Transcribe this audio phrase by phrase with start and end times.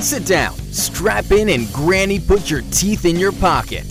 [0.00, 3.84] Sit down, strap in, and Granny put your teeth in your pocket.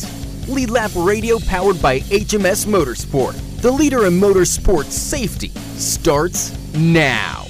[0.47, 7.46] Lead Lap Radio powered by HMS Motorsport, the leader in motorsport safety, starts now.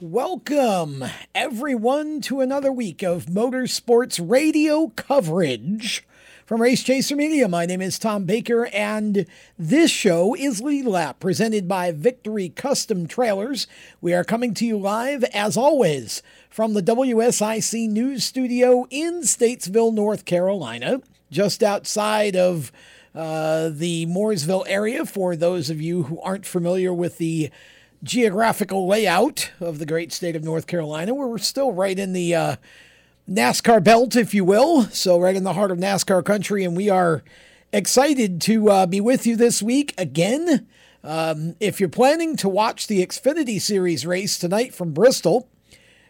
[0.00, 1.04] Welcome,
[1.34, 6.06] everyone, to another week of motorsports radio coverage.
[6.46, 9.24] From Race Chaser Media, my name is Tom Baker, and
[9.58, 13.66] this show is Lead Lap, presented by Victory Custom Trailers.
[14.02, 19.94] We are coming to you live, as always, from the WSIC News Studio in Statesville,
[19.94, 22.70] North Carolina, just outside of
[23.14, 25.06] uh, the Mooresville area.
[25.06, 27.50] For those of you who aren't familiar with the
[28.02, 32.56] geographical layout of the great state of North Carolina, we're still right in the uh,
[33.28, 34.82] NASCAR belt, if you will.
[34.84, 36.62] So, right in the heart of NASCAR country.
[36.62, 37.22] And we are
[37.72, 40.66] excited to uh, be with you this week again.
[41.02, 45.48] Um, if you're planning to watch the Xfinity Series race tonight from Bristol,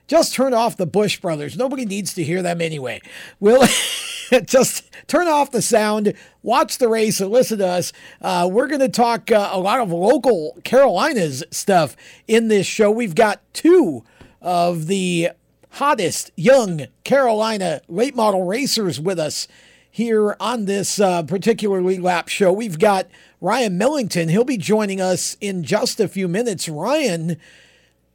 [0.06, 1.56] just turn off the Busch brothers.
[1.56, 3.00] Nobody needs to hear them anyway.
[3.38, 3.66] We'll
[4.45, 7.93] just turn off the sound, watch the race, and listen to us.
[8.21, 12.90] Uh, we're going to talk uh, a lot of local Carolinas stuff in this show.
[12.90, 14.04] We've got two
[14.43, 15.30] of the
[15.75, 19.49] hottest young Carolina late model racers with us
[19.91, 22.53] here on this uh, particularly lap show.
[22.53, 23.09] We've got
[23.41, 24.29] Ryan Millington.
[24.29, 26.69] He'll be joining us in just a few minutes.
[26.69, 27.37] Ryan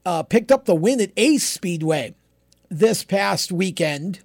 [0.06, 2.16] uh, picked up the win at Ace Speedway
[2.70, 4.22] this past weekend.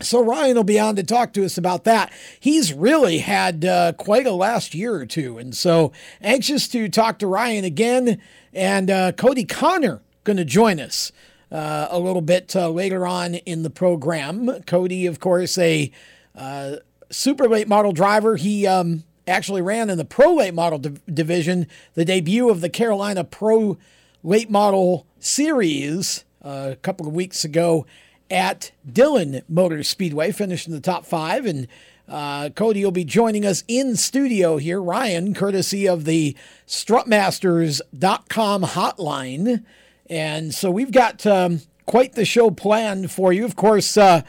[0.00, 2.12] So Ryan will be on to talk to us about that.
[2.40, 7.20] He's really had uh, quite a last year or two, and so anxious to talk
[7.20, 8.20] to Ryan again.
[8.52, 11.12] And uh, Kodie Conner going to join us
[11.50, 14.46] uh, a little bit uh, later on in the program.
[14.66, 15.90] Kodie, of course, a
[16.36, 16.76] uh,
[17.10, 18.36] super late model driver.
[18.36, 22.68] He um, actually ran in the pro late model div- division, the debut of the
[22.68, 23.78] Carolina Pro
[24.22, 27.86] Late Model Series uh, a couple of weeks ago
[28.30, 31.46] at Dillon Motor Speedway, finished in the top five.
[31.46, 31.66] And
[32.08, 34.80] uh, Kodie will be joining us in studio here.
[34.80, 39.64] Ryan, courtesy of the strutmasters.com hotline.
[40.10, 43.44] And so we've got um, quite the show planned for you.
[43.44, 44.22] Of course, uh,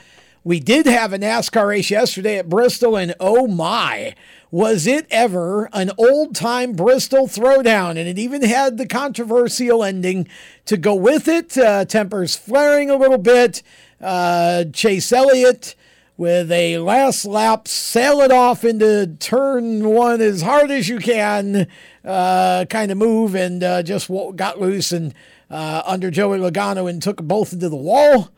[0.43, 4.15] we did have a NASCAR race yesterday at Bristol, and oh my,
[4.51, 7.91] was it ever an old time Bristol throwdown?
[7.91, 10.27] And it even had the controversial ending
[10.65, 11.57] to go with it.
[11.57, 13.63] Uh, tempers flaring a little bit.
[13.99, 15.75] Uh, Chase Elliott
[16.17, 21.65] with a last lap, sail it off into turn one as hard as you can,
[22.05, 25.15] uh, kind of move, and uh, just got loose and
[25.51, 28.29] uh, under Joey Logano and took both into the wall.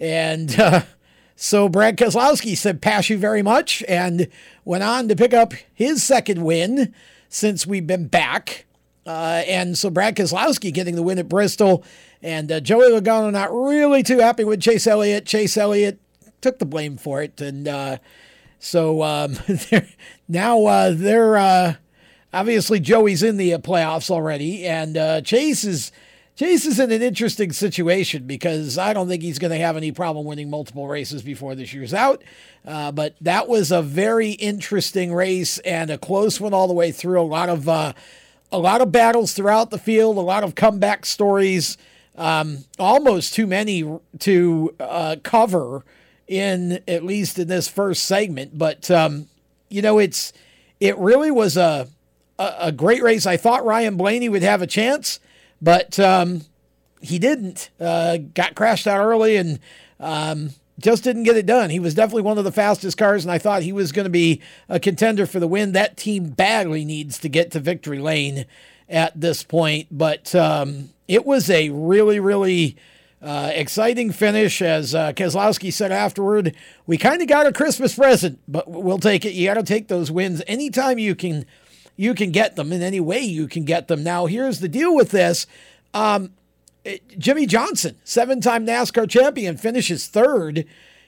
[0.00, 0.82] And uh,
[1.36, 4.26] so Brad Keselowski said, Pass you very much, and
[4.64, 6.94] went on to pick up his second win
[7.28, 8.64] since we've been back.
[9.04, 11.84] Uh, and so Brad Keselowski getting the win at Bristol,
[12.22, 15.26] and uh, Joey Logano not really too happy with Chase Elliott.
[15.26, 16.00] Chase Elliott
[16.40, 17.98] took the blame for it, and uh,
[18.60, 19.88] so um, they're,
[20.28, 21.74] now uh, they're uh,
[22.32, 25.90] obviously Joey's in the playoffs already, and uh, Chase is
[26.34, 29.92] Chase is in an interesting situation because I don't think he's going to have any
[29.92, 32.22] problem winning multiple races before this year's out.
[32.66, 36.90] Uh, but that was a very interesting race and a close one all the way
[36.90, 37.20] through.
[37.20, 37.92] A lot of uh,
[38.50, 41.76] a lot of battles throughout the field, a lot of comeback stories.
[42.16, 45.84] Um, almost too many to uh, cover
[46.28, 48.56] in at least in this first segment.
[48.56, 49.28] But um,
[49.68, 50.32] you know, it's
[50.80, 51.88] it really was a,
[52.38, 53.26] a a great race.
[53.26, 55.20] I thought Ryan Blaney would have a chance
[55.62, 56.42] but um,
[57.00, 57.70] he didn't.
[57.80, 59.60] Uh, got crashed out early and
[60.00, 61.70] um, just didn't get it done.
[61.70, 64.10] He was definitely one of the fastest cars, and I thought he was going to
[64.10, 65.72] be a contender for the win.
[65.72, 68.44] That team badly needs to get to victory lane
[68.88, 72.76] at this point, but um, it was a really, really.
[73.24, 76.56] Uh, exciting finish, as uh, Keselowski said afterward.
[76.88, 79.32] We kind of got a Christmas present, but we'll take it.
[79.32, 81.46] You got to take those wins anytime you can
[81.96, 84.02] you can get them in any way you can get them.
[84.02, 85.46] Now, here's the deal with this.
[85.94, 86.32] Um,
[87.16, 90.66] Jimmie Johnson, seven time NASCAR champion, finishes third.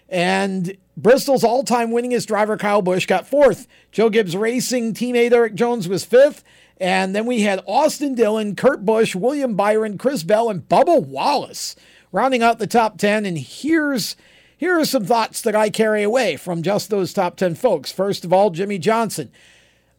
[0.08, 3.66] And Bristol's all time winningest driver, Kyle Busch, got fourth.
[3.90, 6.44] Joe Gibbs Racing teammate Erik Jones was fifth.
[6.78, 11.76] And then we had Austin Dillon, Kurt Busch, William Byron, Chris Bell, and Bubba Wallace
[12.12, 13.24] rounding out the top 10.
[13.24, 14.16] And here's
[14.56, 17.92] here are some thoughts that I carry away from just those top 10 folks.
[17.92, 19.30] First of all, Jimmie Johnson.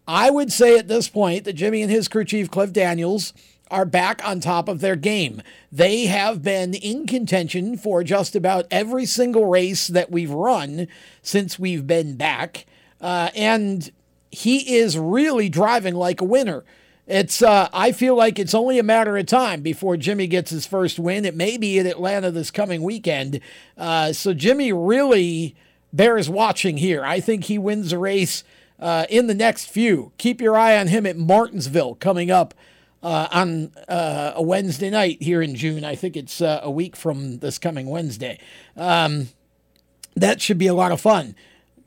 [0.08, 3.34] I would say at this point that Jimmie and his crew chief, Cliff Daniels,
[3.72, 5.42] are back on top of their game.
[5.72, 10.88] They have been in contention for just about every single race that we've run
[11.22, 12.66] since we've been back.
[13.02, 13.92] Uh, and
[14.32, 16.64] he is really driving like a winner.
[17.08, 20.68] it's uh, I feel like it's only a matter of time before Jimmie gets his
[20.68, 21.26] first win.
[21.26, 23.40] It may be in Atlanta this coming weekend.
[23.78, 25.56] Uh, so Jimmie really
[25.92, 27.04] bears watching here.
[27.04, 28.44] I think he wins the race
[28.86, 30.12] uh, in the next few.
[30.20, 32.54] Keep your eye on him at Martinsville coming up
[33.02, 35.84] uh, on uh, a Wednesday night here in June.
[35.84, 38.40] I think it's uh, a week from this coming Wednesday.
[38.78, 39.30] Um,
[40.16, 41.36] that should be a lot of fun.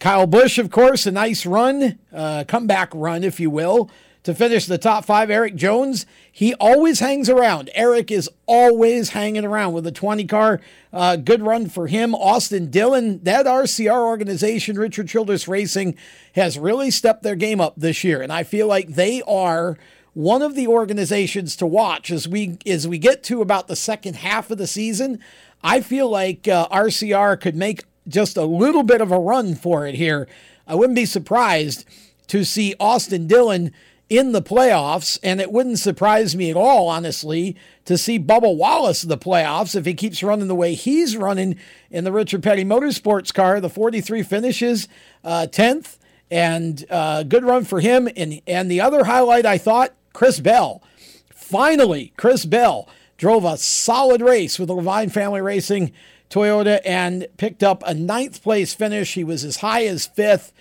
[0.00, 3.88] Kyle Busch, of course, a nice run, comeback run, if you will
[4.28, 5.30] to finish the top five.
[5.30, 7.70] Erik Jones, he always hangs around.
[7.72, 10.60] Eric is always hanging around with a 20 car.
[10.92, 12.14] Uh, good run for him.
[12.14, 15.96] Austin Dillon, that RCR organization, Richard Childress Racing,
[16.34, 18.20] has really stepped their game up this year.
[18.20, 19.78] And I feel like they are
[20.12, 24.16] one of the organizations to watch as we as we get to about the second
[24.16, 25.20] half of the season.
[25.64, 29.86] I feel like uh, RCR could make just a little bit of a run for
[29.86, 30.28] it here.
[30.66, 31.86] I wouldn't be surprised
[32.26, 33.72] to see Austin Dillon
[34.08, 39.02] in the playoffs, and it wouldn't surprise me at all, honestly, to see Bubba Wallace
[39.02, 41.58] in the playoffs if he keeps running the way he's running
[41.90, 43.60] in the Richard Petty Motorsports car.
[43.60, 44.88] The 43 finishes
[45.24, 45.98] uh, 10th,
[46.30, 48.08] and uh, good run for him.
[48.16, 50.82] And, and the other highlight, I thought, Chris Bell.
[51.30, 52.88] Finally, Chris Bell
[53.18, 55.92] drove a solid race with the Leavine Family Racing
[56.30, 59.14] Toyota and picked up a ninth place finish.
[59.14, 60.52] He was as high as fifth.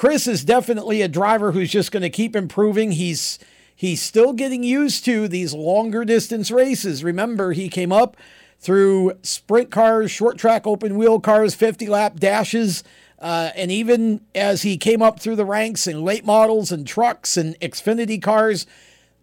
[0.00, 2.92] Chris is definitely a driver who's just going to keep improving.
[2.92, 3.38] He's
[3.76, 7.04] he's still getting used to these longer distance races.
[7.04, 8.16] Remember, he came up
[8.58, 12.82] through sprint cars, short track open wheel cars, 50 lap dashes.
[13.18, 17.36] Uh, and even as he came up through the ranks in late models and trucks
[17.36, 18.66] and Xfinity cars,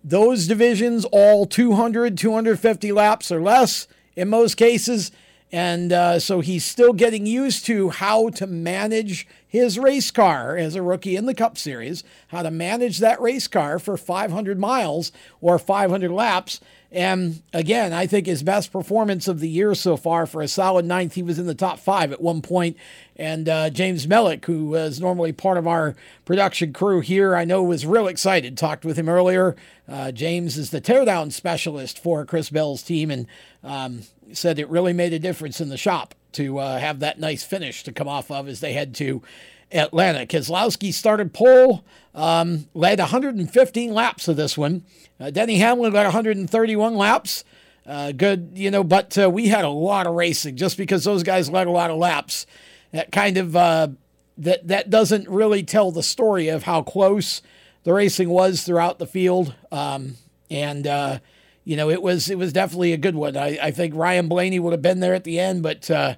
[0.04, 5.10] those divisions all 200, 250 laps or less in most cases.
[5.52, 10.76] And uh, so he's still getting used to how to manage his race car as
[10.76, 15.14] a rookie in the Cup Series, how to manage that race car for 500 miles
[15.40, 16.60] or 500 laps.
[16.92, 20.86] And again, I think his best performance of the year so far for a solid
[20.86, 21.14] ninth.
[21.14, 22.78] He was in the top five at one point.
[23.16, 27.64] And uh, James Mellick, who is normally part of our production crew here, I know
[27.64, 28.58] was real excited.
[28.58, 29.56] Talked with him earlier.
[29.88, 33.12] Uh, James is the teardown specialist for Chris Bell's team.
[33.12, 33.28] And
[33.64, 34.04] um,
[34.34, 37.84] said it really made a difference in the shop to uh, have that nice finish
[37.84, 39.22] to come off of as they head to
[39.72, 40.26] Atlanta.
[40.26, 41.84] Keselowski started pole,
[42.14, 44.84] um, led 115 laps of this one.
[45.20, 47.44] Uh, Denny Hamlin led 131 laps.
[47.86, 51.24] Uh, good, you know, but uh, we had a lot of racing just because those
[51.24, 52.46] guys led a lot of laps.
[52.92, 53.90] That kind of uh,
[54.38, 57.42] that that doesn't really tell the story of how close
[57.84, 59.56] the racing was throughout the field.
[59.72, 60.16] Um,
[60.50, 61.20] and uh,
[61.68, 63.36] you know, it was it was definitely a good one.
[63.36, 66.16] I, I think Ryan Blaney would have been there at the end, but uh,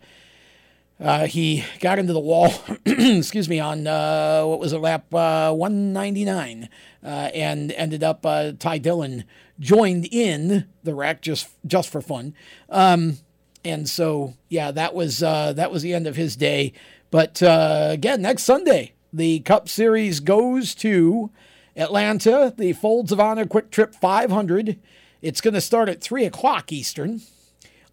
[0.99, 2.53] uh, he got into the wall.
[2.85, 6.69] excuse me, on uh, what was it, lap uh, 199,
[7.03, 9.23] uh, and ended up uh, Ty Dillon
[9.59, 12.35] joined in the wreck just just for fun.
[12.69, 13.17] Um,
[13.65, 16.73] and so yeah, that was that was the end of his day.
[17.09, 21.31] But again, next Sunday, the Cup Series goes to
[21.75, 22.53] Atlanta.
[22.55, 24.77] The Folds of Honor QuikTrip 500
[25.21, 27.21] it's going to start at 3 o'clock Eastern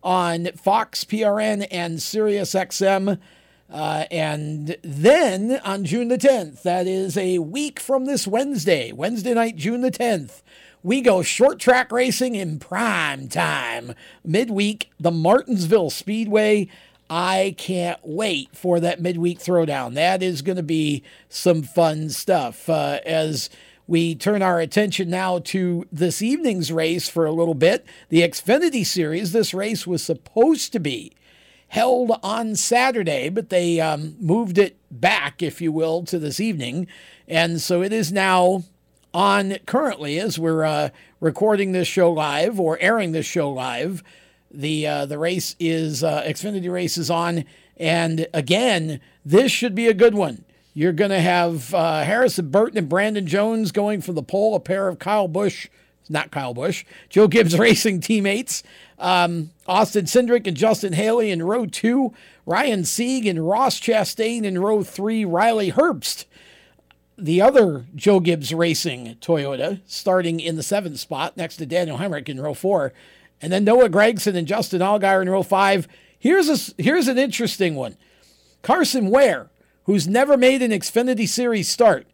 [0.03, 3.19] on Fox, PRN, and Sirius XM.
[3.69, 9.35] Uh, and then on June the 10th, that is a week from this Wednesday, Wednesday
[9.35, 10.43] night, June the 10th,
[10.85, 13.93] we go short track racing in prime time.
[14.25, 16.69] Midweek, the Martinsville Speedway.
[17.11, 19.95] I can't wait for that midweek throwdown.
[19.95, 22.69] That is going to be some fun stuff.
[22.69, 23.51] Uh, as
[23.87, 27.87] we turn our attention now to this evening's race for a little bit.
[28.09, 31.13] The Xfinity Series, this race was supposed to be
[31.69, 36.87] held on Saturday, but they um, moved it back, if you will, to this evening.
[37.29, 38.65] And so it is now
[39.13, 40.91] on currently as we're uh,
[41.21, 44.03] recording this show live or airing this show live.
[44.51, 47.45] The, uh, the race is, uh, Xfinity race is on.
[47.77, 50.46] And again, this should be a good one.
[50.77, 54.61] You're going to have uh, Harrison Burton and Brandon Jones going for the pole, a
[54.61, 55.69] pair of Kyle Busch,
[56.11, 58.63] not Kyle Busch, Joe Gibbs Racing teammates.
[58.99, 62.13] Um, Austin Cindric and Justin Haley in row two,
[62.45, 66.27] Ryan Sieg and Ross Chastain in row three, Riley Herbst,
[67.17, 72.29] the other Joe Gibbs Racing Toyota, starting in the seventh spot next to Daniel Hemric
[72.29, 72.93] in row four,
[73.41, 75.89] and then Noah Gragson and Justin Allgaier in row five.
[76.19, 77.97] Here's a, here's an interesting one.
[78.61, 79.49] Carson Ware
[79.87, 82.07] who's never made an Xfinity Series start.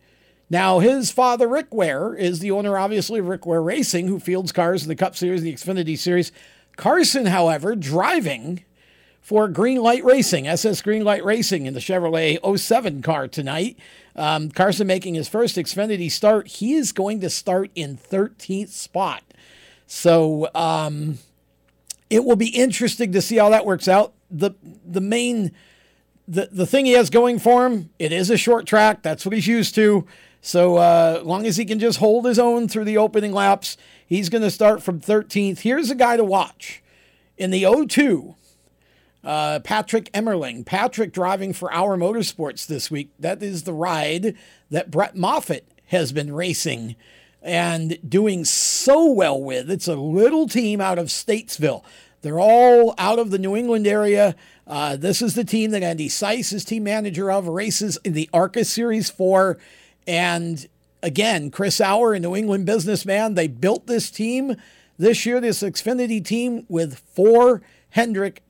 [0.48, 4.52] Now, his father, Rick Ware, is the owner, obviously, of Rick Ware Racing, who fields
[4.52, 6.30] cars in the Cup Series, the Xfinity Series.
[6.76, 8.62] Carson, however, driving
[9.22, 13.78] for Greenlight Racing, SS Greenlight Racing in the Chevrolet 07 car tonight.
[14.14, 16.48] Um, Carson making his first Xfinity start.
[16.48, 19.22] He is going to start in 13th spot.
[19.86, 21.18] So um,
[22.10, 24.12] it will be interesting to see how that works out.
[24.30, 24.52] The
[24.84, 25.52] the main
[26.32, 29.02] the the thing he has going for him, it is a short track.
[29.02, 30.06] That's what he's used to.
[30.40, 34.28] So uh, long as he can just hold his own through the opening laps, he's
[34.28, 35.60] going to start from 13th.
[35.60, 36.82] Here's a guy to watch
[37.36, 38.34] in the 02.
[39.22, 40.66] Uh, Patrick Emmerling.
[40.66, 43.10] Patrick driving for our motorsports this week.
[43.20, 44.36] That is the ride
[44.70, 46.96] that Brett Moffitt has been racing
[47.40, 49.70] and doing so well with.
[49.70, 51.84] It's a little team out of Statesville.
[52.22, 54.34] They're all out of the New England area.
[54.66, 58.30] Uh, this is the team that Andy Seiss is team manager of, races in the
[58.32, 59.58] ARCA Series 4.
[60.06, 60.66] And
[61.02, 64.56] again, Chris Our, a New England businessman, they built this team
[64.98, 68.42] this year, this Xfinity team, with four Hendrick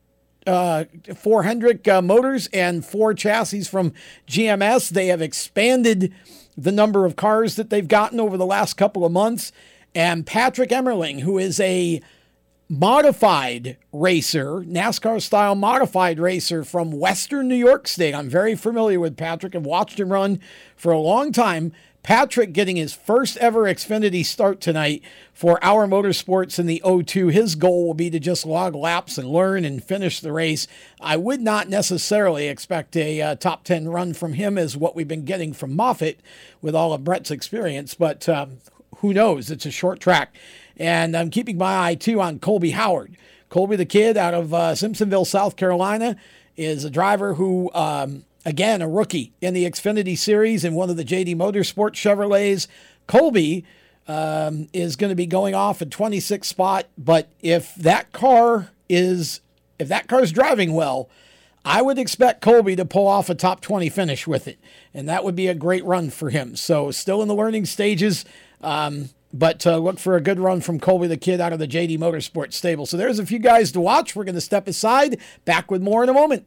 [0.46, 3.92] uh, four Hendrick uh, motors and four chassis from
[4.26, 4.88] GMS.
[4.88, 6.12] They have expanded
[6.56, 9.52] the number of cars that they've gotten over the last couple of months.
[9.94, 12.00] And Patrick Emmerling, who is a
[12.72, 18.14] modified racer, NASCAR style modified racer from Western New York State.
[18.14, 19.54] I'm very familiar with Patrick.
[19.54, 20.40] I've watched him run
[20.74, 21.72] for a long time.
[22.02, 25.02] Patrick getting his first ever Xfinity start tonight
[25.34, 27.30] for our motorsports in the O2.
[27.30, 30.66] His goal will be to just log laps and learn and finish the race.
[30.98, 35.06] I would not necessarily expect a uh, top 10 run from him as what we've
[35.06, 36.20] been getting from Moffitt
[36.62, 38.60] with all of Brett's experience, but um,
[39.02, 39.50] who knows?
[39.50, 40.34] It's a short track.
[40.76, 43.16] And I'm keeping my eye too on Colby Howard.
[43.50, 46.16] Colby, the kid out of uh, Simpsonville, South Carolina,
[46.56, 50.96] is a driver who um, Again, a rookie in the Xfinity Series in one of
[50.96, 52.66] the JD Motorsports Chevrolets.
[53.06, 53.64] Colby
[54.08, 59.40] um, is going to be going off at 26 spot, but if that car is
[59.78, 61.08] if that car is driving well,
[61.64, 64.58] I would expect Colby to pull off a top 20 finish with it,
[64.92, 66.56] and that would be a great run for him.
[66.56, 68.24] So still in the learning stages.
[68.62, 71.66] Um, but uh, look for a good run from Colby the Kid out of the
[71.66, 72.84] JD Motorsports stable.
[72.84, 74.14] So there's a few guys to watch.
[74.14, 75.18] We're going to step aside.
[75.44, 76.46] Back with more in a moment.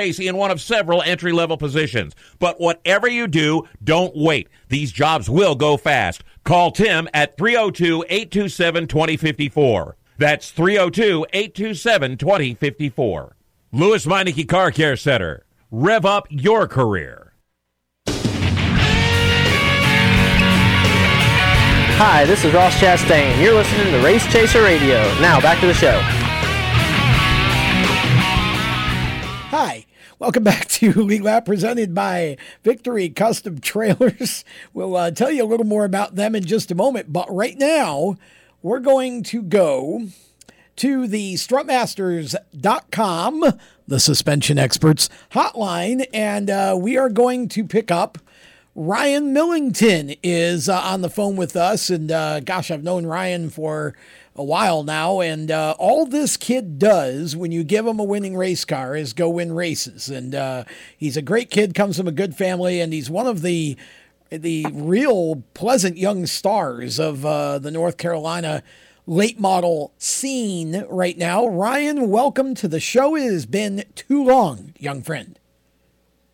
[0.00, 2.16] pace in one of several entry level positions.
[2.38, 4.48] But whatever you do, don't wait.
[4.70, 6.24] These jobs will go fast.
[6.42, 9.96] Call Tim at 302 827 2054.
[10.16, 13.36] That's 302 827 2054.
[13.72, 15.44] Lewes Meineke Car Care Center.
[15.70, 17.34] Rev up your career.
[22.02, 23.42] Hi, this is Ross Chastain.
[23.42, 25.02] You're listening to Race Chaser Radio.
[25.20, 26.19] Now, back to the show.
[30.20, 34.44] Welcome back to Lead Lap presented by Victory Custom Trailers.
[34.74, 37.56] We'll uh, tell you a little more about them in just a moment, but right
[37.56, 38.18] now
[38.60, 40.08] we're going to go
[40.76, 43.44] to the strutmasters.com,
[43.88, 48.18] the suspension experts hotline, and uh, we are going to pick up
[48.74, 51.90] Ryan Millington is uh, on the phone with us.
[51.90, 53.94] And uh, gosh, I've known Ryan for
[54.40, 55.20] a while now.
[55.20, 59.12] And uh, all this kid does when you give him a winning race car is
[59.12, 60.08] go win races.
[60.08, 60.64] And uh,
[60.96, 63.76] he's a great kid, comes from a good family, and he's one of the
[64.30, 68.62] the real pleasant young stars of uh, the North Carolina
[69.04, 71.48] late model scene right now.
[71.48, 73.16] Ryan, welcome to the show.
[73.16, 75.39] It has been too long, young friend.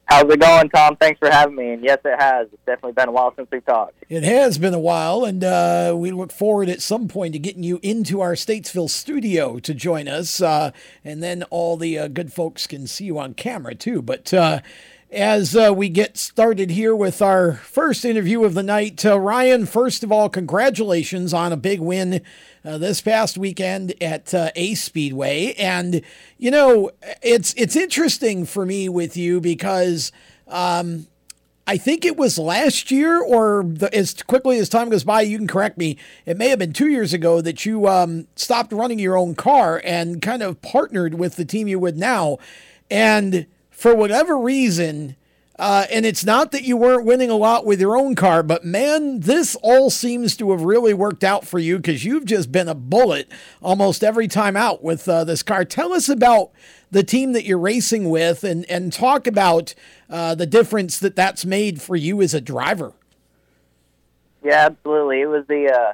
[0.07, 0.97] How's it going, Tom?
[0.97, 1.73] Thanks for having me.
[1.73, 2.47] And yes, it has.
[2.53, 3.95] It's definitely been a while since we've talked.
[4.09, 7.65] It has been a while, and uh, we look forward at some point to getting
[7.65, 10.41] you into our Statesville studio to join us.
[10.41, 10.71] Uh,
[11.05, 14.01] and then all the uh, good folks can see you on camera, too.
[14.01, 14.61] But uh,
[15.11, 19.67] as uh, we get started here with our first interview of the night, uh, Ryan,
[19.67, 22.23] first of all, congratulations on a big win
[22.65, 26.03] uh, this past weekend at uh, Ace Speedway, and
[26.39, 26.91] you know
[27.23, 30.13] it's it's interesting for me with you because.
[30.49, 31.09] Um,
[31.69, 35.37] I think it was last year, or the, as quickly as time goes by, you
[35.37, 35.99] can correct me.
[36.25, 39.83] It may have been two years ago that you um, stopped running your own car
[39.85, 42.39] and kind of partnered with the team you would now.
[42.89, 45.17] And for whatever reason,
[45.59, 48.65] uh, and it's not that you weren't winning a lot with your own car, but
[48.65, 52.69] man, this all seems to have really worked out for you because you've just been
[52.69, 53.31] a bullet
[53.61, 55.63] almost every time out with uh, this car.
[55.63, 56.53] Tell us about
[56.91, 59.75] the team that you're racing with and, and talk about
[60.09, 62.95] uh, the difference that that's made for you as a driver.
[64.43, 65.21] Yeah, absolutely.
[65.21, 65.93] It was the, uh,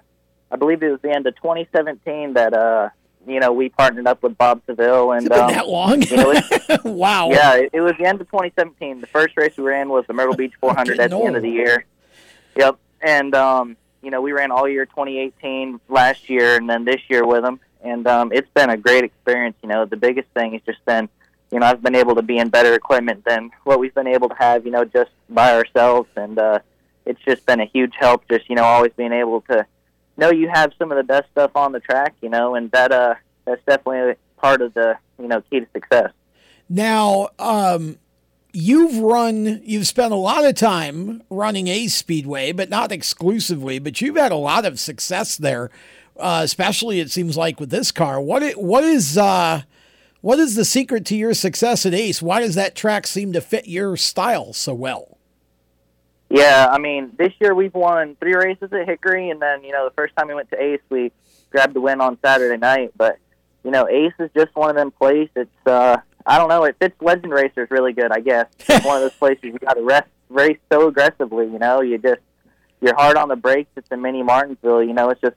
[0.53, 2.91] I believe it was the end of 2017 that uh,
[3.27, 6.03] you know, we partnered up with Bob Seville, and um, that long.
[6.03, 6.35] you know,
[6.85, 7.31] wow.
[7.31, 9.01] Yeah, it, it, was the end of 2017.
[9.01, 11.51] The first race we ran was the Myrtle Beach 400 at the end of the
[11.51, 11.85] year.
[12.57, 17.01] Yep, and um, you know, we ran all year 2018 last year, and then this
[17.09, 19.57] year with them, and um, it's been a great experience.
[19.63, 21.09] You know, the biggest thing has just been,
[21.51, 24.29] you know, I've been able to be in better equipment than what we've been able
[24.29, 26.59] to have, you know, just by ourselves, and uh,
[27.07, 28.29] it's just been a huge help.
[28.29, 29.67] Just you know, always being able to
[30.17, 32.93] know you have some of the best stuff on the track, you know, and that
[32.93, 36.13] uh that's definitely part of the you know key to success.
[36.69, 37.99] Now, um,
[38.53, 43.79] you've run, you've spent a lot of time running Ace Speedway, but not exclusively.
[43.79, 45.71] But you've had a lot of success there,
[46.19, 48.21] uh, especially it seems like with this car.
[48.21, 49.63] What it, what is uh,
[50.21, 52.23] what is the secret to your success at Ace?
[52.23, 55.19] Why does that track seem to fit your style so well?
[56.33, 59.85] Yeah, I mean, this year we've won three races at Hickory, and then you know
[59.85, 61.13] the first time we went to Ace, we
[61.51, 62.93] grabbed the win on Saturday night.
[62.97, 63.19] But
[63.63, 65.29] you know, Ace is just one of them places.
[65.37, 68.11] It's uh, I don't know, it fits legend racers really good.
[68.11, 71.45] I guess it's one of those places you got to rest race so aggressively.
[71.45, 72.23] You know, you just
[72.81, 73.69] you're hard on the brakes.
[73.77, 74.83] It's in mini Martinsville.
[74.83, 75.37] You know, it's just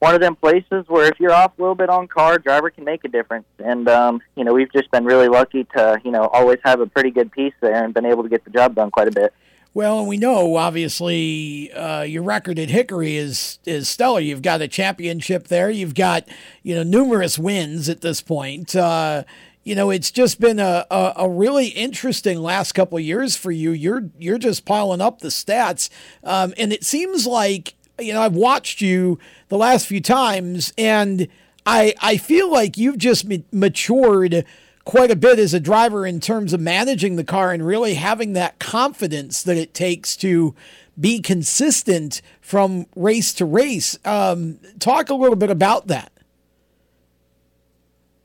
[0.00, 2.84] one of them places where if you're off a little bit on car, driver can
[2.84, 3.46] make a difference.
[3.58, 6.86] And um, you know, we've just been really lucky to you know always have a
[6.86, 9.32] pretty good piece there and been able to get the job done quite a bit.
[9.72, 14.18] Well, and we know obviously uh, your record at Hickory is is stellar.
[14.18, 15.70] You've got a championship there.
[15.70, 16.28] You've got
[16.64, 18.74] you know numerous wins at this point.
[18.74, 19.22] Uh,
[19.62, 23.52] you know it's just been a, a, a, really interesting last couple of years for
[23.52, 23.70] you.
[23.70, 25.88] You're you're just piling up the stats,
[26.24, 31.28] um, and it seems like you know I've watched you the last few times, and
[31.64, 34.44] I I feel like you've just matured
[34.90, 38.32] quite a bit as a driver in terms of managing the car and really having
[38.32, 40.52] that confidence that it takes to
[40.98, 43.96] be consistent from race to race.
[44.04, 46.10] Um, talk a little bit about that.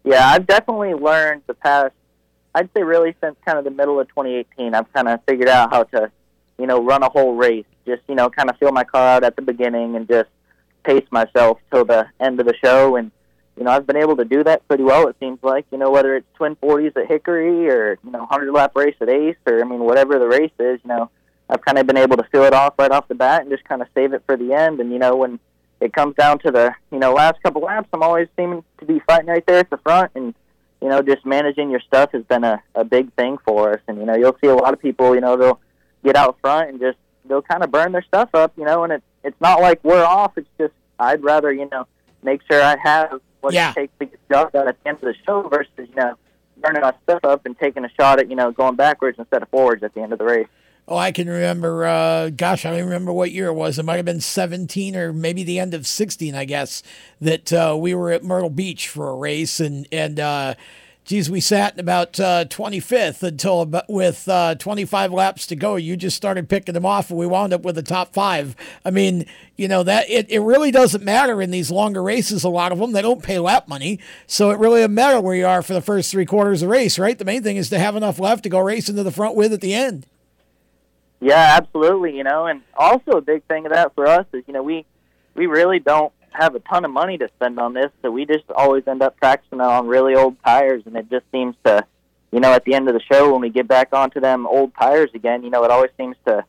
[0.04, 1.94] Yeah, I've definitely learned the past,
[2.56, 5.72] I'd say really since kind of the middle of 2018, I've kind of figured out
[5.72, 6.12] how to,
[6.58, 7.66] you know, run a whole race.
[7.86, 10.32] Just, you know, kind of feel my car out at the beginning and just
[10.84, 13.12] pace myself till the end of the show and
[13.58, 15.08] you know, I've been able to do that pretty well.
[15.08, 18.52] It seems like, you know, whether it's twin forties at Hickory or you know, hundred
[18.52, 21.10] lap race at Ace, or I mean, whatever the race is, you know,
[21.50, 23.64] I've kind of been able to feel it off right off the bat and just
[23.64, 24.80] kind of save it for the end.
[24.80, 25.40] And you know, when
[25.80, 29.00] it comes down to the you know last couple laps, I'm always seeming to be
[29.08, 30.12] fighting right there at the front.
[30.16, 30.34] And
[30.82, 33.82] you know, just managing your stuff has been a, a big thing for us.
[33.88, 35.60] And you know, you'll see a lot of people, you know, they'll
[36.04, 38.94] get out front and just they'll kind of burn their stuff up, you know, and
[38.94, 40.38] it's it's not like we're off.
[40.38, 41.88] It's just I'd rather you know
[42.24, 43.72] make sure I have what Yeah.
[43.72, 45.96] it takes to get the job done at the end of the show versus you
[45.96, 46.16] know
[46.58, 49.50] burning our stuff up and taking a shot at you know going backwards instead of
[49.50, 50.48] forwards at the end of the race.
[50.88, 51.86] Oh, I can remember.
[51.86, 53.80] Uh, gosh, I don't even remember what year it was.
[53.80, 56.84] It might have been 17 or maybe the end of 16, I guess.
[57.20, 60.54] That uh, we were at Myrtle Beach for a race, and and uh,
[61.06, 65.76] geez, we sat in about uh, 25th until about with uh, 25 laps to go.
[65.76, 68.56] You just started picking them off, and we wound up with the top five.
[68.84, 72.44] I mean, you know that it, it really doesn't matter in these longer races.
[72.44, 75.36] A lot of them they don't pay lap money, so it really doesn't matter where
[75.36, 77.18] you are for the first three quarters of the race, right?
[77.18, 79.54] The main thing is to have enough left to go racing to the front with
[79.54, 80.08] at the end.
[81.22, 82.18] Yeah, absolutely.
[82.18, 84.86] You know, and also a big thing of that for us is you know we
[85.36, 88.44] we really don't have a ton of money to spend on this, so we just
[88.56, 91.86] always end up practicing on really old tires, and it just seems to,
[92.32, 94.74] you know, at the end of the show when we get back onto them old
[94.80, 96.44] tires again, you know, it always seems to,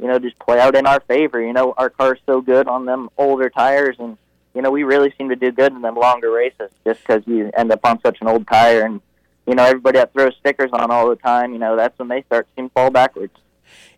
[0.00, 1.40] you know, just play out in our favor.
[1.40, 4.16] You know, our car's so good on them older tires, and
[4.54, 7.50] you know, we really seem to do good in them longer races just because you
[7.56, 9.00] end up on such an old tire, and
[9.46, 12.22] you know, everybody that throws stickers on all the time, you know, that's when they
[12.22, 13.32] start to fall backwards.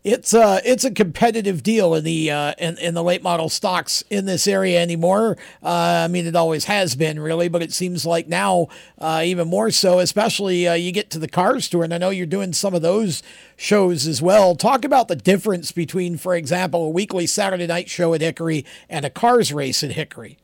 [0.03, 4.03] It's a it's a competitive deal in the uh, in, in the late model stocks
[4.09, 5.37] in this area anymore.
[5.63, 9.49] Uh, I mean, it always has been really, but it seems like now uh, even
[9.49, 9.99] more so.
[9.99, 12.81] Especially uh, you get to the cars tour, and I know you're doing some of
[12.81, 13.23] those
[13.57, 14.55] shows as well.
[14.55, 19.05] Talk about the difference between, for example, a weekly Saturday night show at Hickory and
[19.05, 20.39] a cars race at Hickory.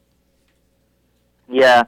[1.49, 1.85] Yeah.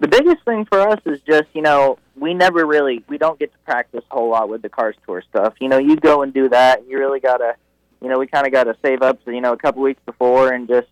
[0.00, 3.52] The biggest thing for us is just, you know, we never really we don't get
[3.52, 5.54] to practice a whole lot with the cars tour stuff.
[5.60, 7.54] You know, you go and do that and you really gotta
[8.00, 10.88] you know, we kinda gotta save up you know, a couple weeks before and just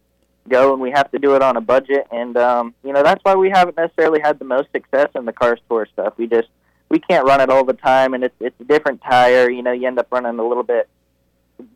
[0.48, 3.24] go and we have to do it on a budget and um, you know, that's
[3.24, 6.14] why we haven't necessarily had the most success in the cars tour stuff.
[6.18, 6.48] We just
[6.90, 9.72] we can't run it all the time and it's it's a different tire, you know,
[9.72, 10.88] you end up running a little bit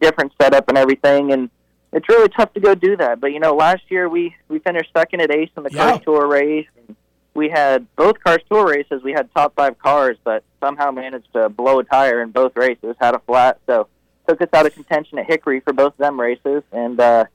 [0.01, 1.51] different setup and everything and
[1.93, 3.19] it's really tough to go do that.
[3.21, 5.93] But you know, last year we we finished second at Ace in the Yeah.
[5.93, 6.67] cars tour race.
[6.87, 6.95] And
[7.35, 9.03] we had both cars tour races.
[9.03, 12.97] We had top five cars, but somehow managed to blow a tire in both races.
[13.01, 13.89] Had a flat, so
[14.29, 16.63] took us out of contention at Hickory for both of them races.
[16.73, 17.27] And uh,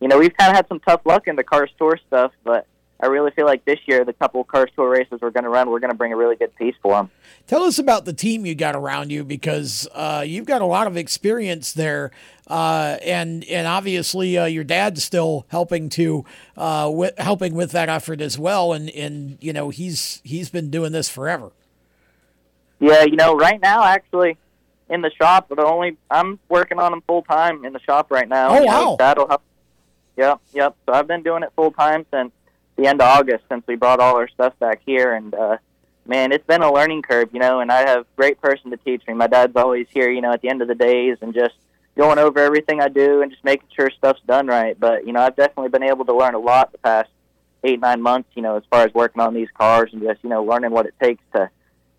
[0.00, 2.66] you know, we've kind of had some tough luck in the cars tour stuff, but.
[3.02, 5.70] I really feel like this year, the couple cars tour races we're going to run,
[5.70, 7.10] we're going to bring a really good piece for them.
[7.46, 10.86] Tell us about the team you got around you because uh, you've got a lot
[10.86, 12.10] of experience there,
[12.46, 16.24] uh, and and obviously uh, your dad's still helping to
[16.56, 20.70] uh, wi- helping with that effort as well, and and you know he's he's been
[20.70, 21.52] doing this forever.
[22.80, 24.36] Yeah, you know, right now actually
[24.90, 28.28] in the shop, but only I'm working on them full time in the shop right
[28.28, 28.58] now.
[28.58, 28.96] Oh, wow.
[28.98, 29.42] That'll help.
[30.16, 30.76] Yep, yep.
[30.84, 32.32] So I've been doing it full time since
[32.80, 35.58] the end of August, since we brought all our stuff back here, and uh,
[36.06, 37.60] man, it's been a learning curve, you know.
[37.60, 39.14] And I have great person to teach me.
[39.14, 41.54] My dad's always here, you know, at the end of the days, and just
[41.96, 44.78] going over everything I do and just making sure stuff's done right.
[44.78, 47.10] But you know, I've definitely been able to learn a lot the past
[47.64, 50.30] eight nine months, you know, as far as working on these cars and just you
[50.30, 51.50] know learning what it takes to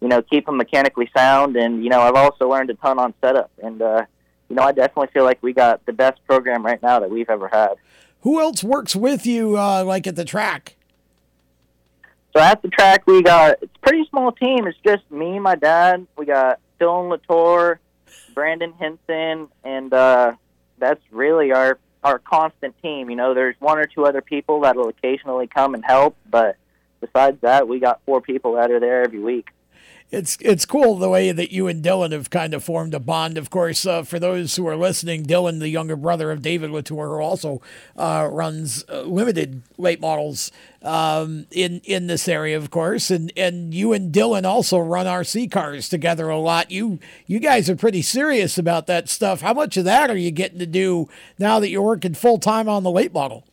[0.01, 1.55] you know, keep them mechanically sound.
[1.55, 3.51] And, you know, I've also learned a ton on setup.
[3.61, 4.05] And, uh,
[4.49, 7.29] you know, I definitely feel like we got the best program right now that we've
[7.29, 7.75] ever had.
[8.21, 10.75] Who else works with you, uh, like at the track?
[12.35, 14.67] So at the track, we got, it's a pretty small team.
[14.67, 16.07] It's just me, my dad.
[16.17, 17.79] We got Dylan Latour,
[18.33, 20.33] Brandon Henson, and uh,
[20.77, 23.09] that's really our, our constant team.
[23.09, 26.55] You know, there's one or two other people that'll occasionally come and help, but
[27.01, 29.49] besides that, we got four people that are there every week.
[30.11, 33.37] It's it's cool the way that you and Dylan have kind of formed a bond.
[33.37, 37.07] Of course, uh, for those who are listening, Dylan, the younger brother of David Latour,
[37.07, 37.61] who also
[37.95, 43.73] uh, runs uh, limited late models um, in in this area, of course, and and
[43.73, 46.71] you and Dylan also run RC cars together a lot.
[46.71, 49.39] You you guys are pretty serious about that stuff.
[49.39, 51.07] How much of that are you getting to do
[51.39, 53.45] now that you're working full time on the late model?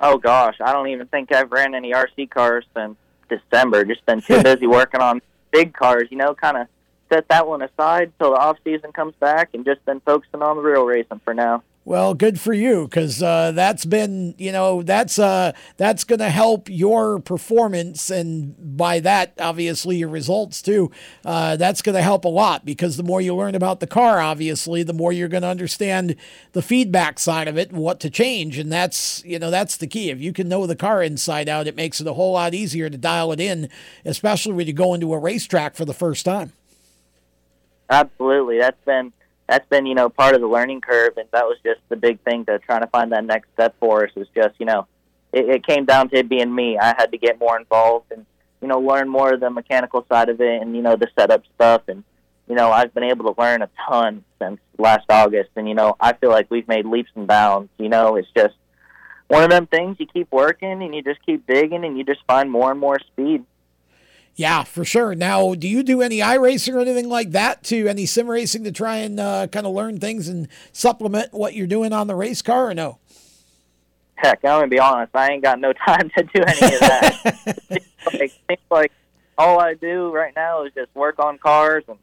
[0.00, 2.96] Oh gosh, I don't even think I've ran any RC cars since
[3.28, 3.84] December.
[3.84, 5.20] Just been too busy working on
[5.50, 6.66] big cars, you know, kind of
[7.12, 10.56] set that one aside till the off season comes back, and just been focusing on
[10.56, 11.62] the real racing for now.
[11.86, 16.28] Well, good for you, because uh, that's been, you know, that's uh, that's going to
[16.28, 20.90] help your performance, and by that, obviously, your results too.
[21.24, 24.20] Uh, that's going to help a lot because the more you learn about the car,
[24.20, 26.16] obviously, the more you're going to understand
[26.52, 29.86] the feedback side of it and what to change, and that's, you know, that's the
[29.86, 30.10] key.
[30.10, 32.90] If you can know the car inside out, it makes it a whole lot easier
[32.90, 33.70] to dial it in,
[34.04, 36.52] especially when you go into a racetrack for the first time.
[37.88, 39.14] Absolutely, that's been
[39.50, 42.20] that's been you know part of the learning curve, and that was just the big
[42.20, 44.10] thing to trying to find that next step for us.
[44.14, 44.86] Was just you know,
[45.32, 46.78] it, it came down to it being me.
[46.78, 48.24] I had to get more involved and
[48.60, 51.42] you know, learn more of the mechanical side of it and you know the setup
[51.54, 51.82] stuff.
[51.88, 52.04] And
[52.48, 55.50] you know, I've been able to learn a ton since last August.
[55.56, 57.70] And you know, I feel like we've made leaps and bounds.
[57.78, 58.54] You know, it's just
[59.28, 62.20] one of them things you keep working and you just keep digging and you just
[62.26, 63.44] find more and more speed.
[64.40, 65.14] Yeah, for sure.
[65.14, 68.72] Now, do you do any iRacing or anything like that to any sim racing to
[68.72, 72.40] try and uh, kind of learn things and supplement what you're doing on the race
[72.40, 73.00] car or no?
[74.14, 75.14] Heck, I'm gonna be honest.
[75.14, 77.20] I ain't got no time to do any of that.
[78.14, 78.92] it seems like
[79.36, 81.98] all I do right now is just work on cars and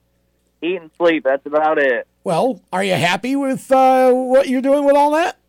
[0.62, 1.24] eat and sleep.
[1.24, 2.06] That's about it.
[2.24, 5.40] Well, are you happy with uh, what you're doing with all that?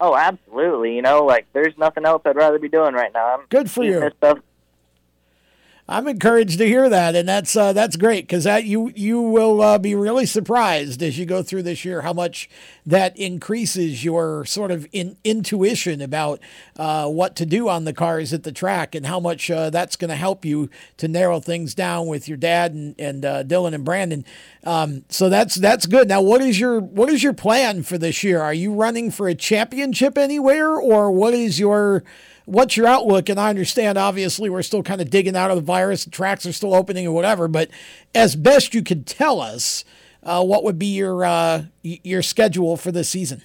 [0.00, 0.94] Oh, absolutely.
[0.94, 3.34] You know, like there's nothing else I'd rather be doing right now.
[3.34, 3.98] I'm Good for you.
[3.98, 4.38] This stuff
[5.90, 9.62] I'm encouraged to hear that, and that's uh, that's great because that you you will
[9.62, 12.50] uh, be really surprised as you go through this year how much
[12.84, 16.40] that increases your sort of in, intuition about
[16.76, 19.96] uh, what to do on the cars at the track and how much uh, that's
[19.96, 23.72] going to help you to narrow things down with your dad and and uh, Dylan
[23.72, 24.26] and Brandon.
[24.64, 26.06] Um, so that's that's good.
[26.06, 28.42] Now, what is your what is your plan for this year?
[28.42, 32.04] Are you running for a championship anywhere, or what is your
[32.48, 33.28] what's your outlook?
[33.28, 36.46] And I understand, obviously, we're still kind of digging out of the virus, the tracks
[36.46, 37.46] are still opening or whatever.
[37.46, 37.70] But
[38.14, 39.84] as best you could tell us,
[40.22, 43.42] uh, what would be your uh, your schedule for this season?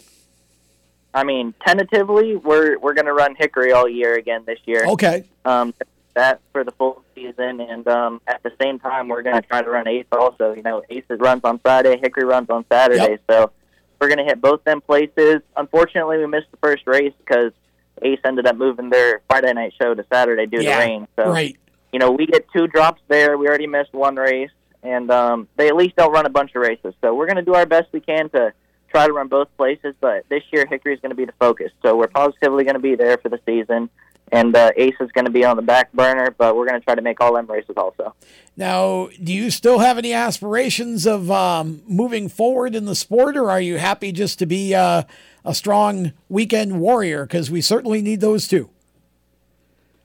[1.13, 4.85] I mean, tentatively, we're we're going to run Hickory all year again this year.
[4.87, 5.25] Okay.
[5.45, 5.73] Um,
[6.15, 9.61] that for the full season, and um, at the same time, we're going to try
[9.61, 10.53] to run Ace also.
[10.53, 13.21] You know, Ace runs on Friday, Hickory runs on Saturday, yep.
[13.29, 13.51] so
[13.99, 15.41] we're going to hit both them places.
[15.57, 17.51] Unfortunately, we missed the first race because
[18.01, 21.07] Ace ended up moving their Friday night show to Saturday due yeah, to rain.
[21.15, 21.57] So, right.
[21.91, 23.37] you know, we get two drops there.
[23.37, 24.51] We already missed one race,
[24.81, 26.93] and um, they at least don't run a bunch of races.
[27.01, 28.53] So we're going to do our best we can to
[28.89, 29.95] try to run both places.
[29.99, 31.71] But this year, Hickory is going to be the focus.
[31.81, 33.89] So we're positively going to be there for the season.
[34.31, 36.83] And uh, Ace is going to be on the back burner, but we're going to
[36.83, 38.15] try to make all them races also.
[38.57, 43.51] Now, do you still have any aspirations of um, moving forward in the sport, or
[43.51, 45.03] are you happy just to be uh,
[45.45, 48.69] a strong weekend warrior because we certainly need those too.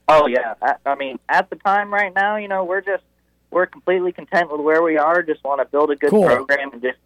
[0.07, 3.03] Oh yeah, I, I mean, at the time right now, you know, we're just
[3.51, 5.21] we're completely content with where we are.
[5.21, 6.25] Just want to build a good cool.
[6.25, 6.97] program and just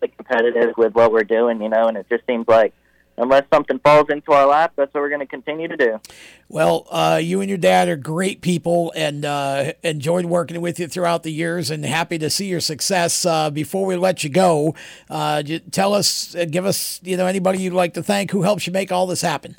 [0.00, 1.86] get competitive with what we're doing, you know.
[1.86, 2.74] And it just seems like
[3.20, 6.00] unless something falls into our lap, that's what we're going to continue to do.
[6.48, 10.88] Well, uh, you and your dad are great people, and uh, enjoyed working with you
[10.88, 13.24] throughout the years, and happy to see your success.
[13.24, 14.74] Uh, before we let you go,
[15.08, 18.66] uh, tell us, uh, give us, you know, anybody you'd like to thank who helps
[18.66, 19.56] you make all this happen.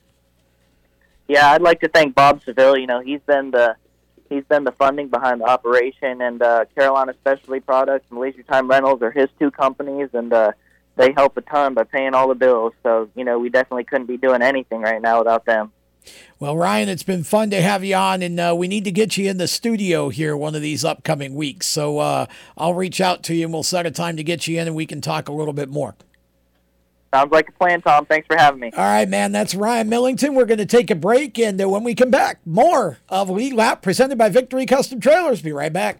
[1.27, 2.77] Yeah, I'd like to thank Bob Seville.
[2.77, 3.75] You know, he's been the
[4.27, 8.67] he's been the funding behind the operation, and uh, Carolina Specialty Products and Leisure Time
[8.67, 10.33] Rentals are his two companies, and
[10.95, 12.73] they help a ton by paying all the bills.
[12.83, 15.71] So, you know, we definitely couldn't be doing anything right now without them.
[16.39, 19.17] Well, Ryan, it's been fun to have you on, and uh, we need to get
[19.17, 21.67] you in the studio here one of these upcoming weeks.
[21.67, 22.25] So uh,
[22.57, 24.75] I'll reach out to you and we'll set a time to get you in and
[24.75, 25.95] we can talk a little bit more.
[27.13, 28.05] Sounds like a plan, Tom.
[28.05, 28.71] Thanks for having me.
[28.71, 29.33] All right, man.
[29.33, 30.33] That's Ryan Millington.
[30.33, 33.53] We're going to take a break, and uh, when we come back, more of Lead
[33.53, 35.41] Lap presented by Victory Custom Trailers.
[35.41, 35.99] Be right back.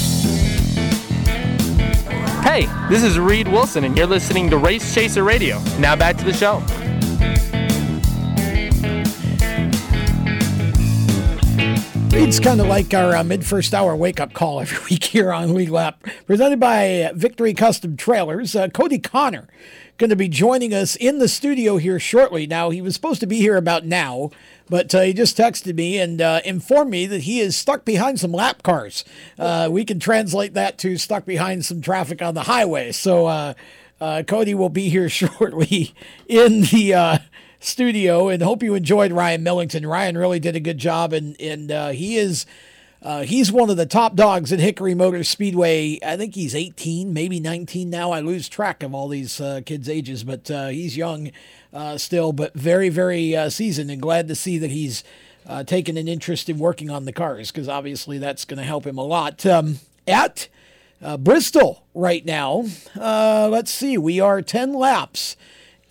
[2.41, 5.59] Hey, this is Reed Wilson, and you're listening to Race Chaser Radio.
[5.77, 6.59] Now back to the show.
[12.11, 15.31] Reed's kind of like our uh, mid first hour wake up call every week here
[15.31, 18.53] on Lead Lap, presented by Victory Custom Trailers.
[18.53, 19.47] Uh, Kodie Conner
[19.97, 22.45] going to be joining us in the studio here shortly.
[22.45, 24.29] Now, he was supposed to be here about now,
[24.67, 28.19] but uh, he just texted me and uh, informed me that he is stuck behind
[28.19, 29.05] some lap cars.
[29.39, 32.91] Uh, we can translate that to stuck behind some traffic on the highway.
[32.91, 33.53] So, uh,
[34.01, 35.93] Kodie will be here shortly
[36.27, 37.21] in the
[37.63, 39.85] studio and hope you enjoyed Ryan Millington.
[39.85, 42.45] Ryan really did a good job, and, and he is.
[43.03, 45.97] Uh, he's one of the top dogs at Hickory Motor Speedway.
[46.05, 48.11] I think he's 18, maybe 19 now.
[48.11, 51.31] I lose track of all these uh, kids' ages, but uh, he's young
[51.73, 55.03] uh, still, but very, very uh, seasoned, and glad to see that he's
[55.47, 58.85] uh, taken an interest in working on the cars because obviously that's going to help
[58.85, 59.43] him a lot.
[59.47, 60.47] Um, at
[61.19, 65.35] Bristol right now, let's see, we are 10 laps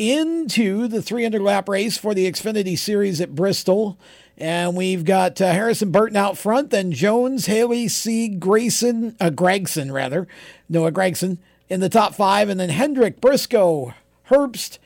[0.01, 3.99] into the 300 lap race for the Xfinity Series at Bristol.
[4.39, 8.27] And we've got uh, Harrison Burton out front, then Jones, Haley, C.
[8.29, 10.27] Grayson, uh, Gragson, rather,
[10.71, 11.37] Noah Gragson
[11.69, 13.93] in the top five, and then Hendrick, Briscoe,
[14.31, 14.79] Herbst,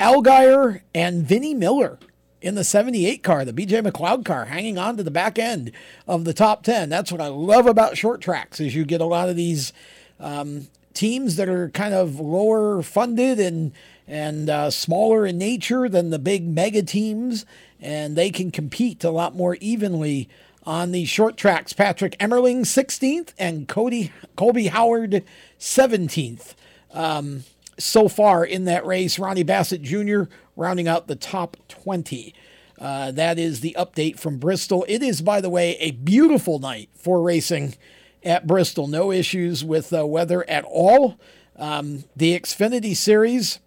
[0.00, 1.98] Allgaier, and Vinnie Miller
[2.40, 5.70] in the 78 car, the BJ McLeod car, hanging on to the back end
[6.08, 6.88] of the top 10.
[6.88, 9.74] That's what I love about short tracks is you get a lot of these
[10.18, 13.72] um, teams that are kind of lower funded and
[14.12, 17.46] and uh, smaller in nature than the big mega teams
[17.80, 20.28] and they can compete a lot more evenly
[20.64, 21.72] on the short tracks.
[21.72, 25.24] Patrick Emerling 16th and Cody Colby Howard
[25.58, 26.52] 17th.
[26.92, 27.44] Um,
[27.78, 30.24] so far in that race, Ronnie Bassett Jr.
[30.56, 32.34] rounding out the top 20.
[32.78, 34.84] Uh, that is the update from Bristol.
[34.88, 37.76] It is, by the way, a beautiful night for racing
[38.22, 38.88] at Bristol.
[38.88, 41.18] No issues with uh, weather at all.
[41.56, 43.58] Um, the Xfinity Series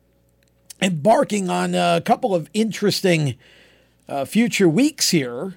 [0.82, 3.36] embarking on a couple of interesting
[4.08, 5.56] uh, future weeks here,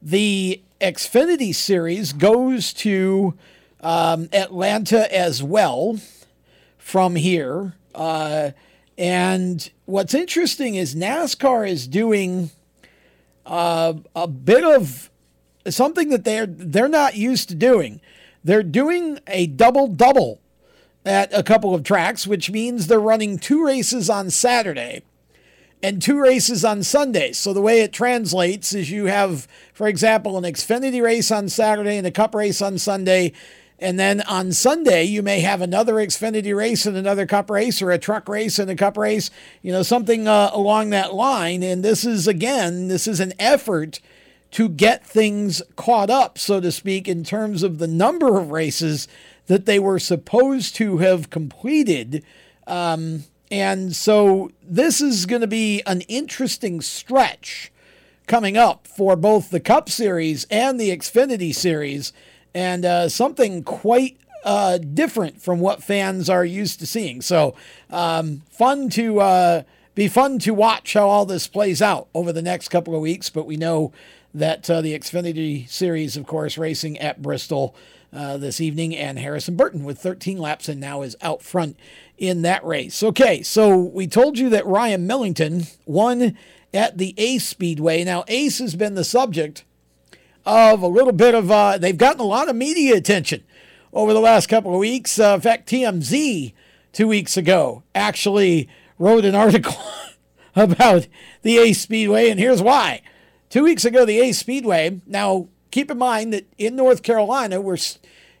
[0.00, 3.34] the Xfinity Series goes to
[3.80, 5.98] um, Atlanta as well
[6.78, 7.74] from here.
[7.94, 8.50] Uh,
[8.96, 12.50] and what's interesting is NASCAR is doing
[13.46, 15.10] uh, a bit of
[15.68, 18.00] something that they're they're not used to doing.
[18.44, 20.40] They're doing a double double
[21.08, 25.02] at a couple of tracks, which means they're running two races on Saturday
[25.82, 27.32] and two races on Sunday.
[27.32, 31.96] So the way it translates is you have, for example, an Xfinity race on Saturday
[31.96, 33.32] and a Cup race on Sunday.
[33.78, 37.92] And then on Sunday, you may have another Xfinity race and another Cup race, or
[37.92, 39.30] a truck race and a Cup race,
[39.62, 41.62] you know, something uh, along that line.
[41.62, 44.00] And this is, again, this is an effort
[44.50, 49.06] to get things caught up, so to speak, in terms of the number of races
[49.48, 52.24] that they were supposed to have completed.
[52.66, 57.72] Um, and so this is going to be an interesting stretch
[58.26, 62.12] coming up for both the Cup Series and the Xfinity Series,
[62.54, 67.20] and uh, something quite uh, different from what fans are used to seeing.
[67.22, 67.54] So
[67.90, 69.62] um, fun to uh,
[69.94, 73.30] be fun to watch how all this plays out over the next couple of weeks.
[73.30, 73.92] But we know
[74.34, 77.74] that uh, the Xfinity Series, of course, racing at Bristol
[78.12, 81.76] uh, this evening, and Harrison Burton with 13 laps and now is out front
[82.16, 83.02] in that race.
[83.02, 86.36] Okay, so we told you that Ryan Millington won
[86.72, 88.04] at the Ace Speedway.
[88.04, 89.64] Now, Ace has been the subject
[90.44, 93.44] of a little bit of, uh, they've gotten a lot of media attention
[93.92, 95.18] over the last couple of weeks.
[95.18, 96.52] Uh, in fact, TMZ
[96.92, 99.76] two weeks ago actually wrote an article
[100.56, 101.06] about
[101.42, 103.02] the Ace Speedway, and here's why.
[103.50, 105.00] Two weeks ago, the Ace Speedway.
[105.06, 107.78] Now, keep in mind that in North Carolina, we're,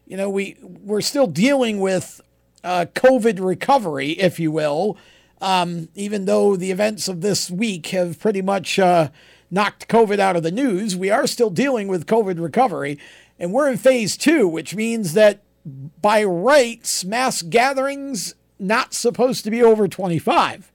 [0.06, 2.20] you know, we we're still dealing with
[2.64, 4.96] uh, COVID recovery, if you will.
[5.40, 9.10] Um, even though the events of this week have pretty much uh,
[9.50, 12.98] knocked COVID out of the news, we are still dealing with COVID recovery,
[13.38, 19.50] and we're in phase two, which means that by rights, mass gatherings not supposed to
[19.50, 20.72] be over 25.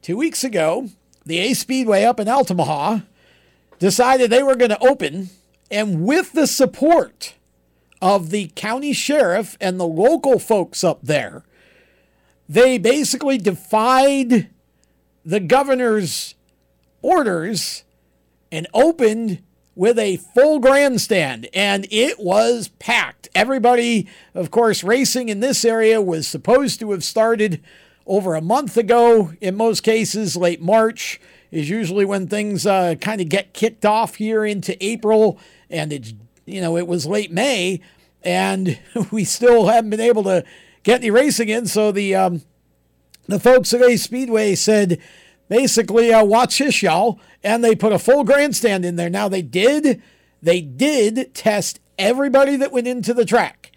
[0.00, 0.88] Two weeks ago,
[1.26, 3.04] the Ace Speedway up in Altamahaw
[3.78, 5.30] decided they were going to open,
[5.70, 7.34] and with the support
[8.02, 11.44] of the county sheriff and the local folks up there,
[12.48, 14.50] they basically defied
[15.24, 16.34] the governor's
[17.02, 17.84] orders
[18.52, 19.42] and opened
[19.74, 23.28] with a full grandstand, and it was packed.
[23.34, 27.62] Everybody, of course, racing in this area was supposed to have started
[28.06, 29.32] over a month ago.
[29.40, 31.20] In most cases, late March
[31.54, 35.38] is usually when things uh, kind of get kicked off here into April,
[35.70, 37.80] and it's you know it was late May,
[38.22, 38.78] and
[39.10, 40.44] we still haven't been able to
[40.82, 41.66] get any racing in.
[41.66, 42.42] So the um,
[43.26, 45.00] the folks at Ace Speedway said
[45.48, 47.20] basically, uh, watch this, y'all.
[47.42, 49.10] And they put a full grandstand in there.
[49.10, 50.02] Now they did,
[50.42, 53.72] they did test everybody that went into the track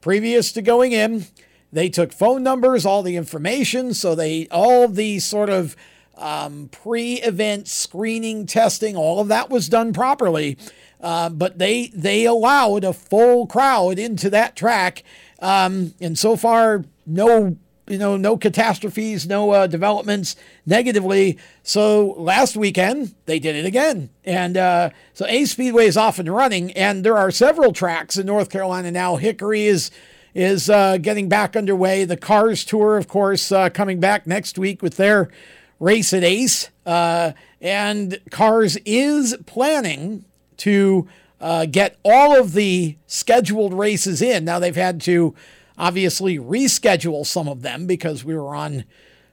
[0.00, 1.26] previous to going in.
[1.72, 5.76] They took phone numbers, all the information, so they all the sort of
[6.16, 10.56] um, pre-event screening, testing, all of that was done properly.
[11.00, 15.02] Uh, but they they allowed a full crowd into that track,
[15.40, 17.58] um, and so far no
[17.88, 21.38] you know, no catastrophes, no uh, developments negatively.
[21.62, 26.28] So last weekend they did it again, and uh, so Ace Speedway is off and
[26.28, 29.16] running, and there are several tracks in North Carolina now.
[29.16, 29.90] Hickory is
[30.34, 32.04] is uh, getting back underway.
[32.04, 35.30] The Cars Tour, of course, uh, coming back next week with their
[35.78, 40.24] race at Ace, uh, and Cars is planning
[40.58, 41.08] to
[41.40, 44.44] uh, get all of the scheduled races in.
[44.44, 45.34] Now they've had to
[45.78, 48.84] obviously reschedule some of them because we were on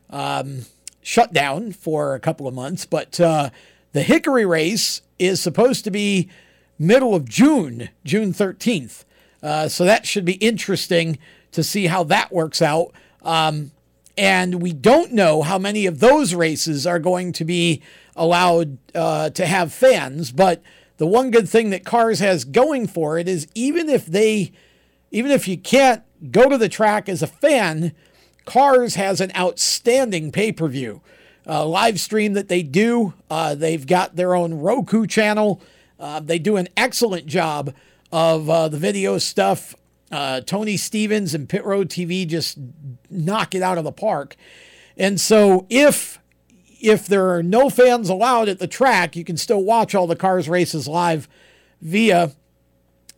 [0.09, 0.65] um,
[1.01, 2.85] shutdown for a couple of months.
[2.85, 3.49] But uh,
[3.93, 6.29] the Hickory race is supposed to be
[6.77, 9.05] middle of June, June 13th.
[9.41, 11.17] Uh, so that should be interesting
[11.51, 12.91] to see how that works out.
[13.21, 13.71] Um,
[14.17, 17.81] and we don't know how many of those races are going to be
[18.15, 20.31] allowed uh, to have fans.
[20.31, 20.61] But
[20.97, 24.51] the one good thing that Cars has going for it is even if they,
[25.11, 27.93] even if you can't go to the track as a fan,
[28.45, 31.01] Cars has an outstanding pay per view
[31.47, 33.13] uh, live stream that they do.
[33.29, 35.61] Uh, they've got their own Roku channel.
[35.99, 37.73] Uh, they do an excellent job
[38.11, 39.75] of uh, the video stuff.
[40.13, 42.59] Uh, Tony Stevens and Pit Road TV just
[43.09, 44.35] knock it out of the park.
[44.95, 46.19] And so if
[46.79, 50.15] if there are no fans allowed at the track, you can still watch all the
[50.15, 51.27] cars races live
[51.81, 52.31] via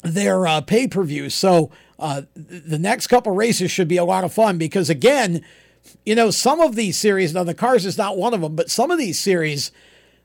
[0.03, 1.29] their uh, pay per view.
[1.29, 1.69] So
[1.99, 5.43] uh, the next couple races should be a lot of fun because, again,
[6.05, 8.71] you know, some of these series, now the Cars is not one of them, but
[8.71, 9.73] some of these series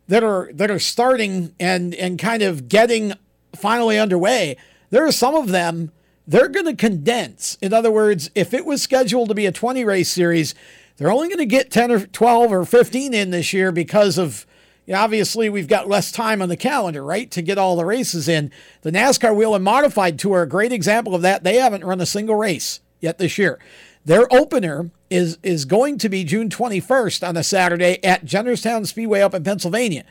[0.06, 3.14] that are that are starting and and kind of getting
[3.56, 4.56] finally underway,
[4.90, 5.90] there are some of them
[6.30, 7.58] they're going to condense.
[7.60, 10.54] In other words, if it was scheduled to be a 20 race series,
[10.96, 14.46] they're only going to get 10 or 12 or 15 in this year because of
[14.86, 17.84] you know, obviously we've got less time on the calendar, right, to get all the
[17.84, 18.52] races in.
[18.82, 21.42] The NASCAR Whelen Modified Tour, a great example of that.
[21.42, 23.58] They haven't run a single race yet this year.
[24.04, 29.20] Their opener is is going to be June 21st on a Saturday at Jennerstown Speedway
[29.20, 30.04] up in Pennsylvania.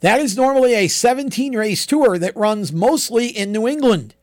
[0.00, 4.14] That is normally a 17 race tour that runs mostly in New England.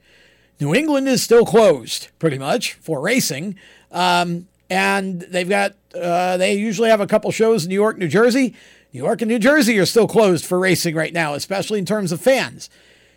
[0.60, 3.56] New England is still closed, pretty much, for racing.
[3.91, 8.08] Um, and they've got, uh, they usually have a couple shows in New York, New
[8.08, 8.56] Jersey.
[8.93, 12.12] New York and New Jersey are still closed for racing right now, especially in terms
[12.12, 12.70] of fans.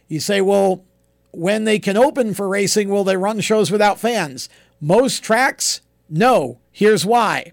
[0.09, 0.84] You say, well,
[1.32, 4.49] when they can open for racing, will they run shows without fans?
[4.80, 6.59] Most tracks, no.
[6.72, 7.53] Here's why.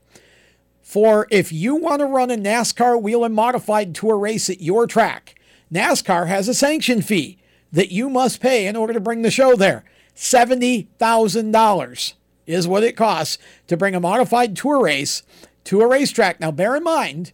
[0.81, 5.35] For if you want to run a NASCAR Whelen modified tour race at your track,
[5.71, 7.39] NASCAR has a sanction fee
[7.73, 9.83] that you must pay in order to bring the show there.
[10.15, 12.13] $70,000
[12.45, 15.23] is what it costs to bring a modified tour race
[15.65, 16.39] to a racetrack.
[16.39, 17.33] Now, bear in mind,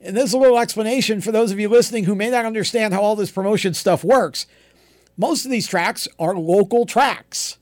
[0.00, 2.94] and this is a little explanation for those of you listening who may not understand
[2.94, 4.46] how all this promotion stuff works.
[5.16, 7.58] most of these tracks are local tracks.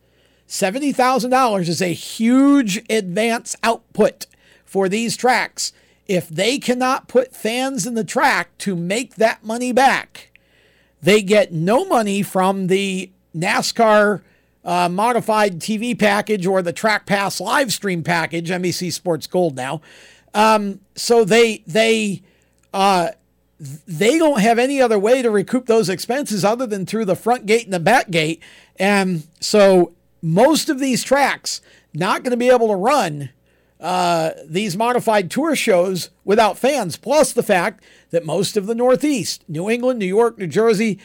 [0.48, 4.26] $70,000 is a huge advance output
[4.64, 5.72] for these tracks.
[6.06, 10.30] If they cannot put fans in the track to make that money back,
[11.04, 14.22] they get no money from the NASCAR
[14.64, 19.82] uh, modified TV package or the Track Pass live stream package, NBC Sports Gold now.
[20.32, 22.22] Um, so they they
[22.72, 23.08] uh,
[23.60, 27.44] they don't have any other way to recoup those expenses other than through the front
[27.44, 28.42] gate and the back gate.
[28.78, 29.92] And so
[30.22, 31.60] most of these tracks
[31.92, 33.28] not going to be able to run
[33.84, 36.96] uh, these modified tour shows without fans.
[36.96, 40.98] Plus the fact that most of the Northeast, New England, New York, New Jersey,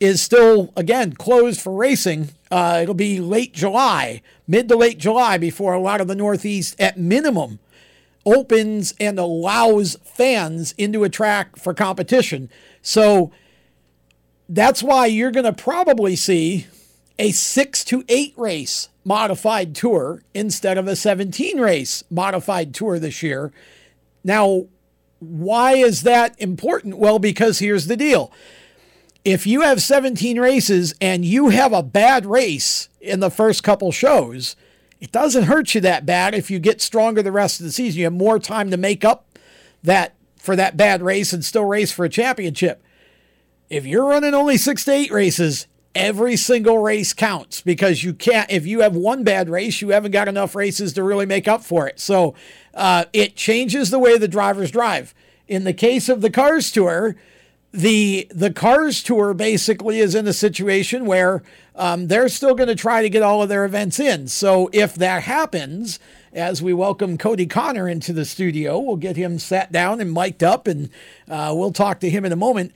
[0.00, 2.30] is still again closed for racing.
[2.50, 6.74] Uh, it'll be late July, mid to late July, before a lot of the Northeast,
[6.80, 7.58] at minimum,
[8.24, 12.48] opens and allows fans into a track for competition.
[12.80, 13.30] So
[14.48, 16.66] that's why you're going to probably see
[17.18, 23.22] a six to eight race modified tour instead of a 17 race modified tour this
[23.22, 23.52] year.
[24.24, 24.66] Now,
[25.20, 26.98] why is that important?
[26.98, 28.32] Well, because here's the deal.
[29.24, 33.92] If you have 17 races and you have a bad race in the first couple
[33.92, 34.56] shows,
[35.00, 37.98] it doesn't hurt you that bad if you get stronger the rest of the season.
[37.98, 39.38] You have more time to make up
[39.84, 42.82] that for that bad race and still race for a championship.
[43.70, 48.50] If you're running only six to eight races, every single race counts because you can't
[48.52, 51.64] if you have one bad race you haven't got enough races to really make up
[51.64, 51.98] for it.
[51.98, 52.34] So
[52.74, 55.14] uh, it changes the way the drivers drive.
[55.48, 57.16] In the case of the cars tour
[57.72, 61.42] the the cars tour basically is in a situation where
[61.74, 64.28] um, they're still going to try to get all of their events in.
[64.28, 65.98] So if that happens
[66.32, 70.44] as we welcome Kodie Conner into the studio we'll get him sat down and mic'd
[70.44, 70.90] up and
[71.26, 72.72] uh, we'll talk to him in a moment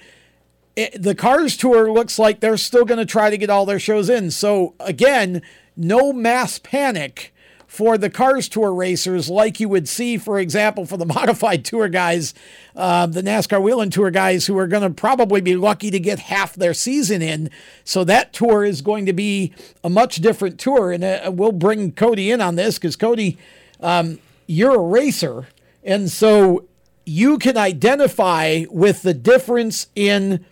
[0.77, 3.79] it, the Cars Tour looks like they're still going to try to get all their
[3.79, 4.31] shows in.
[4.31, 5.43] So, again,
[5.77, 7.33] no mass panic
[7.71, 11.89] for the Cars Tour racers like you would see, for example, for the modified tour
[11.89, 12.35] guys,
[12.75, 16.19] uh, the NASCAR Whelen Tour guys who are going to probably be lucky to get
[16.19, 17.49] half their season in.
[17.85, 19.55] So that tour is going to be
[19.85, 20.91] a much different tour.
[20.91, 23.37] And uh, we'll bring Kodie in on this because, Kodie,
[23.79, 24.19] um,
[24.49, 25.47] you're a racer.
[25.85, 26.65] And so
[27.05, 30.45] you can identify with the difference in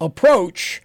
[0.00, 0.82] approach.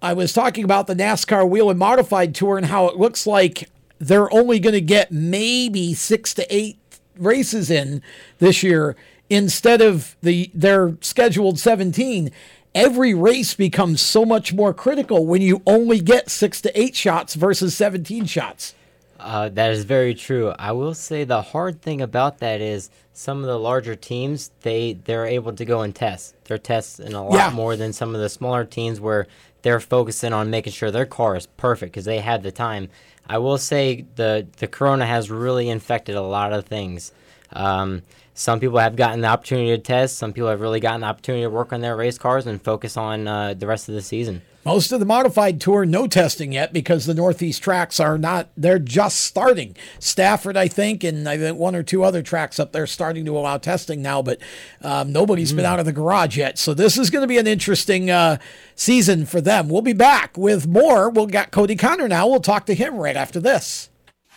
[0.00, 4.32] I was talking about the NASCAR Whelen Modified Tour and how it looks like they're
[4.32, 6.78] only going to get maybe six to eight
[7.16, 8.02] races in
[8.38, 8.96] this year
[9.30, 12.30] instead of the their scheduled 17
[12.74, 17.34] every race becomes so much more critical when you only get six to eight shots
[17.34, 18.74] versus 17 shots
[19.22, 20.52] uh, that is very true.
[20.58, 24.94] I will say the hard thing about that is some of the larger teams they
[25.04, 26.34] they're able to go and test.
[26.44, 27.50] They're testing a lot yeah.
[27.50, 29.26] more than some of the smaller teams where
[29.62, 32.88] they're focusing on making sure their car is perfect because they have the time.
[33.26, 37.12] I will say the the corona has really infected a lot of things.
[37.52, 38.02] Um,
[38.34, 40.16] some people have gotten the opportunity to test.
[40.16, 42.96] Some people have really gotten the opportunity to work on their race cars and focus
[42.96, 44.42] on uh, the rest of the season.
[44.64, 48.78] Most of the modified tour, no testing yet because the Northeast tracks are not, they're
[48.78, 49.76] just starting.
[49.98, 53.36] Stafford, I think, and I think one or two other tracks up there starting to
[53.36, 54.38] allow testing now, but
[54.80, 55.56] um, nobody's mm.
[55.56, 56.58] been out of the garage yet.
[56.58, 58.38] So this is going to be an interesting uh,
[58.76, 59.68] season for them.
[59.68, 61.10] We'll be back with more.
[61.10, 62.28] We'll got Kodie Conner now.
[62.28, 63.90] We'll talk to him right after this.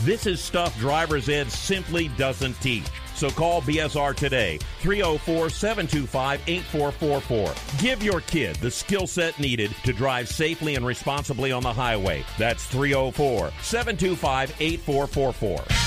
[0.00, 2.84] This is stuff driver's ed simply doesn't teach.
[3.14, 7.78] So call BSR today, 304 725 8444.
[7.80, 12.24] Give your kid the skill set needed to drive safely and responsibly on the highway.
[12.38, 15.84] That's 304 725 8444.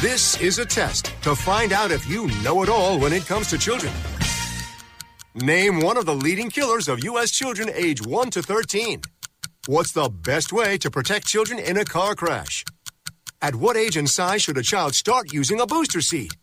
[0.00, 3.50] This is a test to find out if you know it all when it comes
[3.50, 3.92] to children.
[5.34, 7.30] Name one of the leading killers of U.S.
[7.30, 9.02] children age 1 to 13.
[9.66, 12.64] What's the best way to protect children in a car crash?
[13.42, 16.34] At what age and size should a child start using a booster seat?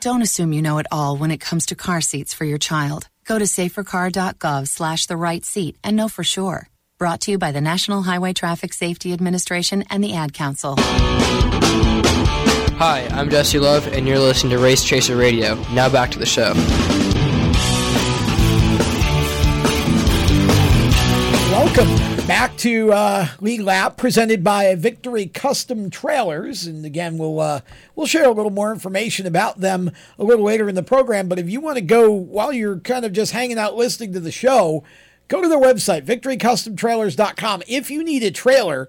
[0.00, 3.08] Don't assume you know it all when it comes to car seats for your child.
[3.26, 6.68] Go to safercar.gov slash the right seat and know for sure.
[6.98, 10.76] Brought to you by the National Highway Traffic Safety Administration and the Ad Council.
[12.78, 15.56] Hi, I'm Jesse Love, and you're listening to Race Chaser Radio.
[15.74, 16.54] Now back to the show.
[21.76, 27.62] Welcome back to uh, Lead Lap, presented by Victory Custom Trailers, and again, we'll uh,
[27.96, 31.26] we'll share a little more information about them a little later in the program.
[31.26, 34.20] But if you want to go while you're kind of just hanging out listening to
[34.20, 34.84] the show,
[35.26, 37.64] go to their website, VictoryCustomTrailers.com.
[37.66, 38.88] If you need a trailer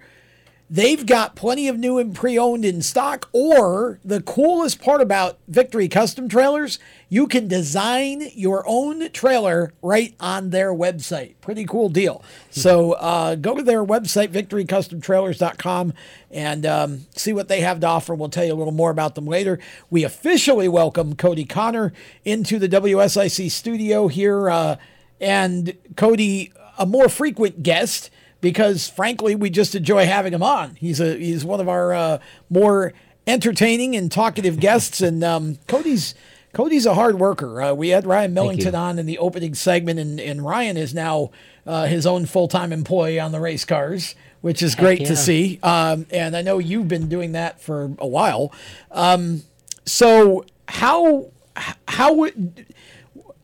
[0.68, 3.30] They've got plenty of new and pre owned in stock.
[3.32, 10.16] Or the coolest part about Victory Custom Trailers, you can design your own trailer right
[10.20, 11.36] on their website.
[11.40, 12.24] Pretty cool deal.
[12.50, 15.94] So uh, go to their website, victorycustomtrailers.com,
[16.32, 18.16] and um, see what they have to offer.
[18.16, 19.60] We'll tell you a little more about them later.
[19.92, 21.94] We officially welcome Kodie Conner
[22.24, 24.50] into the WSIC studio here.
[24.50, 24.78] Uh,
[25.22, 28.10] and Kodie, a more frequent guest
[28.46, 30.76] because frankly, we just enjoy having him on.
[30.76, 32.94] He's a he's one of our uh, more
[33.26, 36.14] entertaining and talkative guests, and um, Kodie's.
[36.54, 37.62] Kodie's a hard worker.
[37.62, 41.32] Uh, we had Ryan Millington on in the opening segment, and, and Ryan is now
[41.68, 45.08] uh, his own full time employee on the race cars, which is great yeah.
[45.08, 45.60] to see.
[45.62, 48.54] Um, and I know you've been doing that for a while.
[48.90, 49.42] Um,
[49.86, 51.26] so how
[51.90, 52.26] how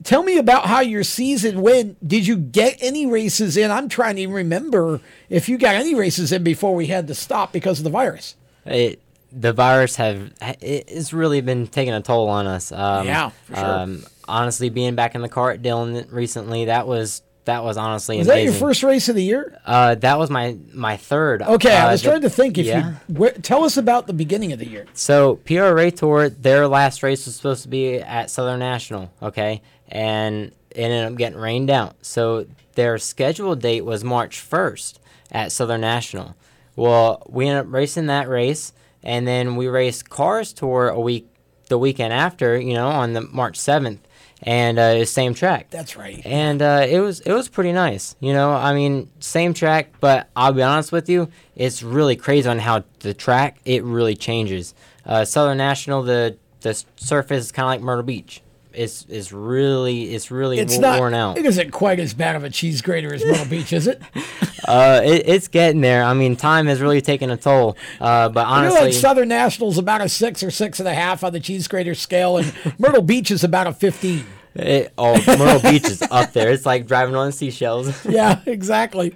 [0.03, 2.07] tell me about how your season went.
[2.07, 3.71] Did you get any races in?
[3.71, 7.51] I'm trying to remember if you got any races in before we had to stop
[7.51, 8.35] because of the virus.
[8.65, 12.71] It, the virus have it's really been taking a toll on us.
[12.71, 13.65] Um, yeah, for sure.
[13.65, 18.17] Um, honestly, being back in the car at Dillon recently, that was that was honestly
[18.17, 18.45] was amazing.
[18.45, 19.57] that your first race of the year?
[19.65, 21.41] Uh, that was my my third.
[21.41, 22.95] Okay, uh, I was the, trying to think if yeah.
[23.07, 24.85] you tell us about the beginning of the year.
[24.93, 29.11] So PRA Tour, their last race was supposed to be at Southern National.
[29.21, 29.61] Okay,
[29.91, 31.95] and it ended up getting rained out.
[32.01, 34.99] So their scheduled date was March 1st
[35.31, 36.35] at Southern National.
[36.75, 38.73] Well, we ended up racing that race,
[39.03, 41.27] and then we raced Cars Tour a week,
[41.67, 43.99] the weekend after, you know, on the March 7th,
[44.41, 45.69] and uh, same track.
[45.69, 46.21] That's right.
[46.25, 48.51] And uh, it was it was pretty nice, you know.
[48.51, 52.83] I mean, same track, but I'll be honest with you, it's really crazy on how
[52.99, 54.73] the track it really changes.
[55.05, 58.41] Uh, Southern National, the the surface is kind of like Myrtle Beach
[58.73, 61.37] it's it's really it's really it's w- not, worn out.
[61.37, 64.01] It isn't quite as bad of a cheese grater as Myrtle Beach, is it?
[64.67, 66.03] uh, it, it's getting there.
[66.03, 67.77] I mean, time has really taken a toll.
[67.99, 70.93] Uh, but honestly, you know, like Southern National's about a six or six and a
[70.93, 74.25] half on the cheese grater scale, and Myrtle Beach is about a fifteen.
[74.55, 76.51] It, oh, Myrtle Beach is up there.
[76.51, 78.05] It's like driving on seashells.
[78.09, 79.15] yeah, exactly.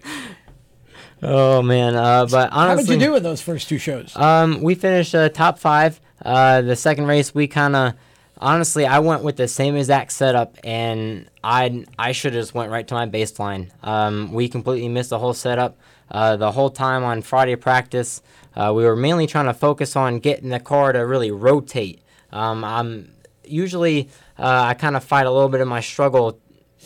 [1.21, 4.15] Oh man, uh, but honestly, how did you do in those first two shows?
[4.15, 5.99] Um, we finished uh, top five.
[6.23, 7.93] Uh, the second race, we kind of
[8.37, 12.71] honestly, I went with the same exact setup, and I I should have just went
[12.71, 13.69] right to my baseline.
[13.83, 15.77] Um, we completely missed the whole setup.
[16.09, 18.21] Uh, the whole time on Friday practice,
[18.55, 22.01] uh, we were mainly trying to focus on getting the car to really rotate.
[22.31, 23.11] Um, I'm
[23.43, 26.39] usually uh, I kind of fight a little bit of my struggle,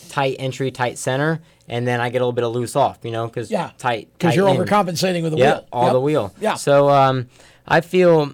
[0.10, 3.12] tight entry, tight center, and then I get a little bit of loose off, you
[3.12, 4.10] know, because yeah, tight.
[4.14, 4.58] Because you're in.
[4.58, 5.68] overcompensating with the yeah, wheel.
[5.72, 5.94] all yep.
[5.94, 6.34] the wheel.
[6.40, 6.54] Yeah.
[6.56, 7.28] So um,
[7.68, 8.34] I feel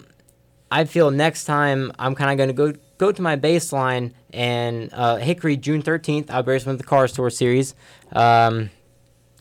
[0.70, 4.90] I feel next time I'm kind of going to go go to my baseline and
[4.92, 6.30] uh, Hickory June 13th.
[6.30, 7.74] I'll be racing with the Cars Tour Series.
[8.12, 8.70] Um,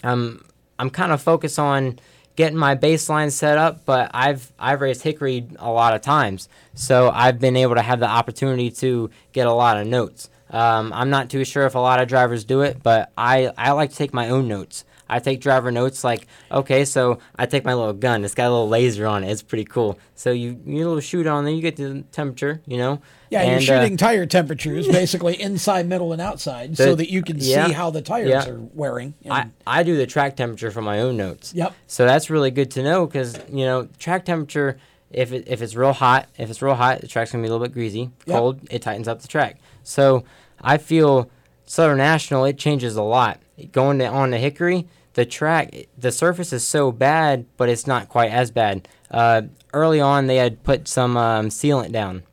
[0.03, 0.45] I'm
[0.77, 1.99] I'm kind of focused on
[2.35, 7.09] getting my baseline set up, but I've I've raced Hickory a lot of times, so
[7.09, 10.29] I've been able to have the opportunity to get a lot of notes.
[10.49, 13.71] Um, I'm not too sure if a lot of drivers do it, but I, I
[13.71, 14.85] like to take my own notes.
[15.07, 18.23] I take driver notes like, okay, so I take my little gun.
[18.23, 19.31] It's got a little laser on it.
[19.31, 19.99] It's pretty cool.
[20.15, 23.01] So you you little shoot on there, you get the temperature, you know.
[23.29, 27.11] Yeah, and, you're shooting uh, tire temperatures basically inside, middle, and outside, the, so that
[27.11, 28.47] you can yeah, see how the tires yeah.
[28.47, 29.13] are wearing.
[29.29, 31.53] I, I do the track temperature for my own notes.
[31.53, 31.73] Yep.
[31.87, 34.77] So that's really good to know because you know track temperature.
[35.11, 37.51] If it, if it's real hot, if it's real hot, the track's gonna be a
[37.51, 38.09] little bit greasy.
[38.27, 38.73] Cold, yep.
[38.73, 39.59] it tightens up the track.
[39.83, 40.25] So
[40.61, 41.29] I feel
[41.65, 43.39] Southern National it changes a lot.
[43.71, 48.09] Going to, on the Hickory, the track, the surface is so bad, but it's not
[48.09, 48.87] quite as bad.
[49.09, 49.43] Uh,
[49.73, 52.23] early on, they had put some um, sealant down.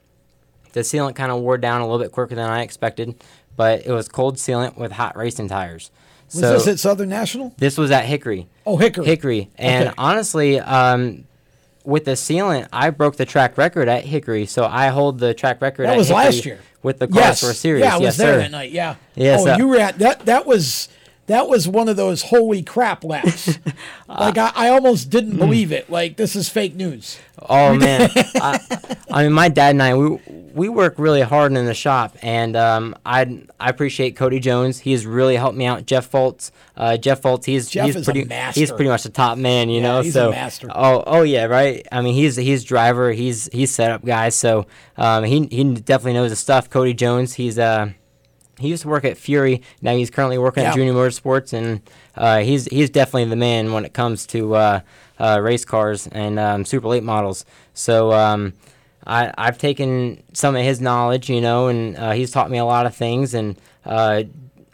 [0.72, 3.22] The sealant kind of wore down a little bit quicker than I expected,
[3.56, 5.90] but it was cold sealant with hot racing tires.
[6.26, 7.54] Was so this at Southern National?
[7.58, 8.48] This was at Hickory.
[8.64, 9.04] Oh, Hickory.
[9.04, 9.50] Hickory.
[9.56, 9.94] And okay.
[9.98, 11.24] honestly, um,
[11.84, 15.60] with the sealant, I broke the track record at Hickory, so I hold the track
[15.60, 15.84] record.
[15.84, 17.40] At That was Hickory last year with the yes.
[17.58, 17.84] Series.
[17.84, 18.38] Yeah, I was yes, there sir.
[18.38, 18.70] that night.
[18.70, 18.96] Yeah.
[19.14, 19.42] Yes.
[19.42, 20.26] Oh, uh, you were at that.
[20.26, 20.88] That was
[21.32, 23.58] that was one of those holy crap laps.
[24.08, 25.88] like I, I, almost didn't believe it.
[25.88, 27.18] Like this is fake news.
[27.48, 30.20] Oh man, I, I, mean, my dad and I we
[30.54, 34.80] we work really hard in the shop, and um, I I appreciate Cody Jones.
[34.80, 35.86] He has really helped me out.
[35.86, 39.70] Jeff Fultz, uh, Jeff Fultz, he's Jeff he's pretty he's pretty much the top man,
[39.70, 40.02] you yeah, know.
[40.02, 40.68] He's so a master.
[40.70, 41.86] oh oh yeah, right.
[41.90, 44.66] I mean, he's he's driver, he's he's setup guy, so
[44.98, 46.68] um, he he definitely knows the stuff.
[46.68, 47.92] Cody Jones, he's uh
[48.62, 49.62] he used to work at Fury.
[49.82, 50.70] Now he's currently working yeah.
[50.70, 51.82] at Junior Motorsports, and
[52.16, 54.80] uh, he's he's definitely the man when it comes to uh,
[55.18, 57.44] uh, race cars and um, super late models.
[57.74, 58.54] So um,
[59.06, 62.64] I I've taken some of his knowledge, you know, and uh, he's taught me a
[62.64, 63.34] lot of things.
[63.34, 64.22] And uh,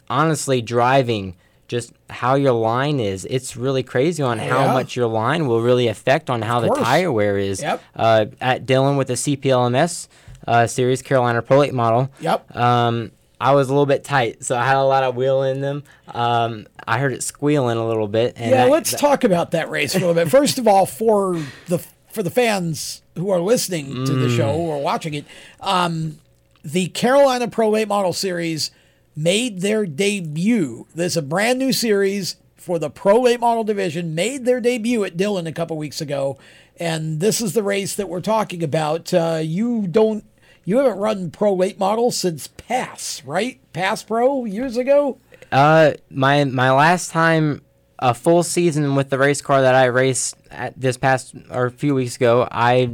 [0.08, 1.34] honestly, driving
[1.66, 3.26] just how your line is.
[3.26, 4.72] It's really crazy on how yeah.
[4.72, 7.60] much your line will really affect on how the tire wear is.
[7.60, 7.82] Yep.
[7.94, 10.08] Uh, at Dillon with the CPLMS
[10.46, 12.10] uh, series Carolina Pro Late model.
[12.20, 12.56] Yep.
[12.56, 15.60] Um, I was a little bit tight, so I had a lot of wheel in
[15.60, 15.84] them.
[16.08, 18.36] Um, I heard it squealing a little bit.
[18.38, 20.28] yeah, that, let's that, talk about that race for a little bit.
[20.30, 21.78] First of all, for the
[22.10, 24.58] for the fans who are listening to the show Mm.
[24.58, 25.24] or watching it,
[25.60, 26.18] um,
[26.64, 28.70] the Carolina Pro Late Model Series
[29.14, 30.86] made their debut.
[30.94, 34.14] This is a brand new series for the Pro Late Model division.
[34.14, 36.38] Made their debut at Dillon a couple weeks ago,
[36.80, 39.12] and this is the race that we're talking about.
[39.14, 40.24] Uh, you don't
[40.64, 43.58] you haven't run pro late model since Pass, right?
[43.72, 45.18] Pass Pro years ago.
[45.50, 47.62] Uh, my my last time
[47.98, 51.70] a full season with the race car that I raced at this past or a
[51.70, 52.90] few weeks ago, I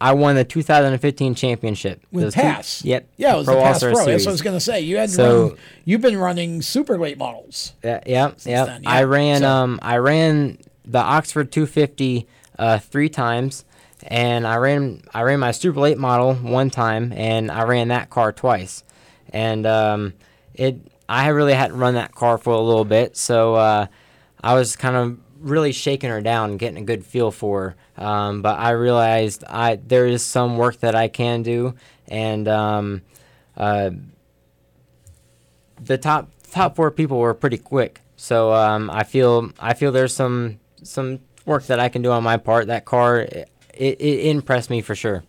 [0.00, 2.82] I won the 2015 championship with Pass.
[2.82, 3.08] Two, yep.
[3.16, 4.04] Yeah, it was Pro the Pass All-Star Pro.
[4.04, 4.80] That's what I was going to say.
[4.82, 7.72] You had So- run, you've been running super late models.
[7.82, 8.64] Yeah, yeah, yeah.
[8.66, 8.90] then, yeah.
[8.90, 12.26] I ran So- um I ran the Oxford 250
[12.58, 13.64] uh, three times,
[14.06, 18.10] and I ran I ran my super late model one time, and I ran that
[18.10, 18.84] car twice,
[19.32, 20.14] and um
[20.54, 23.86] it I really hadn't run that car for a little bit, so uh,
[24.42, 28.04] I was kind of really shaking her down getting a good feel for her.
[28.04, 31.74] Um, but I realized I there is some work that I can do,
[32.08, 33.02] and um,
[33.56, 33.90] uh,
[35.80, 38.00] the top top four people were pretty quick.
[38.16, 42.22] So um, I feel I feel there's some some work that I can do on
[42.24, 42.66] my part.
[42.66, 43.26] That car
[43.76, 45.24] it, it, impressed me for sure.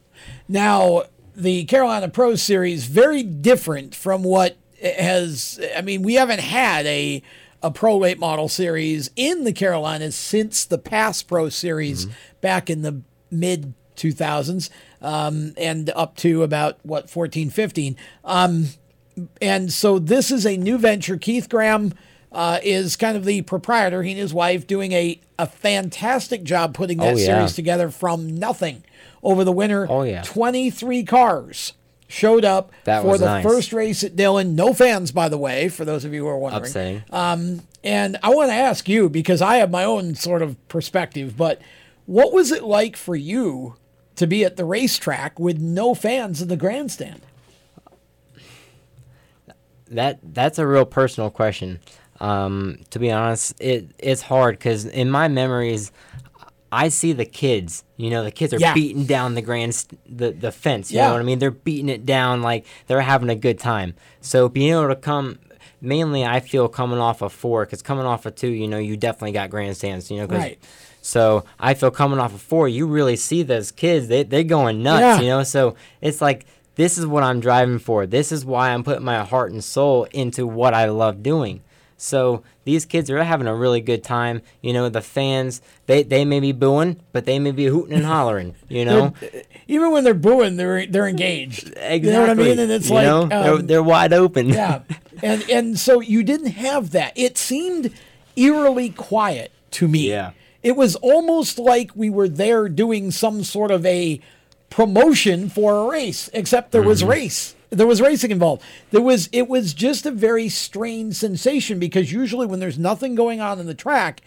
[0.48, 1.04] Now,
[1.36, 5.60] the Carolina Pro Series very different from what has.
[5.76, 7.24] I mean, we haven't had a
[7.62, 12.08] a pro late model series in the Carolinas since the past Pro Series
[12.42, 14.70] back in the mid 2000s
[15.02, 17.98] um, and up to about what 14, 15.
[18.24, 18.68] Um,
[19.42, 21.18] and so this is a new venture.
[21.18, 21.94] Keith Graham
[22.38, 24.04] uh, is kind of the proprietor.
[24.04, 27.26] He and his wife doing a, a fantastic job putting that Oh, yeah.
[27.26, 28.84] series together from nothing
[29.24, 29.88] over the winter.
[29.90, 30.22] Oh, yeah.
[30.22, 31.74] 23 cars
[32.08, 33.44] showed up That for the nice.
[33.44, 34.56] first race at Dillon.
[34.56, 36.64] No fans, by the way, for those of you who are wondering.
[36.66, 37.04] Upsetting.
[37.10, 41.36] Um, and I want to ask you because I have my own sort of perspective,
[41.36, 41.60] but
[42.06, 43.76] what was it like for you
[44.16, 47.22] to be at the racetrack with no fans in the grandstand?
[49.90, 51.80] That that's a real personal question.
[52.20, 55.92] Um, to be honest, it it's hard because in my memories,
[56.72, 57.84] I see the kids.
[57.96, 58.74] You know, the kids are Yeah.
[58.74, 60.92] beating down the grand st- the the fence.
[60.92, 61.08] You Yeah.
[61.08, 61.40] know what I mean?
[61.40, 63.94] They're beating it down like they're having a good time.
[64.22, 65.40] So being able to come.
[65.80, 68.98] Mainly, I feel coming off of four, because coming off of two, you know, you
[68.98, 70.60] definitely got grandstands, you know, 'cause- Right.
[71.04, 74.82] So I feel coming off of four, you really see those kids, they, they're going
[74.82, 75.20] nuts, Yeah.
[75.22, 75.44] you know?
[75.44, 76.48] So it's like,
[76.78, 78.08] this is what I'm driving for.
[78.08, 81.60] This is why I'm putting my heart and soul into what I love doing.
[82.00, 84.42] So these kids are having a really good time.
[84.62, 88.06] You know, the fans they they may be booing, but they may be hooting and
[88.06, 88.56] hollering.
[88.70, 89.14] You know,
[89.68, 91.70] even when they're booing, they're they're engaged.
[91.70, 91.98] Exactly.
[92.08, 92.60] You know what I mean?
[92.60, 93.22] And it's You like know?
[93.24, 94.50] um, they're, they're wide open.
[94.50, 94.82] yeah,
[95.24, 97.14] and and so you didn't have that.
[97.16, 97.92] It seemed
[98.36, 100.10] eerily quiet to me.
[100.10, 100.32] Yeah.
[100.64, 104.20] It was almost like we were there doing some sort of a
[104.70, 107.08] promotion for a race, except there was Mhm.
[107.10, 107.56] race.
[107.70, 108.64] There was racing involved.
[108.92, 113.42] There was it was just a very strange sensation because usually when there's nothing going
[113.42, 114.22] on in the track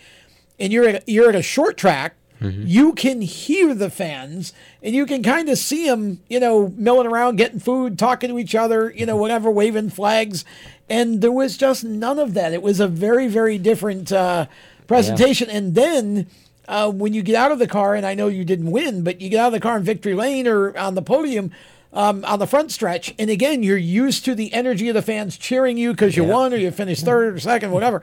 [0.58, 5.04] and you're at, you're at a short track, you can hear the fans and you
[5.04, 8.90] can kind of see them, you know, milling around, getting food, talking to each other,
[8.96, 10.44] you know, whatever, waving flags.
[10.88, 12.54] And there was just none of that.
[12.54, 14.46] It was a very, very different uh,
[14.86, 15.50] presentation.
[15.50, 16.28] And then
[16.66, 19.20] uh, when you get out of the car, and I know you didn't win, but
[19.20, 21.50] you get out of the car in victory lane or on the podium.
[21.92, 25.36] Um, on the front stretch, and again, you're used to the energy of the fans
[25.36, 26.32] cheering you because you Yeah.
[26.32, 28.00] won or you finished third or second, whatever.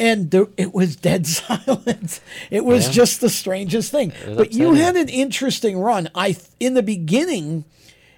[0.00, 2.20] And there, it was dead silence.
[2.50, 2.92] It was Yeah.
[2.92, 4.12] just the strangest thing.
[4.26, 6.08] But you had an interesting run.
[6.14, 7.64] I in the beginning,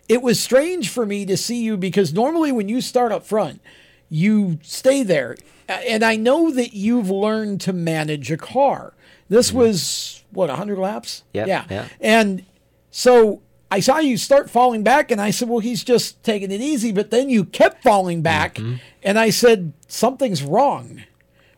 [0.09, 3.61] it was strange for me to see you because normally when you start up front,
[4.09, 5.37] you stay there.
[5.69, 8.95] And I know that you've learned to manage a car.
[9.29, 11.25] This was what 100 laps.
[11.35, 11.37] Mm-hmm.
[11.39, 11.65] Yep, Yeah.
[11.71, 11.85] yeah.
[12.01, 12.45] And
[12.93, 16.61] so I saw you start falling back, and I said, "Well, he's just taking it
[16.61, 18.75] easy." But then you kept falling back, Mm-hmm.
[19.03, 21.03] and I said, "Something's wrong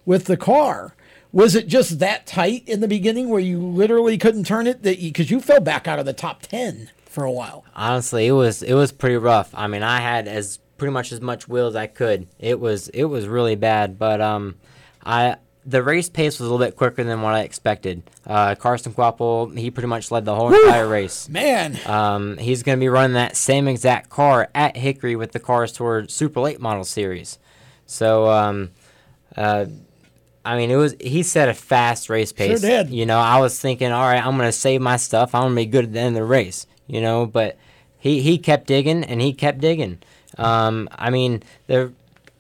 [0.05, 0.95] with the car."
[1.33, 4.83] Was it just that tight in the beginning where you literally couldn't turn it?
[4.83, 7.65] That because you, fell back out of the top ten for a while.
[7.77, 9.51] Honestly, it was it was pretty rough.
[9.55, 12.27] I mean, I had as pretty much as much will as I could.
[12.41, 14.57] It was it was really bad, but um,
[15.05, 15.37] I
[15.67, 18.03] the race pace was a little bit quicker than what I expected.
[18.27, 20.67] Uh, Carson Kvapil, he pretty much led the whole Whew!
[20.67, 21.29] entire race.
[21.29, 25.39] Man, Um, he's going to be running that same exact car at Hickory with the
[25.41, 27.39] Cars Toward Super Late Model Series.
[27.87, 28.71] So, um,
[29.37, 29.67] uh,
[30.45, 32.61] I mean, it was he set a fast race pace.
[32.61, 32.91] Sure did.
[32.91, 35.35] You know, I was thinking, all right, I'm going to save my stuff.
[35.35, 36.67] I'm going to be good at the end of the race.
[36.87, 37.59] You know, but
[37.99, 39.99] he he kept digging and he kept digging.
[40.39, 41.93] Um, I mean, the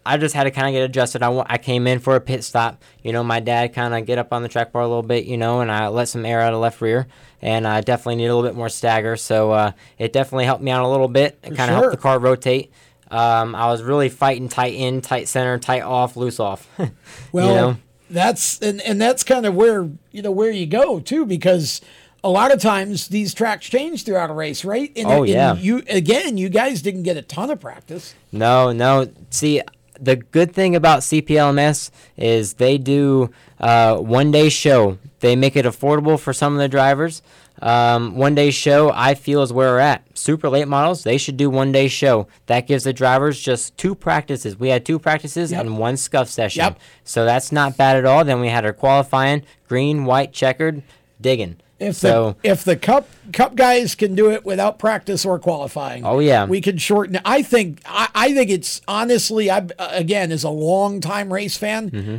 [0.04, 1.22] I just had to kind of get adjusted.
[1.22, 2.82] I, I came in for a pit stop.
[3.02, 5.26] You know, my dad kind of get up on the track bar a little bit,
[5.26, 7.06] you know, and I let some air out of left rear.
[7.42, 9.16] And I definitely need a little bit more stagger.
[9.16, 11.38] So uh, it definitely helped me out a little bit.
[11.42, 11.76] It kind of sure.
[11.76, 12.72] helped the car rotate.
[13.10, 16.68] Um, I was really fighting tight in, tight center, tight off, loose off.
[17.32, 17.76] Well, you know?
[18.08, 21.80] that's and, and that's kind of where you know where you go too, because
[22.22, 24.92] a lot of times these tracks change throughout a race, right?
[24.96, 25.54] And, Oh, and yeah.
[25.54, 28.14] You again, you guys didn't get a ton of practice.
[28.32, 29.08] No, no.
[29.30, 29.62] See,
[30.00, 34.98] the good thing about CPLMS is they do uh, one day show.
[35.20, 37.22] They make it affordable for some of the drivers.
[37.62, 40.02] Um, one day show, I feel, is where we're at.
[40.18, 42.26] Super late models, they should do one day show.
[42.46, 44.58] That gives the drivers just two practices.
[44.58, 45.60] We had two practices Yep.
[45.60, 46.60] and one scuff session.
[46.64, 46.78] Yep.
[47.04, 48.24] So that's not bad at all.
[48.24, 50.82] Then we had our qualifying, green, white, checkered,
[51.20, 51.56] digging.
[51.80, 56.04] If so the if the cup cup guys can do it without practice or qualifying,
[56.04, 56.44] Oh, yeah.
[56.44, 57.22] we can shorten it.
[57.24, 61.90] I think I, I think it's honestly, I again as a long time race fan,
[61.90, 62.16] Mm-hmm.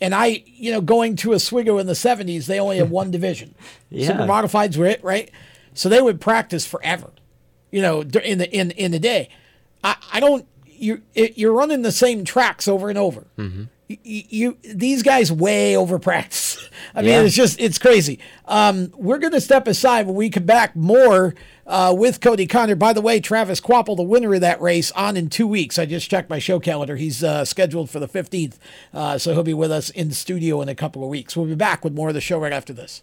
[0.00, 3.54] and I you know going to Oswego in the seventies, they only had one division.
[3.88, 4.08] Yeah.
[4.08, 5.30] Super modifieds were it, right?
[5.74, 7.10] So they would practice forever,
[7.70, 9.28] you know, in the in in the day.
[9.84, 13.26] I I don't you you're running the same tracks over and over.
[13.38, 13.64] Mm-hmm.
[13.88, 16.68] You, you these guys way over practice.
[16.94, 17.20] I mean, Yeah.
[17.22, 18.18] it's just it's crazy.
[18.46, 21.34] Um, we're going to step aside when we come back more
[21.66, 22.76] uh, with Kodie Conner.
[22.76, 25.78] By the way, Travis Kvapil, the winner of that race, on in two weeks.
[25.78, 26.96] I just checked my show calendar.
[26.96, 28.58] He's uh, scheduled for the fifteenth,
[28.94, 31.36] uh, so he'll be with us in studio in a couple of weeks.
[31.36, 33.02] We'll be back with more of the show right after this.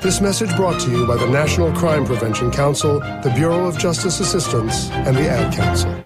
[0.00, 4.20] This message brought to you by the National Crime Prevention Council, the Bureau of Justice
[4.20, 6.04] Assistance, and the Ad Council.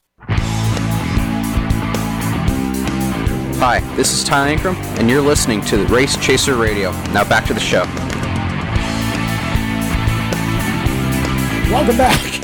[3.61, 6.91] Hi, this is Ty Ankrum, and you're listening to the Race Chaser Radio.
[7.13, 7.85] Now back to the show.
[11.71, 12.42] Welcome back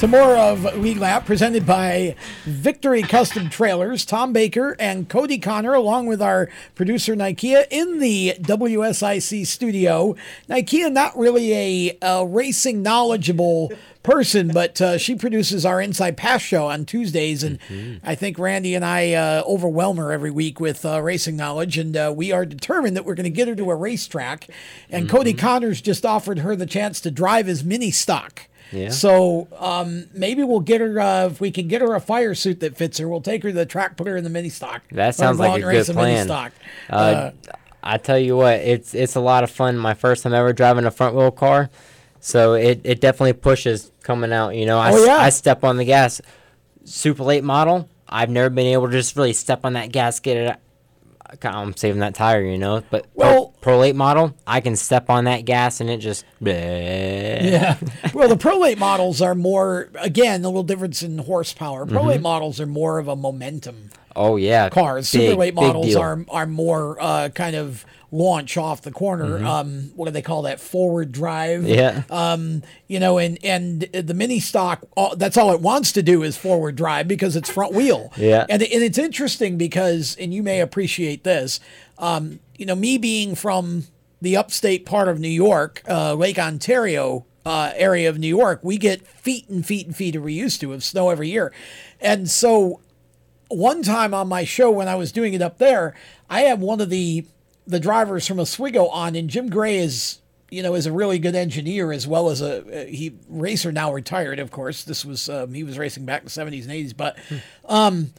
[0.00, 4.06] to more of Lead Lap presented by Victory Custom Trailers.
[4.06, 10.16] Tom Baker and Kodie Conner, along with our producer Nikea, in the WSIC studio.
[10.48, 16.40] Nikea, not really a, a racing knowledgeable person, but uh, she produces our Inside Pass
[16.40, 17.98] show on Tuesdays, and mm-hmm.
[18.02, 21.94] I think Randy and I uh, overwhelm her every week with uh, racing knowledge, and
[21.94, 24.48] uh, we are determined that we're going to get her to a racetrack.
[24.88, 25.14] And mm-hmm.
[25.14, 28.46] Kodie Conner's just offered her the chance to drive his mini stock.
[28.72, 28.90] Yeah.
[28.90, 32.60] So um, maybe we'll get her uh, if we can get her a fire suit
[32.60, 33.08] that fits her.
[33.08, 34.82] We'll take her to the track, put her in the mini stock.
[34.92, 36.30] That sounds like a good plan.
[36.30, 36.52] Uh,
[36.90, 37.30] uh,
[37.82, 39.78] I tell you what, it's it's a lot of fun.
[39.78, 41.70] My first time ever driving a front wheel car,
[42.20, 44.50] so it, it definitely pushes coming out.
[44.50, 45.16] You know, I, oh, yeah.
[45.16, 46.20] I step on the gas.
[46.84, 47.88] Super late model.
[48.08, 50.58] I've never been able to just really step on that gas, get it
[51.42, 52.82] I'm saving that tire, you know.
[52.90, 56.24] But well, Pro, Pro model, I can step on that gas and it just.
[56.42, 57.42] Bleh.
[57.42, 57.76] Yeah.
[58.14, 61.86] well, the prolate models are more again a little difference in horsepower.
[61.86, 62.22] Prolate mm-hmm.
[62.22, 63.90] models are more of a momentum.
[64.16, 65.10] Oh yeah, cars.
[65.12, 69.38] Big, Super Late models are are more uh, kind of launch off the corner.
[69.38, 69.46] Mm-hmm.
[69.46, 70.60] Um, what do they call that?
[70.60, 71.64] Forward drive.
[71.64, 72.02] Yeah.
[72.10, 76.22] Um, you know, and and the mini stock, all, that's all it wants to do
[76.22, 78.12] is forward drive because it's front wheel.
[78.16, 78.46] Yeah.
[78.48, 81.60] And and it's interesting because, and you may appreciate this.
[81.98, 83.84] Um, you know, me being from
[84.20, 88.76] the upstate part of New York, uh, Lake Ontario uh, area of New York, we
[88.76, 91.52] get feet and feet and feet, are we used to, of snow every year.
[92.00, 92.80] And so
[93.48, 95.94] one time on my show when I was doing it up there,
[96.28, 97.26] I had one of the
[97.70, 100.18] the drivers from Oswego on, and Jim Gray is
[100.50, 104.38] you know is a really good engineer as well as a, he racer now retired.
[104.38, 107.18] Of course, this was um, he was racing back in the seventies and eighties, but
[107.66, 108.12] um,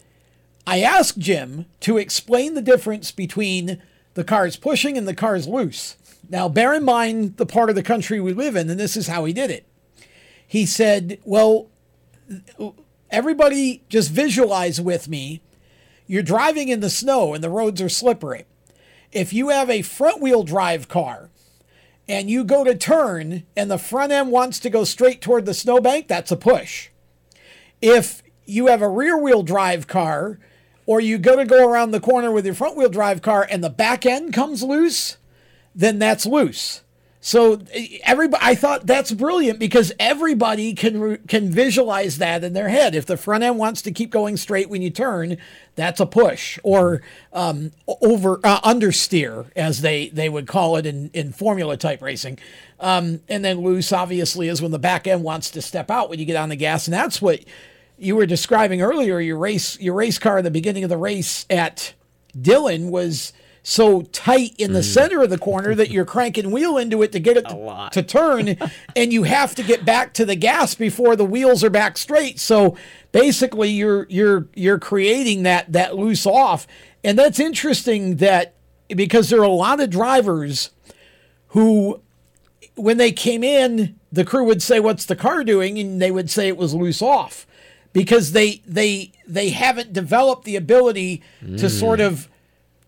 [0.65, 3.81] I asked Jim to explain the difference between
[4.13, 5.97] the cars pushing and the cars loose.
[6.29, 9.07] Now, bear in mind the part of the country we live in, and this is
[9.07, 9.67] how he did it.
[10.47, 11.67] He said, "Well."
[13.09, 15.41] Everybody just visualize with me.
[16.07, 18.45] You're driving in the snow and the roads are slippery.
[19.11, 21.29] If you have a front wheel drive car
[22.07, 25.53] and you go to turn and the front end wants to go straight toward the
[25.53, 26.89] snowbank, that's a push.
[27.81, 30.39] If you have a rear wheel drive car
[30.85, 33.63] or you go to go around the corner with your front wheel drive car and
[33.63, 35.17] the back end comes loose,
[35.75, 36.81] then that's loose.
[37.23, 37.61] So
[38.03, 42.95] everybody, I thought that's brilliant because everybody can can visualize that in their head.
[42.95, 45.37] If the front end wants to keep going straight when you turn,
[45.75, 51.11] that's a push or um, over uh, understeer, as they they would call it in
[51.13, 52.39] in formula type racing.
[52.79, 56.17] Um, and then loose, obviously, is when the back end wants to step out when
[56.17, 57.41] you get on the gas, and that's what
[57.99, 59.19] you were describing earlier.
[59.19, 61.93] Your race your race car at the beginning of the race at
[62.39, 63.31] Dillon was
[63.63, 64.93] so tight in the mm.
[64.93, 68.01] center of the corner that you're cranking wheel into it to get it to, to
[68.01, 68.57] turn,
[68.95, 72.39] and you have to get back to the gas before the wheels are back straight.
[72.39, 72.75] So
[73.11, 76.65] basically, you're you're you're creating that that loose off,
[77.03, 78.55] and that's interesting that
[78.87, 80.71] because there are a lot of drivers
[81.49, 82.01] who,
[82.75, 86.31] when they came in, the crew would say, "What's the car doing?" and they would
[86.31, 87.45] say it was loose off
[87.93, 91.59] because they they they haven't developed the ability mm.
[91.59, 92.27] to sort of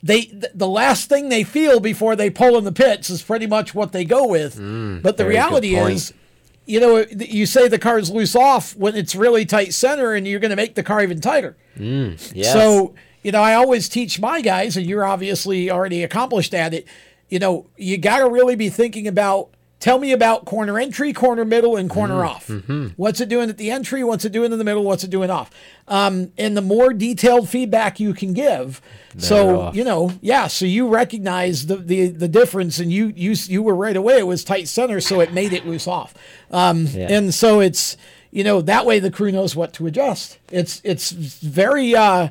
[0.04, 3.74] they the last thing they feel before they pull in the pits is pretty much
[3.74, 4.58] what they go with.
[4.60, 6.14] Mm, but the reality is,
[6.66, 10.42] you know, you say the car's loose off when it's really tight center, and you're
[10.42, 11.56] going to make the car even tighter.
[11.78, 12.52] Mm, yes.
[12.52, 12.94] So
[13.24, 16.86] you know, I always teach my guys, and you're obviously already accomplished at it.
[17.30, 19.53] You know, you got to really be thinking about
[19.84, 22.48] Tell me about corner entry, corner middle, and corner mm, off.
[22.48, 22.88] Mm-hmm.
[22.96, 24.02] What's it doing at the entry?
[24.02, 24.86] What's it doing in the middle?
[24.86, 25.52] What's it doing off?
[25.90, 28.82] Um, and the more detailed feedback you can give,
[29.14, 29.76] Better so off.
[29.76, 30.48] you know, yeah.
[30.48, 34.20] So you recognize the, the the difference, and you you you were right away.
[34.20, 36.14] It was tight center, so it made it loose off.
[36.50, 37.12] Um, yeah.
[37.12, 37.98] And so it's
[38.32, 40.38] you know that way the crew knows what to adjust.
[40.50, 42.30] It's it's very uh,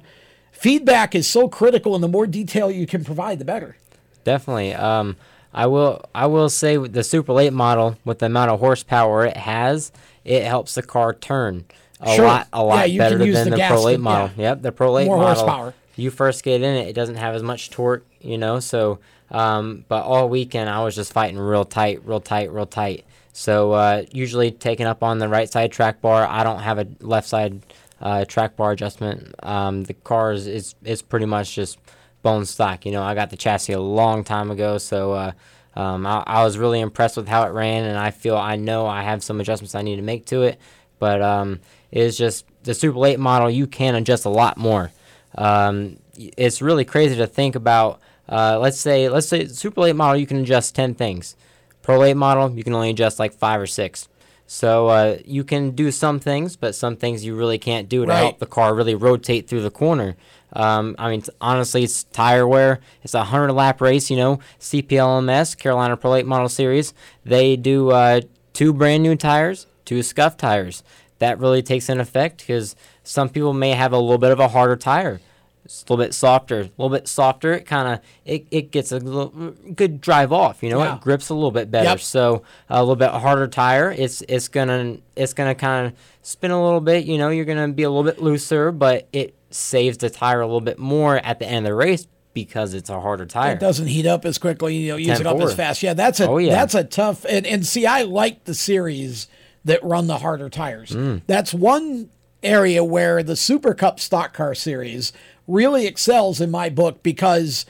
[0.53, 3.77] feedback is so critical, and the more detail you can provide, the better.
[4.25, 4.73] Definitely.
[4.73, 5.17] Um,
[5.55, 9.37] I will I will say the Super Late model with the amount of horsepower it
[9.37, 9.93] has,
[10.25, 11.65] it helps the car turn
[12.03, 12.27] a sure.
[12.27, 14.31] lot a lot yeah, better than the, the Pro Late model.
[14.37, 14.51] Yeah.
[14.51, 15.35] Yep, the Pro Late More model.
[15.35, 15.75] Horsepower.
[15.97, 18.61] You first get in it, it doesn't have as much torque, you know.
[18.61, 18.99] So,
[19.31, 23.05] um, but all weekend I was just fighting real tight, real tight, real tight.
[23.33, 26.27] So uh, usually taking up on the right side track bar.
[26.27, 27.63] I don't have a left side
[28.01, 29.35] uh, track bar adjustment.
[29.43, 31.79] Um, the car is, is is pretty much just
[32.23, 32.87] bone stock.
[32.87, 35.33] You know, I got the chassis a long time ago, so uh,
[35.75, 38.87] um, I, I, was really impressed with how it ran, and I feel I know
[38.87, 40.59] I have some adjustments I need to make to it.
[40.99, 41.61] But um,
[41.91, 43.51] it's just the Super Late model.
[43.51, 44.93] You can adjust a lot more.
[45.37, 48.01] Um, it's really crazy to think about.
[48.29, 51.37] Uh, let's say let's say Super Late model you can adjust ten things.
[51.83, 54.09] Pro Late model you can only adjust like five or six.
[54.53, 58.11] So uh, you can do some things, but some things you really can't do to
[58.11, 58.19] right.
[58.19, 60.15] help the car really rotate through the corner.
[60.53, 62.81] Um, I mean, honestly, it's tire wear.
[63.03, 64.41] It's a 100 lap race, you know.
[64.61, 66.93] CPLMS, Carolina Pro Late Model Series,
[67.25, 68.21] they do uh,
[68.53, 70.83] two brand new tires, two scuff tires.
[71.19, 74.49] That really takes an effect because some people may have a little bit of a
[74.49, 75.23] harder tire.
[75.65, 77.53] It's a little bit softer, a little bit softer.
[77.53, 80.63] It kind of it, it gets a little good drive off.
[80.63, 80.97] You know, yeah.
[80.97, 81.91] it grips a little bit better.
[81.91, 82.01] Yep.
[82.01, 83.93] So a little bit harder tire.
[83.93, 85.93] It's it's gonna it's gonna kind of
[86.23, 87.05] spin a little bit.
[87.05, 90.47] You know, you're gonna be a little bit looser, but it saves the tire a
[90.47, 93.53] little bit more at the end of the race because it's a harder tire.
[93.53, 95.83] It doesn't heat up as quickly, you know, use it up as fast.
[95.83, 96.53] Yeah, that's a oh, yeah.
[96.53, 99.29] that's a tough and, and see I like the series
[99.65, 100.91] that run the harder tires.
[100.91, 101.23] Mm.
[101.27, 102.11] That's one
[102.43, 105.13] area where the Super Cup stock car series
[105.47, 107.67] really excels in my book because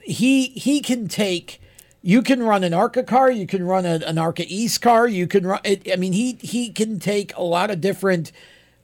[0.00, 1.60] he he can take
[2.00, 5.26] you can run an ARCA car, you can run a, an ARCA East car, you
[5.26, 8.32] can run it, I mean he he can take a lot of different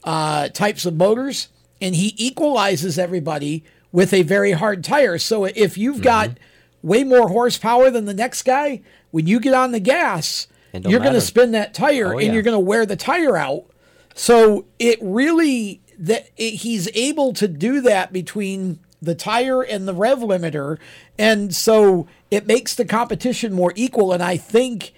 [0.04, 1.48] uh, types of motors
[1.80, 5.18] and he equalizes everybody with a very hard tire.
[5.18, 6.88] So if you've got mm-hmm.
[6.88, 11.12] way more horsepower than the next guy, when you get on the gas, you're going
[11.14, 12.32] to spin that tire oh, and yeah.
[12.32, 13.66] you're going to wear the tire out.
[14.14, 19.94] So it really that it, he's able to do that between the tire and the
[19.94, 20.78] rev limiter,
[21.18, 24.12] and so it makes the competition more equal.
[24.12, 24.94] And I think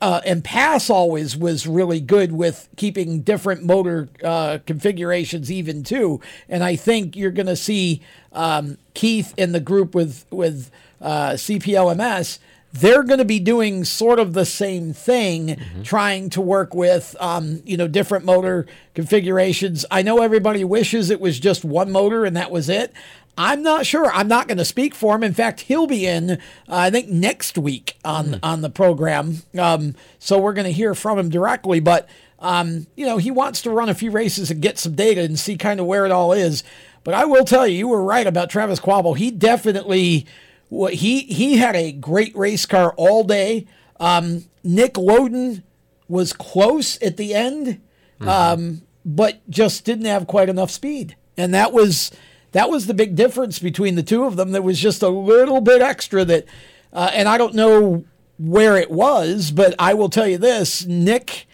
[0.00, 6.20] uh, and Pass always was really good with keeping different motor uh, configurations even too.
[6.48, 8.02] And I think you're going to see
[8.32, 10.70] um, Keith in the group with with
[11.00, 12.38] uh, CPLMS.
[12.72, 15.82] They're going to be doing sort of the same thing, mm-hmm.
[15.82, 19.84] trying to work with um, you know different motor configurations.
[19.90, 22.92] I know everybody wishes it was just one motor and that was it.
[23.38, 24.10] I'm not sure.
[24.12, 25.22] I'm not going to speak for him.
[25.22, 26.36] In fact, he'll be in, uh,
[26.68, 28.40] I think, next week on mm.
[28.42, 29.42] on the program.
[29.56, 31.78] Um, so we're going to hear from him directly.
[31.78, 32.08] But
[32.40, 35.38] um, you know, he wants to run a few races and get some data and
[35.38, 36.64] see kind of where it all is.
[37.04, 39.16] But I will tell you, you were right about Travis Kvapil.
[39.16, 40.26] He definitely,
[40.70, 43.66] he he had a great race car all day.
[44.00, 45.62] Um, Nick Loden
[46.08, 47.80] was close at the end,
[48.20, 48.28] mm-hmm.
[48.28, 52.10] um, but just didn't have quite enough speed, and that was
[52.52, 54.52] that was the big difference between the two of them.
[54.52, 56.46] There was just a little bit extra that,
[56.92, 58.04] uh, and I don't know
[58.38, 61.46] where it was, but I will tell you this Nick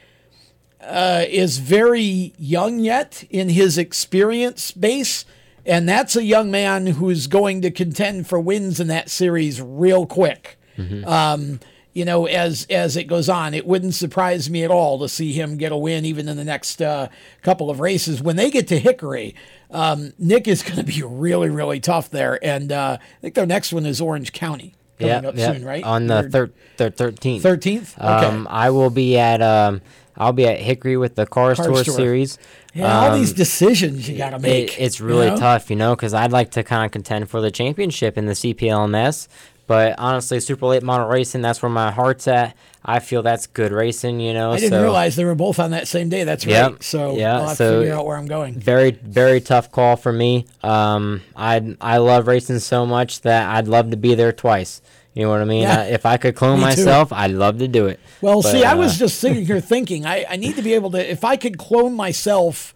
[0.80, 5.24] uh, is very young yet in his experience base.
[5.66, 10.06] And that's a young man who's going to contend for wins in that series real
[10.06, 10.58] quick.
[10.76, 11.06] Mm-hmm.
[11.06, 11.60] Um,
[11.94, 13.54] you know, as as it goes on.
[13.54, 16.44] It wouldn't surprise me at all to see him get a win even in the
[16.44, 17.08] next uh,
[17.42, 18.20] couple of races.
[18.20, 19.34] When they get to Hickory,
[19.70, 23.46] um, Nick is going to be really really tough there, and uh, I think their
[23.46, 25.52] next one is Orange County coming yeah, up yeah.
[25.52, 25.84] soon, right?
[25.84, 27.40] On the thir- thir- 13th.
[27.40, 27.98] 13th?
[27.98, 28.26] Okay.
[28.26, 29.80] Um, I will be at um,
[30.16, 31.94] I'll be at Hickory with the Car, Car Store, Store.
[31.96, 32.38] Series.
[32.74, 34.78] Yeah, all Um, these decisions you got to make.
[34.78, 35.36] it- it's really you know?
[35.38, 38.34] tough, you know, because I'd like to kind of contend for the championship in the
[38.34, 39.28] CPLMS.
[39.66, 42.54] But honestly, super late model racing, that's where my heart's at.
[42.84, 44.52] I feel that's good racing, you know.
[44.52, 46.22] I didn't so realize they were both on that same day.
[46.24, 46.82] That's Yep, right.
[46.82, 48.60] So yeah, I'll have so to figure out where I'm going.
[48.60, 50.44] Very, very tough call for me.
[50.62, 54.82] Um, I I love racing so much that I'd love to be there twice.
[55.14, 55.62] You know what I mean?
[55.62, 55.80] Yeah.
[55.80, 56.84] Uh, if I could clone Me too.
[56.84, 58.00] myself, I'd love to do it.
[58.20, 60.74] Well, But, see, I uh, was just sitting here thinking, I, I need to be
[60.74, 62.74] able to, if I could clone myself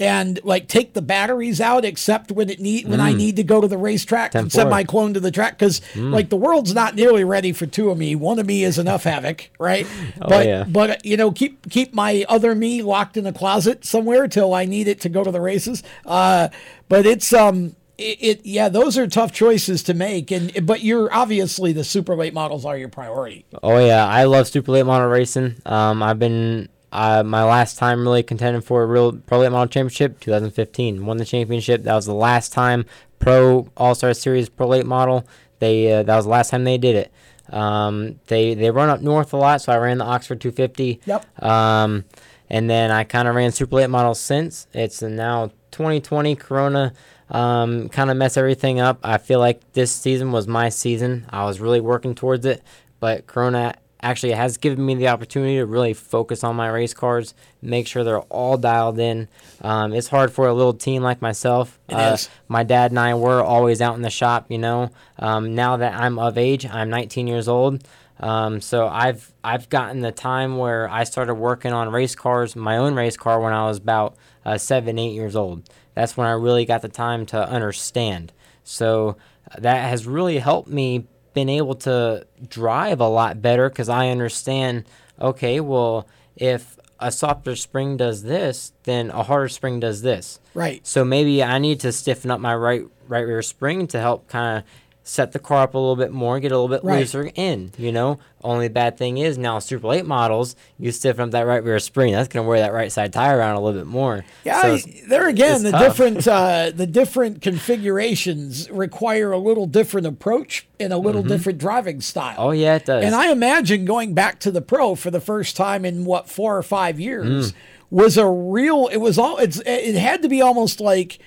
[0.00, 3.16] and like take the batteries out, except when it need when I Mm.
[3.16, 4.52] need to go to the racetrack and 10-4.
[4.52, 6.12] send my clone to the track, because Mm.
[6.12, 8.16] like the world's not nearly ready for two of me.
[8.16, 9.86] One of me is enough havoc, right?
[10.20, 10.64] Oh, but yeah.
[10.68, 14.64] but you know, keep keep my other me locked in a closet somewhere till I
[14.64, 15.82] need it to go to the races.
[16.04, 16.48] Uh,
[16.88, 17.74] but it's um.
[17.96, 22.16] It, it yeah, those are tough choices to make, and but you're obviously the super
[22.16, 23.44] late models are your priority.
[23.62, 25.56] Oh yeah, I love super late model racing.
[25.64, 29.68] Um, I've been uh, my last time really contending for a real pro late model
[29.68, 31.06] championship, 2015.
[31.06, 31.84] Won the championship.
[31.84, 32.84] That was the last time
[33.18, 35.26] pro All Star Series pro late model.
[35.60, 37.12] They uh, that was the last time they did it.
[37.54, 41.00] Um, they they run up north a lot, so I ran the Oxford 250.
[41.04, 41.42] Yep.
[41.42, 42.04] Um,
[42.50, 44.66] and then I kind of ran super late models since.
[44.72, 46.92] It's now 2020 Corona.
[47.30, 48.98] Um, kind of mess everything up.
[49.02, 51.26] I feel like this season was my season.
[51.30, 52.62] I was really working towards it,
[53.00, 53.74] but Corona
[54.04, 58.04] actually has given me the opportunity to really focus on my race cars, make sure
[58.04, 59.26] they're all dialed in.
[59.62, 61.80] Um, it's hard for a little team like myself.
[61.88, 62.16] Uh.
[62.48, 64.90] My dad and I were always out in the shop, you know.
[65.18, 67.82] Um, now that I'm of age, I'm 19 years old.
[68.20, 72.76] Um, so I've I've gotten the time where I started working on race cars, my
[72.76, 75.68] own race car, when I was about uh, seven, eight years old.
[75.94, 78.32] That's when I really got the time to understand.
[78.64, 79.16] So
[79.50, 84.08] uh, that has really helped me been able to drive a lot better because I
[84.08, 84.84] understand.
[85.20, 90.40] Okay, well, if a softer spring does this, then a harder spring does this.
[90.54, 90.86] Right.
[90.86, 94.58] So maybe I need to stiffen up my right right rear spring to help kind
[94.58, 94.64] of
[95.06, 97.00] set the car up a little bit more, get a little bit Right.
[97.00, 97.72] looser in.
[97.76, 101.62] You know, only bad thing is now super late models, you stiffen up that right
[101.62, 102.14] rear spring.
[102.14, 104.24] That's gonna wear that right side tire around a little bit more.
[104.44, 105.82] Yeah, So I- there again, the tough.
[105.82, 111.28] different uh, the different configurations require a little different approach and a little Mhm.
[111.28, 112.36] different driving style.
[112.38, 113.04] Oh yeah, it does.
[113.04, 116.56] And I imagine going back to the pro for the first time in what four
[116.56, 117.54] or five years Mm.
[117.90, 118.88] was a real.
[118.90, 119.36] It was all.
[119.36, 121.18] It's it had to be almost like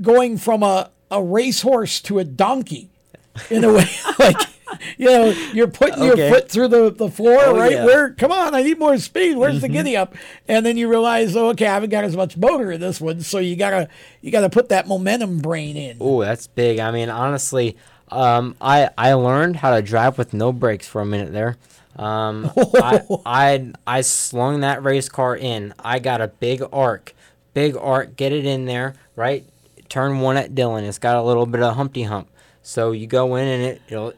[0.00, 2.88] going from a a racehorse to a donkey,
[3.50, 3.88] in a way.
[4.18, 4.40] like
[4.98, 6.28] you know, you're putting Okay.
[6.28, 7.72] your foot through the the floor, Oh, right?
[7.72, 7.84] yeah.
[7.84, 8.10] Where?
[8.10, 9.36] Come on, I need more speed.
[9.36, 9.72] Where's the Mhm.
[9.72, 10.14] giddy up?
[10.48, 13.20] And then you realize, oh, okay, I haven't got as much motor in this one,
[13.20, 13.88] so you gotta
[14.22, 15.96] you gotta put that momentum brain in.
[16.00, 16.78] Oh, that's big.
[16.80, 17.76] I mean, honestly,
[18.10, 21.56] um, I I learned how to drive with no brakes for a minute there.
[21.96, 25.72] Um, I, I I slung that race car in.
[25.78, 27.14] I got a big arc,
[27.54, 28.16] big arc.
[28.16, 29.44] Get it in there, right?
[29.88, 30.84] Turn one at Dillon.
[30.84, 32.28] It's got a little bit of Humpty Hump.
[32.62, 34.12] So you go in and it, it'll,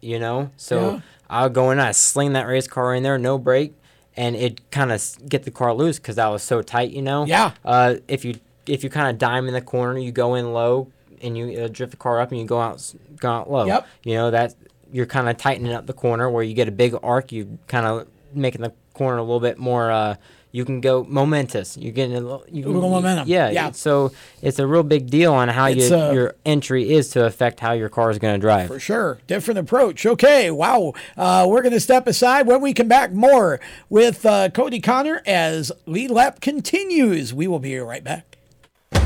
[0.00, 0.50] you know.
[0.56, 1.00] So Yeah.
[1.30, 1.78] I'll go in.
[1.80, 3.72] I sling that race car in there, no brake,
[4.16, 7.24] and it kind of get the car loose because I was so tight, you know.
[7.24, 7.52] Yeah.
[7.64, 8.34] Uh, if you
[8.66, 10.88] if you kind of dime in the corner, you go in low
[11.22, 13.64] and you uh, drift the car up and you go out go out low.
[13.66, 13.86] Yep.
[14.04, 14.54] You know that
[14.92, 17.30] you're kind of tightening up the corner where you get a big arc.
[17.32, 19.90] You kind of making the corner a little bit more.
[19.90, 20.16] Uh,
[20.52, 21.76] you can go momentous.
[21.76, 23.28] You're getting a little, you A little momentum.
[23.28, 23.50] Yeah.
[23.50, 23.70] Yeah.
[23.70, 24.12] So
[24.42, 27.72] it's a real big deal on how you, uh, your entry is to affect how
[27.72, 28.68] your car is going to drive.
[28.68, 29.18] For sure.
[29.26, 30.04] Different approach.
[30.06, 30.50] Okay.
[30.50, 30.94] Wow.
[31.16, 35.22] Uh, we're going to step aside when we come back more with uh, Kodie Conner
[35.24, 37.32] as Lead Lap continues.
[37.32, 38.36] We will be right back.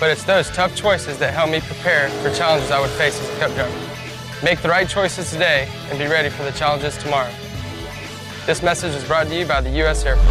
[0.00, 3.28] But it's those tough choices that help me prepare for challenges I would face as
[3.28, 3.90] a cup driver.
[4.42, 7.30] Make the right choices today and be ready for the challenges tomorrow.
[8.46, 10.02] This message is brought to you by the U.S.
[10.06, 10.26] Air Force.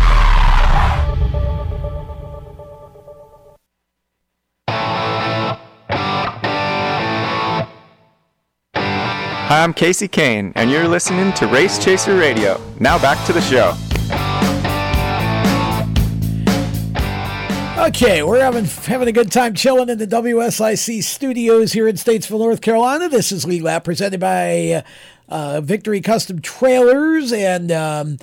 [9.50, 12.60] Hi, I'm Kasey Kahne, and you're listening to Race Chaser Radio.
[12.80, 13.76] Now back to the show.
[17.80, 22.40] Okay, we're having having a good time chilling in the WSIC studios here in Statesville,
[22.40, 23.08] North Carolina.
[23.08, 24.84] This is Lead Lap presented by
[25.30, 28.18] uh, Victory Custom Trailers, and um,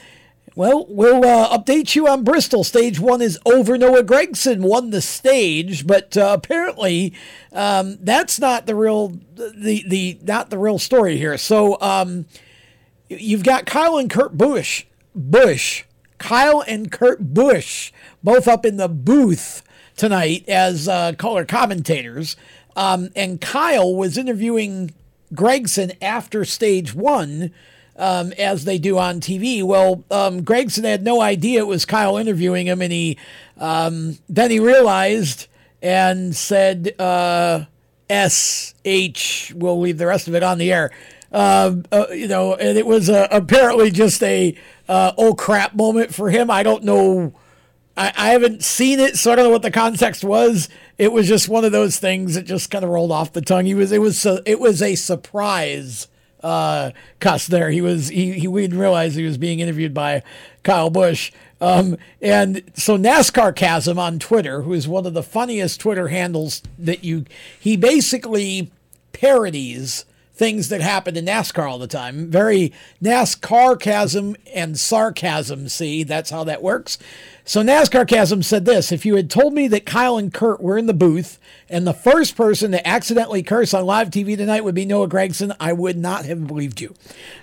[0.56, 2.64] well, we'll uh, update you on Bristol.
[2.64, 3.78] Stage one is over.
[3.78, 7.14] Noah Gragson won the stage, but uh, apparently
[7.50, 11.38] um, that's not the real the the not the real story here.
[11.38, 12.26] So um,
[13.08, 14.84] you've got Kyle and Kurt Bush
[15.14, 15.84] Busch
[16.18, 19.62] Kyle and Kurt Busch both up in the booth
[19.96, 22.36] tonight as uh, color commentators.
[22.74, 24.92] Um, and Kyle was interviewing
[25.34, 27.50] Gragson after stage one,
[27.96, 29.62] um, as they do on TV.
[29.62, 33.18] Well, um, Gragson had no idea it was Kyle interviewing him, and he
[33.58, 35.46] um, then he realized
[35.82, 37.64] and said, uh,
[38.10, 40.90] "S H." We'll leave the rest of it on the air.
[41.32, 44.56] Uh, uh, you know, and it was uh, apparently just a
[44.88, 46.50] uh, oh crap moment for him.
[46.50, 47.34] I don't know.
[47.96, 50.68] I, I haven't seen it, so I don't know what the context was.
[50.98, 53.64] It was just one of those things that just kind of rolled off the tongue.
[53.64, 56.08] He was it was a, it was a surprise
[56.42, 56.90] uh,
[57.20, 57.70] cuss there.
[57.70, 60.22] He was he he we didn't realize he was being interviewed by
[60.62, 61.32] Kyle Busch.
[61.60, 67.02] Um, and so NASCARcasm on Twitter, who is one of the funniest Twitter handles that
[67.02, 67.24] you,
[67.58, 68.70] he basically
[69.12, 70.04] parodies
[70.36, 72.30] things that happen in NASCAR all the time.
[72.30, 72.72] Very
[73.02, 75.68] NASCARcasm and sarcasm.
[75.68, 76.98] See, that's how that works.
[77.44, 80.86] So NASCARcasm said this: If you had told me that Kyle and Kurt were in
[80.86, 81.38] the booth
[81.70, 85.56] and the first person to accidentally curse on live TV tonight would be Noah Gragson,
[85.58, 86.94] I would not have believed you.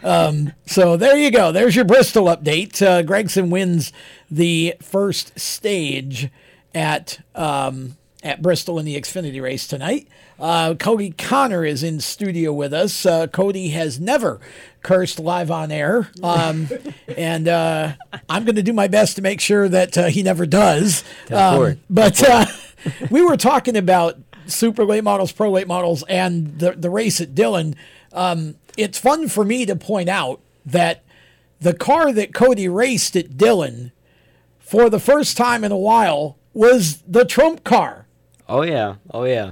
[0.03, 1.51] Um, so there you go.
[1.51, 2.81] There's your Bristol update.
[2.81, 3.91] Uh, Gragson wins
[4.29, 6.29] the first stage
[6.75, 10.07] at um, at Bristol in the Xfinity race tonight.
[10.39, 13.05] Uh, Kodie Conner is in studio with us.
[13.05, 14.39] Uh, Kodie has never
[14.81, 16.69] cursed live on air, um,
[17.17, 17.93] and uh,
[18.29, 21.03] I'm going to do my best to make sure that uh, he never does.
[21.29, 22.45] Um, but uh,
[23.11, 24.17] we were talking about
[24.47, 27.75] super late models, pro late models, and the the race at Dillon.
[28.13, 31.03] Um, it's fun for me to point out that
[31.59, 33.91] the car that Kodie raced at Dillon
[34.59, 38.02] for the first time in a while was the Trump car
[38.47, 39.51] Oh yeah, oh yeah.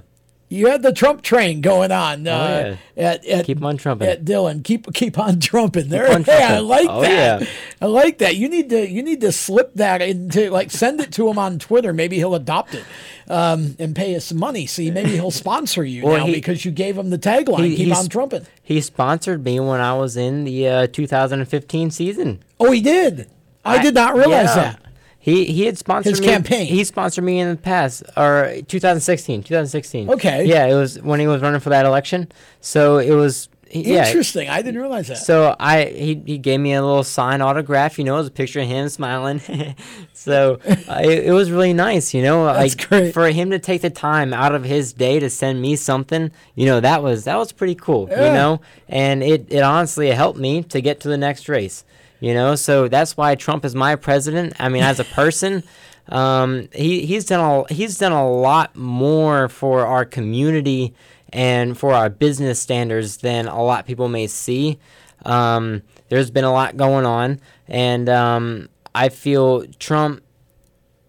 [0.49, 2.27] You had the Trump train going on.
[2.27, 3.09] Uh, oh, yeah.
[3.11, 4.05] at, at, keep on trumping.
[4.09, 5.87] At Dillon, keep keep on trumping.
[5.87, 6.67] There, on hey, I trumping.
[6.67, 7.41] like Oh, that.
[7.41, 7.47] yeah.
[7.81, 8.35] I like that.
[8.35, 11.57] You need to you need to slip that into like send it to him on
[11.57, 11.93] Twitter.
[11.93, 12.83] Maybe he'll adopt it
[13.29, 14.65] um, and pay us some money.
[14.65, 17.67] See, maybe he'll sponsor you Well, now he- because you gave him the tagline.
[17.67, 18.45] He- keep on trumping.
[18.61, 22.43] He sponsored me when I was in the uh, 2015 season.
[22.59, 23.29] Oh, he did.
[23.63, 24.55] I, did not realize yeah.
[24.55, 24.85] that.
[25.23, 26.27] He he had sponsored His me.
[26.27, 26.65] campaign.
[26.65, 30.09] He sponsored me in the past, or 2016, 2016.
[30.09, 30.45] Okay.
[30.45, 32.31] Yeah, it was when he was running for that election.
[32.59, 33.47] So it was.
[33.69, 34.07] he- Yeah.
[34.07, 34.49] Interesting.
[34.49, 35.17] I didn't realize that.
[35.19, 37.99] So I he, he gave me a little signed autograph.
[37.99, 39.39] You know, it was a picture of him smiling.
[40.13, 42.13] so uh, it, it was really nice.
[42.15, 43.13] You know, That's like great.
[43.13, 46.31] for him to take the time out of his day to send me something.
[46.55, 48.07] You know, that was that was pretty cool.
[48.09, 48.25] Yeah.
[48.27, 51.83] You know, and it it honestly helped me to get to the next race.
[52.21, 54.53] You know, so that's why Trump is my president.
[54.59, 55.63] I mean, as a person.
[56.09, 60.93] Um, he, he's done a, he's done a lot more for our community
[61.31, 64.77] and for our business standards than a lot of people may see.
[65.23, 70.23] Um, there's been a lot going on, and um, I feel Trump.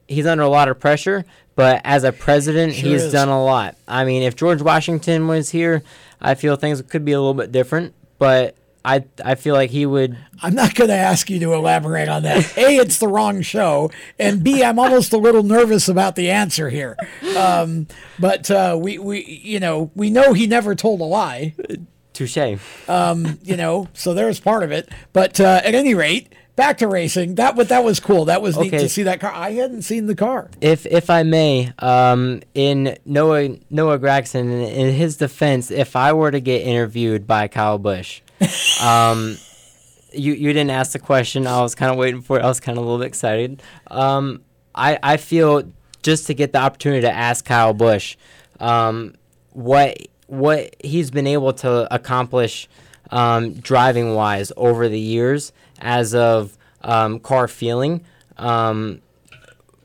[0.07, 1.25] He's under a lot of pressure,
[1.57, 3.13] but as a president, Sure he's is.
[3.13, 3.77] done a lot.
[3.89, 5.83] I mean, if George Washington was here,
[6.21, 7.95] I feel things could be a little bit different.
[8.19, 10.17] But I I feel like he would.
[10.43, 12.57] I'm not going to ask you to elaborate on that.
[12.59, 16.69] A, it's the wrong show, and B, I'm almost a little nervous about the answer
[16.69, 16.97] here.
[17.37, 17.87] Um,
[18.19, 21.55] but uh, we we you know we know he never told a lie.
[22.13, 22.59] Touche.
[22.89, 24.89] Um, you know, so there's part of it.
[25.13, 27.37] But uh, at any rate, back to racing.
[27.37, 28.27] That what that was cool.
[28.27, 29.33] That was neat to see that car.
[29.33, 30.51] I hadn't seen the car.
[30.61, 36.13] If if I may, um, in Noah Noah Gragson, in, in his defense, if I
[36.13, 38.21] were to get interviewed by Kyle Busch,
[38.83, 39.37] um,
[40.13, 41.47] you you didn't ask the question.
[41.47, 42.43] I was kind of waiting for it.
[42.43, 43.63] I was kind of a little bit excited.
[43.89, 44.43] Um,
[44.75, 45.63] I I feel
[46.03, 48.17] just to get the opportunity to ask Kyle Busch,
[48.61, 49.15] um,
[49.53, 49.97] what
[50.27, 52.69] what he's been able to accomplish
[53.11, 58.03] um, driving wise over the years as of um, car feeling.
[58.39, 59.01] Um,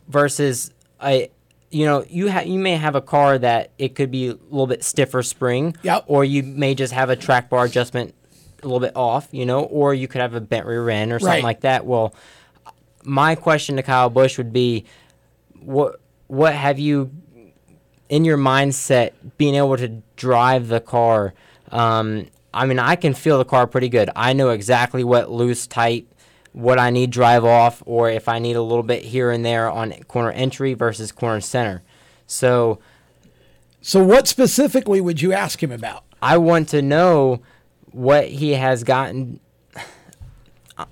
[0.08, 1.30] versus I
[1.70, 4.68] you know you ha- you may have a car that it could be a little
[4.68, 6.06] bit stiffer spring Yep.
[6.08, 8.16] or you may just have a track bar adjustment
[8.64, 11.20] a little bit off you know or you could have a bent rear end or
[11.20, 11.44] something Right.
[11.44, 12.14] like that well
[13.04, 14.86] my question to Kyle Busch would be
[15.60, 17.12] what what have you
[18.10, 21.34] in your mindset being able to drive the car
[21.72, 25.68] um, I mean I can feel the car pretty good I know exactly what loose
[25.68, 26.08] tight
[26.54, 29.70] what I need drive off or if I need a little bit here and there
[29.70, 31.84] on corner entry versus corner center.
[32.26, 32.80] So
[33.82, 36.04] So what specifically would you ask him about?
[36.22, 37.42] I want to know
[37.98, 39.40] what he has gotten.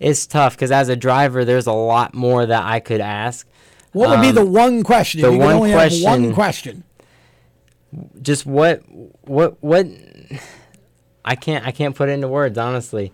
[0.00, 3.46] It's tough because as a driver, there's a lot more that I could ask.
[3.92, 5.20] What would be Um, the one question?
[5.20, 6.84] If the one have one question- question.
[8.20, 8.82] Just what,
[9.28, 9.86] what, what?
[11.24, 13.12] I can't, I can't put it into words, honestly.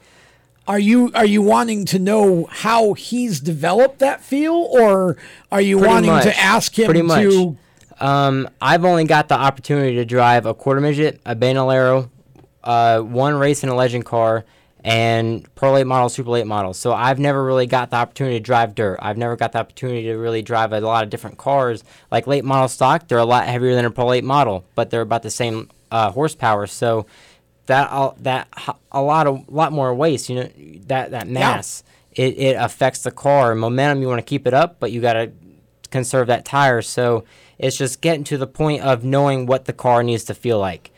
[0.66, 5.18] Are you are you wanting to know how he's developed that feel, or
[5.52, 6.24] are you Pretty wanting much.
[6.24, 7.22] to ask him Pretty much.
[7.24, 7.56] to?
[8.00, 12.10] Um, I've only got the opportunity to drive a quarter midget, a Bandolero,
[12.68, 14.44] uh, one race in a legend car,
[14.84, 16.74] and Pro Late model, Super Late model.
[16.74, 18.98] So I've never really got the opportunity to drive dirt.
[19.00, 21.82] I've never got the opportunity to really drive a lot of different cars.
[22.10, 25.00] Like late model stock, they're a lot heavier than a Pro Late model, but they're
[25.00, 26.66] about the same uh, horsepower.
[26.66, 27.06] So
[27.66, 28.48] that uh, that
[28.92, 30.28] a lot of lot more waste.
[30.28, 30.50] You know
[30.86, 31.82] that that mass
[32.12, 34.02] it, it affects the car momentum.
[34.02, 35.32] You want to keep it up, but you got to
[35.90, 36.82] conserve that tire.
[36.82, 37.24] So
[37.58, 40.90] it's just getting to the point of knowing what the car needs to feel like,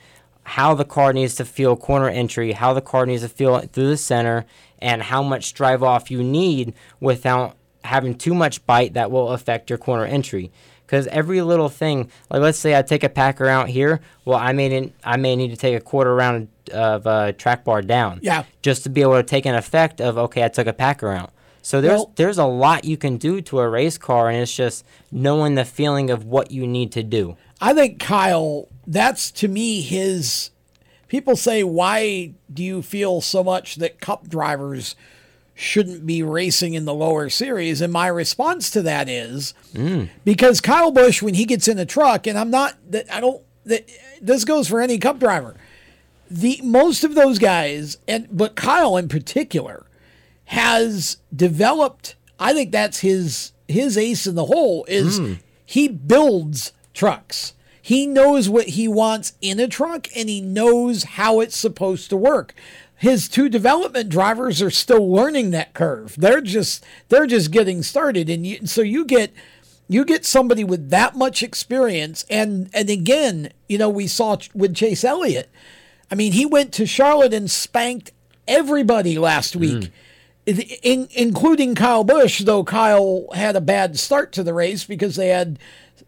[0.57, 3.89] how the car needs to feel corner entry, how the car needs to feel through
[3.89, 4.45] the center,
[4.81, 9.71] and how much drive off you need without having too much bite that will affect
[9.71, 10.51] your corner entry.
[10.85, 14.53] Because every little thing, like let's say I take a packer out here, well I
[14.53, 18.19] may need, I may need to take a quarter round of uh, track bar down,
[18.23, 18.43] Yeah.
[18.63, 21.31] just to be able to take an effect of okay I took a packer out.
[21.63, 24.55] So there's Well- there's a lot you can do to a race car, and it's
[24.55, 27.37] just knowing the feeling of what you need to do.
[27.61, 28.67] I think Kyle.
[28.87, 30.51] That's to me his.
[31.09, 34.95] People say, why do you feel so much that Cup drivers
[35.55, 37.81] shouldn't be racing in the lower series?
[37.81, 40.09] And my response to that is mm.
[40.25, 43.43] because Kyle Busch, when he gets in a truck, and I'm not that I don't
[43.65, 43.89] that
[44.21, 45.57] this goes for any Cup driver.
[46.31, 49.87] The most of those guys, and but Kyle in particular,
[50.47, 52.15] has developed.
[52.39, 55.39] I think that's his his ace in the hole is mm.
[55.67, 57.55] he builds trucks.
[57.83, 62.17] He knows what he wants in a truck and he knows how it's supposed to
[62.17, 62.55] work.
[62.97, 66.15] His two development drivers are still learning that curve.
[66.19, 69.33] They're just they're just getting started and you, so you get
[69.91, 74.73] you get somebody with that much experience, and and again, you know, we saw with
[74.73, 75.51] Chase Elliott.
[76.13, 78.13] I mean, he went to Charlotte and spanked
[78.47, 79.91] everybody last week.
[80.47, 80.81] Mm.
[80.83, 85.29] In, including Kyle Busch, though Kyle had a bad start to the race because they
[85.29, 85.59] had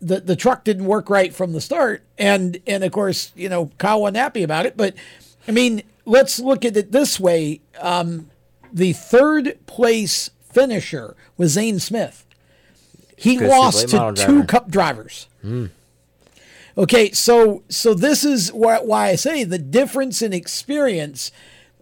[0.03, 3.71] the, the truck didn't work right from the start, and and of course you know
[3.79, 4.77] Kyle wasn't happy about it.
[4.77, 4.95] But
[5.47, 8.29] I mean, let's look at it this way: um,
[8.73, 12.27] the third place finisher was Zane Smith.
[13.17, 14.45] He lost to two driver.
[14.45, 15.29] Cup drivers.
[15.45, 15.71] Mm.
[16.77, 21.31] Okay, so so this is why, why I say the difference in experience,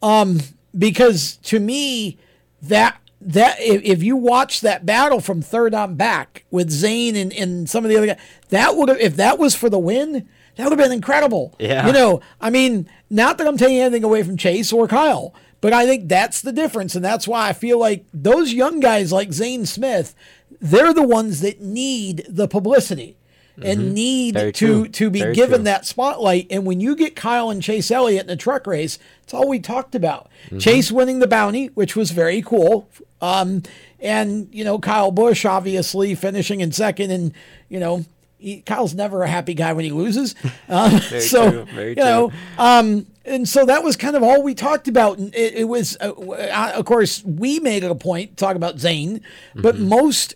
[0.03, 0.41] um,
[0.77, 2.19] because to me
[2.61, 7.33] that that if, if you watch that battle from third on back with Zane and,
[7.33, 10.29] and some of the other guys, that would have if that was for the win,
[10.57, 11.55] that would have been incredible.
[11.59, 11.87] Yeah.
[11.87, 15.73] you know, I mean, not that I'm taking anything away from Chase or Kyle, but
[15.73, 19.33] I think that's the difference, and that's why I feel like those young guys like
[19.33, 20.15] Zane Smith,
[20.61, 23.17] they're the ones that need the publicity
[23.63, 24.89] and need Very to true.
[24.89, 25.65] to be Very given true.
[25.65, 26.47] that spotlight.
[26.51, 29.59] And when you get Kyle and Chase Elliott in a truck race, it's all we
[29.59, 30.31] talked about.
[30.47, 30.59] Mm-hmm.
[30.59, 32.89] Chase winning the bounty, which was very cool.
[33.21, 33.63] Um,
[34.01, 37.33] and you know Kyle Busch obviously finishing in second, and
[37.69, 38.05] you know
[38.39, 40.35] he, Kyle's never a happy guy when he loses.
[40.69, 44.55] Um, Very so true, you know, um, and so that was kind of all we
[44.55, 45.19] talked about.
[45.19, 48.55] And it, it was, uh, uh, of course, we made it a point to talk
[48.57, 49.21] about Zane,
[49.55, 49.89] but Mm-hmm.
[49.89, 50.35] most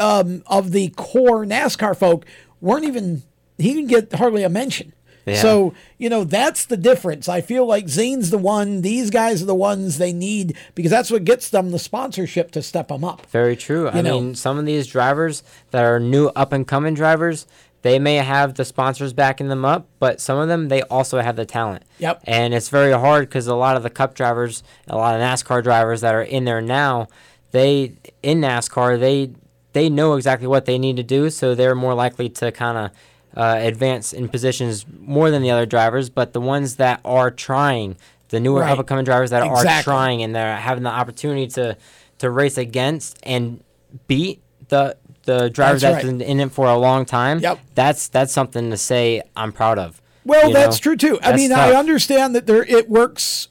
[0.00, 2.26] um, of the core NASCAR folk
[2.60, 3.22] weren't even.
[3.58, 4.92] He didn't get hardly a mention.
[5.26, 5.42] Yeah.
[5.42, 7.28] So you know that's the difference.
[7.28, 8.82] I feel like Zane's the one.
[8.82, 12.62] These guys are the ones they need because that's what gets them the sponsorship to
[12.62, 13.26] step them up.
[13.26, 13.88] Very true.
[13.88, 14.20] I know.
[14.20, 15.42] mean, some of these drivers
[15.72, 17.46] that are new up and coming drivers,
[17.82, 21.34] they may have the sponsors backing them up, but some of them they also have
[21.34, 21.82] the talent.
[21.98, 22.20] Yep.
[22.24, 25.62] And it's very hard because a lot of the Cup drivers, a lot of NASCAR
[25.62, 27.08] drivers that are in there now,
[27.50, 29.30] they in NASCAR they
[29.72, 32.90] they know exactly what they need to do, so they're more likely to kind of
[33.36, 36.08] uh, advance in positions more than the other drivers.
[36.10, 37.96] But the ones that are trying,
[38.30, 38.72] the newer Right.
[38.72, 41.76] up and coming drivers that are trying and they're having the opportunity to
[42.18, 43.62] to race against and
[44.08, 46.18] beat the the driver That's that's right.
[46.18, 47.40] been in it for a long time.
[47.40, 47.58] Yep.
[47.74, 50.00] That's that's something to say I'm proud of.
[50.24, 50.82] Well, that's know?
[50.82, 51.18] true too.
[51.22, 53.48] I That's mean, I understand that there it works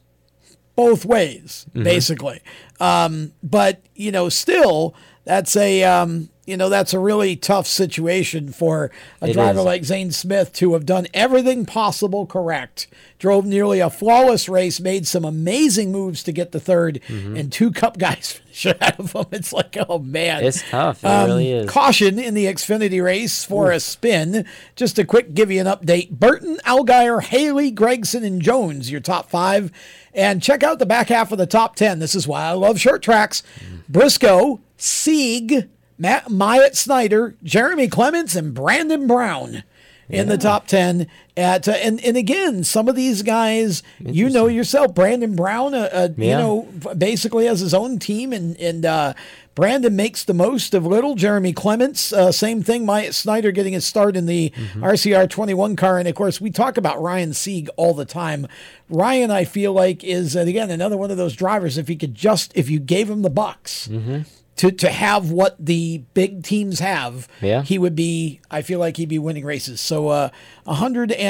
[0.76, 1.84] both ways, Mhm.
[1.86, 2.42] basically.
[2.82, 4.94] Um, but you know, still,
[5.24, 8.92] that's a um, you know that's a really tough situation for
[9.22, 9.66] a It driver is.
[9.66, 12.88] like Zane Smith to have done everything possible correct.
[13.18, 17.40] Drove nearly a flawless race, made some amazing moves to get the 3rd Mhm.
[17.40, 19.26] and two Cup guys finish ahead of him.
[19.32, 21.04] It's like, oh man, It's tough.
[21.04, 21.70] It um, really is.
[21.70, 24.46] Caution in the Xfinity race for a spin.
[24.76, 26.12] Just a quick give you an update.
[26.12, 29.72] Burton, Allgaier, Haley, Gragson, and Jones, your top five.
[30.14, 32.00] And check out the back half of the top 10.
[32.00, 33.42] This is why I love short tracks.
[33.90, 35.68] Briscoe, Sieg,
[35.98, 39.64] Matt Myatt Snider, Jeremy Clements, and Brandon Brown
[40.08, 44.46] in the top 10 at uh, and and again some of these guys you know
[44.46, 49.14] yourself Brandon Brown uh, uh, you know basically has his own team and and uh,
[49.56, 51.16] Brandon makes the most of little.
[51.16, 55.98] Jeremy Clements uh, same thing Myatt Snider getting his start in the RCR 21 car
[55.98, 58.46] and of course we talk about Ryan Sieg all the time.
[58.90, 62.14] Ryan I feel like is uh, again another one of those drivers if he could
[62.14, 64.22] just if you gave him the bucks Mm-hmm.
[64.58, 67.64] To to have what the big teams have, Yeah.
[67.64, 68.40] he would be.
[68.50, 69.82] I feel like he'd be winning races.
[69.82, 70.30] So, uh,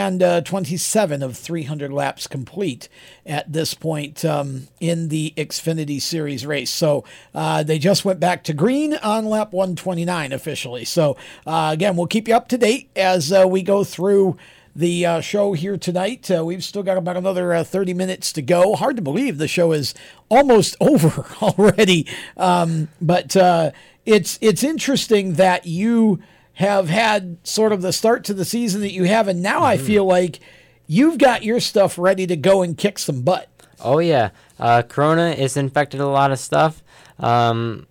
[0.04, 2.88] 127 of 300 laps complete
[3.26, 6.70] at this point um, in the Xfinity Series race.
[6.70, 7.04] So
[7.34, 10.86] uh, they just went back to green on lap 129 officially.
[10.86, 14.38] So uh, again, we'll keep you up to date as uh, we go through
[14.76, 16.30] the uh, show here tonight.
[16.30, 18.76] Uh, we've still got about another uh, 30 minutes to go.
[18.76, 19.94] Hard to believe the show is
[20.30, 22.08] almost over already.
[22.36, 23.72] Um, but uh,
[24.06, 26.20] it's it's interesting that you
[26.54, 29.78] have had sort of the start to the season that you have, and now I
[29.78, 30.40] feel like
[30.88, 33.50] you've got your stuff ready to go and kick some butt.
[33.82, 34.30] Oh yeah,
[34.60, 36.82] uh, Corona has infected a lot of stuff,
[37.20, 37.88] um,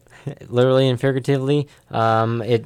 [0.49, 1.69] literally and figuratively.
[1.91, 2.65] Um, it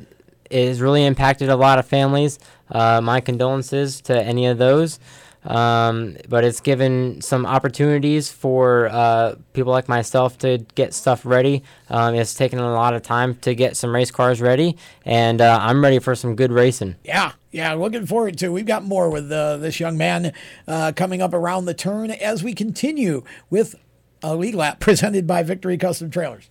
[0.51, 2.39] it has really impacted a lot of families.
[2.71, 4.99] Uh, my condolences to any of those.
[5.45, 11.63] Um, but it's given some opportunities for uh, people like myself to get stuff ready.
[11.89, 15.59] Um, it's taken a lot of time to get some race cars ready, and uh,
[15.61, 16.97] I'm ready for some good racing.
[17.05, 18.51] Yeah, yeah, looking forward to.
[18.51, 20.33] We've got more with uh, this young man
[20.67, 23.77] uh, coming up around the turn as we continue with
[24.23, 26.51] a lead lap presented by Victory Custom Trailers.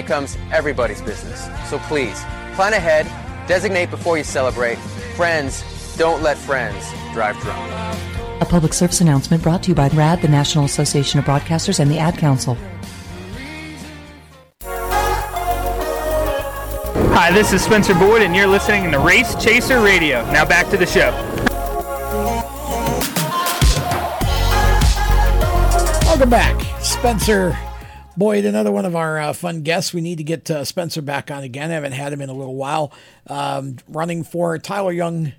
[0.00, 1.48] becomes everybody's business.
[1.68, 2.22] So please,
[2.54, 3.04] plan ahead,
[3.48, 4.78] designate before you celebrate.
[5.16, 5.64] Friends,
[5.96, 7.72] don't let friends drive drunk.
[8.40, 11.90] A public service announcement brought to you by RAD, the National Association of Broadcasters, and
[11.90, 12.56] the Ad Council.
[17.12, 20.22] Hi, this is Spencer Boyd, and you're listening to Race Chaser Radio.
[20.30, 21.10] Now back to the show.
[26.06, 27.58] Welcome back, Spencer
[28.18, 29.94] Boyd, another one of our uh, fun guests.
[29.94, 31.70] We need to get uh, Spencer back on again.
[31.70, 32.92] I haven't had him in a little while.
[33.28, 35.34] Um, running for Tyler Young,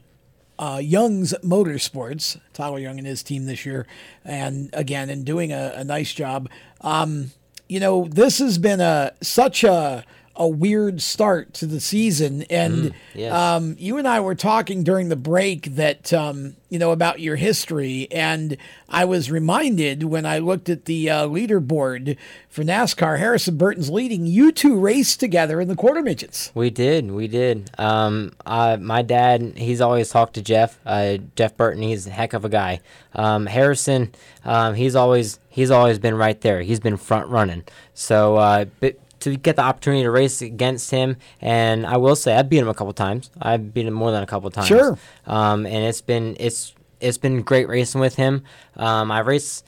[0.58, 3.86] uh, Young's Motorsports, Tyler Young and his team this year,
[4.24, 6.50] and again, and doing a, a nice job.
[6.80, 7.32] Um,
[7.68, 10.06] you know, this has been a such a
[10.40, 12.44] a weird start to the season.
[12.50, 13.34] And Mm, yes.
[13.34, 17.36] um, you and I were talking during the break that, um, you know, about your
[17.36, 18.08] history.
[18.10, 18.56] And
[18.88, 22.16] I was reminded when I looked at the uh, leaderboard
[22.48, 24.26] for NASCAR, Harrison Burton's leading.
[24.26, 26.52] You two raced together in the quarter midgets.
[26.56, 27.70] We did, we did.
[27.78, 30.80] Um, uh, my dad, he's always talked to Jeff.
[30.86, 32.80] Uh, Jeff Burton, he's a heck of a guy.
[33.14, 34.14] Um, Harrison,
[34.46, 36.62] um, he's always he's always been right there.
[36.62, 37.64] He's been front running.
[37.94, 38.66] So, uh,
[39.22, 42.70] to get the opportunity to race against him, and I will say I've beat him
[42.70, 43.30] a couple times.
[43.42, 44.68] I've beat him more than a couple times.
[44.68, 44.98] Sure.
[45.26, 48.44] Um, and it's been it's it's been great racing with him.
[48.76, 49.64] Um, I race.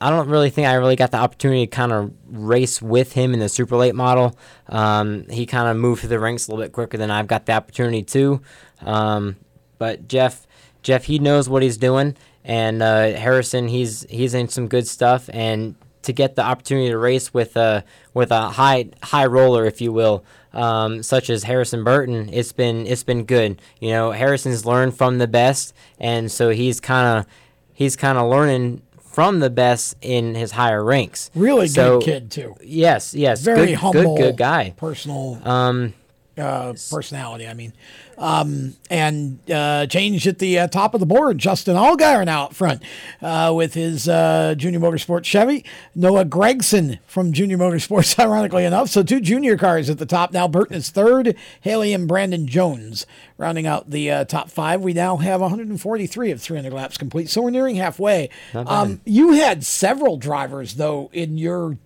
[0.00, 3.34] I don't really think I really got the opportunity to kind of race with him
[3.34, 4.38] in the super late model.
[4.68, 7.46] Um, he kind of moved through the ranks a little bit quicker than I've got
[7.46, 8.40] the opportunity to.
[8.82, 9.36] Um,
[9.78, 10.46] but Jeff,
[10.82, 15.28] Jeff, he knows what he's doing, and uh, Harrison, he's he's in some good stuff,
[15.32, 17.84] and to get the opportunity to race with a
[18.14, 22.86] with a high high roller, if you will, um, such as Harrison Burton, it's been
[22.86, 23.60] it's been good.
[23.80, 27.26] You know, Harrison's learned from the best, and so he's kind of
[27.74, 31.30] he's kind of learning from the best in his higher ranks.
[31.34, 32.54] Really So- good kid, too.
[32.62, 34.74] Yes, yes, Very good, humble, good, good guy.
[34.76, 35.94] Personal Um,
[36.36, 37.72] uh, personality, I mean.
[38.18, 41.38] Um, and uh, changed at the uh, top of the board.
[41.38, 42.82] Justin Allgaier now up front
[43.22, 45.64] uh, with his uh, Junior Motorsports Chevy.
[45.94, 48.88] Noah Gragson from Junior Motorsports, ironically enough.
[48.88, 50.48] So two junior cars at the top now.
[50.48, 51.36] Burton is third.
[51.60, 54.80] Haley and Brandon Jones rounding out the uh, top five.
[54.80, 57.28] We now have 143 of 300 laps complete.
[57.30, 58.30] So we're nearing halfway.
[58.52, 61.78] Um, you had several drivers, though, in your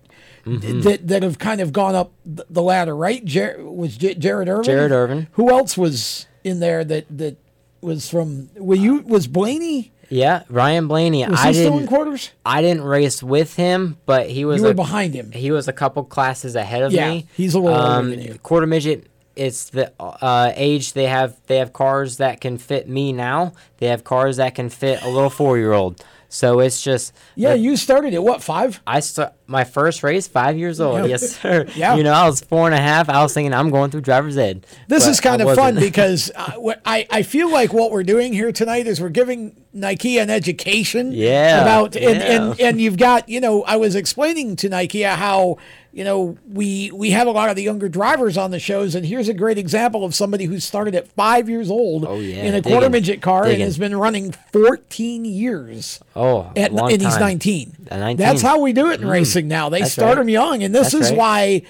[0.45, 0.81] Mm-hmm.
[0.81, 3.23] that that have kind of gone up the ladder, right?
[3.23, 4.63] Jer- was J- Jared Irvin?
[4.65, 5.27] Jared Irvin.
[5.33, 7.37] Who else was in there that that
[7.81, 8.49] was from?
[8.57, 9.91] Were you was Blaney?
[10.09, 11.25] Yeah, Ryan Blaney.
[11.25, 11.81] Was I he still didn't.
[11.83, 12.31] in quarters?
[12.45, 14.57] I didn't race with him, but he was.
[14.57, 15.31] You were a- behind him.
[15.31, 17.27] He was a couple classes ahead of Yeah, me.
[17.37, 18.37] he's a little older um, than you.
[18.43, 19.07] Quarter midget.
[19.35, 21.39] It's the uh, age they have.
[21.47, 23.53] They have cars that can fit me now.
[23.77, 26.03] They have cars that can fit a little four year old.
[26.29, 28.81] So it's just Yeah, you started at what five?
[28.87, 30.99] I st- my first race five years old.
[30.99, 31.05] Yeah.
[31.05, 31.65] Yes, sir.
[31.75, 31.95] Yeah.
[31.95, 33.09] You know, I was four and a half.
[33.09, 34.65] I was thinking I'm going through driver's ed.
[34.87, 35.79] This is kind I of fun wasn't.
[35.91, 40.17] because uh, I, I feel like what we're doing here tonight is we're giving Nike
[40.17, 41.11] an education.
[41.11, 42.67] Yeah, About and, and yeah.
[42.69, 45.57] and you've got you know I was explaining to Nike how
[45.91, 49.03] you know we we have a lot of the younger drivers on the shows and
[49.05, 52.53] here's a great example of somebody who started at five years old Oh, yeah, in
[52.55, 55.99] a quarter digging, midget car and has been running 14 years.
[56.15, 57.87] Oh, At, and he's 19.
[57.91, 58.17] 19.
[58.17, 59.69] That's how we do it in Mm, racing now.
[59.69, 60.21] They that's start right.
[60.21, 61.17] them young, and this That's is right.
[61.17, 61.61] why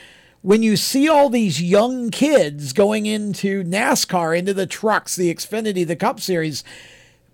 [0.41, 5.87] when you see all these young kids going into NASCAR, into the trucks, the Xfinity,
[5.87, 6.63] the Cup Series,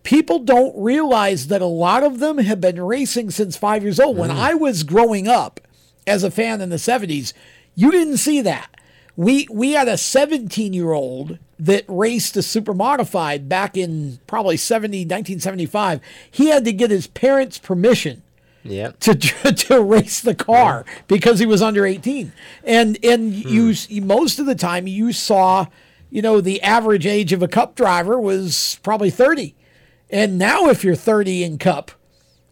[0.04, 4.16] people don't realize that a lot of them have been racing since five years old.
[4.18, 4.36] When Mm.
[4.38, 5.60] I was growing up
[6.06, 7.34] as a fan in the 70s,
[7.76, 8.70] you didn't see that.
[9.16, 14.56] We we had a 17 year old that raced a super modified back in probably
[14.56, 16.00] 70 1975.
[16.32, 18.22] He had to get his parents' permission
[18.64, 19.00] Yep.
[19.00, 19.16] to
[19.54, 22.34] to race the car because he was under 18
[22.64, 25.66] and and you, you most of the time you saw
[26.10, 29.56] you know the average age of a cup driver was probably 30
[30.10, 31.92] and now if you're 30 in cup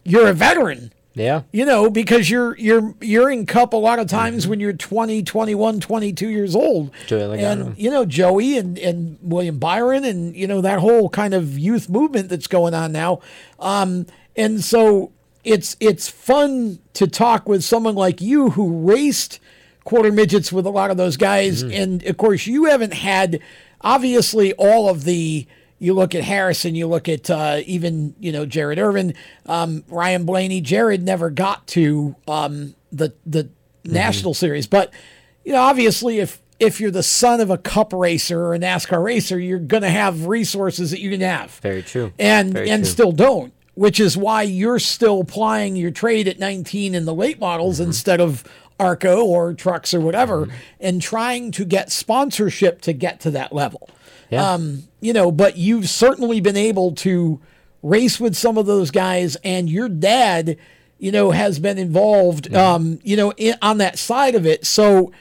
[0.04, 0.92] you're a veteran.
[1.14, 1.42] Yeah.
[1.52, 5.24] you know because you're you're you're in cup a lot of times when you're 20
[5.24, 6.92] 21 22 years old.
[7.06, 11.34] Joey and you know joey and and william byron and you know that whole kind
[11.34, 13.20] of youth movement that's going on now.
[13.58, 14.06] Um
[14.36, 15.10] and so
[15.48, 19.40] it's it's fun to talk with someone like you who raced
[19.84, 23.40] quarter midgets with a lot of those guys and of course you haven't had
[23.80, 25.46] obviously all of the
[25.80, 29.14] you look at Harrison, you look at uh, even you know Jared Irvin,
[29.46, 30.60] um, Ryan Blaney.
[30.60, 33.48] Jared never got to um, the the
[33.84, 34.92] national series, but
[35.44, 39.02] you know obviously if if you're the son of a Cup racer or a NASCAR
[39.02, 42.12] racer, you're going to have resources that you didn't have Very true.
[42.18, 42.90] and Very and true.
[42.90, 47.38] still don't which is why you're still plying your trade at 19 in the late
[47.38, 47.88] models Mm-hmm.
[47.90, 48.42] instead of
[48.80, 50.48] ARCA or trucks or whatever
[50.80, 53.88] and trying to get sponsorship to get to that level
[54.30, 54.52] Yeah.
[54.52, 57.40] um, you know but you've certainly been able to
[57.82, 60.56] race with some of those guys and your dad
[60.98, 62.56] you know has been involved Mm-hmm.
[62.56, 65.12] um, you know in, on that side of it so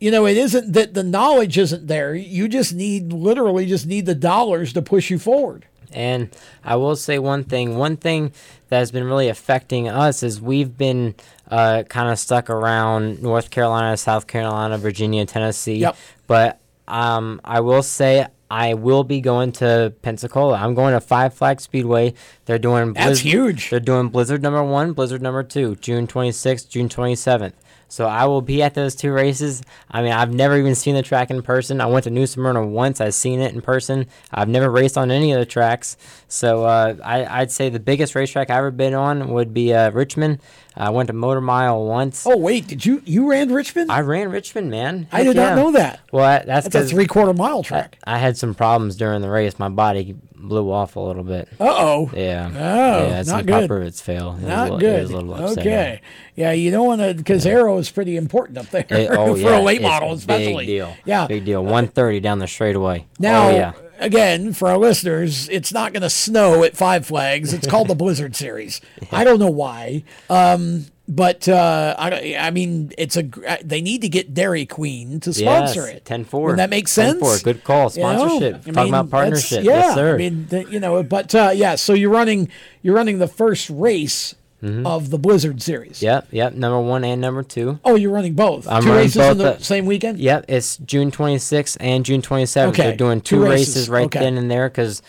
[0.00, 4.04] you know it isn't that the knowledge isn't there you just need literally just need
[4.06, 6.30] the dollars to push you forward And
[6.64, 7.76] I will say one thing.
[7.76, 8.32] One thing
[8.68, 11.14] that has been really affecting us is we've been
[11.50, 15.76] uh, kind of stuck around North Carolina, South Carolina, Virginia, Tennessee.
[15.76, 15.96] Yep.
[16.26, 20.56] But um, I will say I will be going to Pensacola.
[20.56, 22.14] I'm going to Five Flag Speedway.
[22.44, 23.70] They're doing That's huge.
[23.70, 27.52] They're doing Blizzard number one, Blizzard number two, June 26th, June 27th.
[27.88, 29.62] So I will be at those two races.
[29.90, 31.80] I mean, I've never even seen the track in person.
[31.80, 33.00] I went to New Smyrna once.
[33.00, 34.06] I've seen it in person.
[34.32, 35.96] I've never raced on any of the tracks.
[36.28, 39.90] So uh, I, I'd say the biggest racetrack I've ever been on would be uh,
[39.90, 40.40] Richmond.
[40.76, 42.26] I went to Motor Mile once.
[42.26, 43.90] Oh wait, did you you ran Richmond?
[43.90, 45.08] I ran Richmond, man.
[45.10, 46.00] I Heck did not know that.
[46.12, 47.98] Well, I- that's That's a three quarter mile track.
[48.04, 49.58] I had some problems during the race.
[49.58, 51.48] My body blew off a little bit.
[51.58, 52.10] Uh oh.
[52.14, 52.50] Yeah.
[52.54, 53.70] Oh, yeah, some not good.
[53.70, 54.36] rivets fail.
[54.40, 54.98] It Not little- good.
[54.98, 55.60] It was a little upsetting.
[55.72, 56.00] okay.
[56.34, 59.40] Yeah, you don't want to because Aero is pretty important up there It- oh, for
[59.40, 60.66] yeah, a late it's model, especially.
[60.66, 60.94] Big deal.
[61.06, 61.26] Yeah.
[61.26, 61.62] Big deal.
[61.62, 63.06] 130 down the straightaway.
[63.18, 63.72] Now, oh, yeah.
[63.98, 67.52] Again, for our listeners, it's not going to snow at Five Flags.
[67.52, 68.80] It's called the Blizzard Series.
[69.10, 70.04] I don't know why.
[70.30, 75.20] Um, but uh, I, I mean, it's a uh, they need to get Dairy Queen
[75.20, 76.04] to sponsor Yes, it.
[76.04, 76.32] 10-4.
[76.32, 77.22] Wouldn't that make sense?
[77.22, 77.44] 10-4.
[77.44, 77.92] Good call.
[77.92, 78.16] You know?
[78.16, 78.56] Sponsorship.
[78.56, 79.64] Talking mean, about partnership.
[79.64, 80.14] Yeah, Yes, sir.
[80.14, 81.76] I mean, the, you know, but uh, yeah.
[81.76, 82.48] So you're running
[82.82, 84.86] you're running the first race Mm-hmm.
[84.86, 86.00] of the Blizzard Series.
[86.02, 86.54] Yep, yep.
[86.54, 87.78] Number one and number two.
[87.84, 88.66] Oh, you're running both.
[88.66, 90.18] I'm Two running races both in the at- same weekend.
[90.18, 92.68] Yep, it's June 26th and June 27th.
[92.68, 94.18] Okay, They're doing two two, races, races, right okay.
[94.20, 95.02] then and there because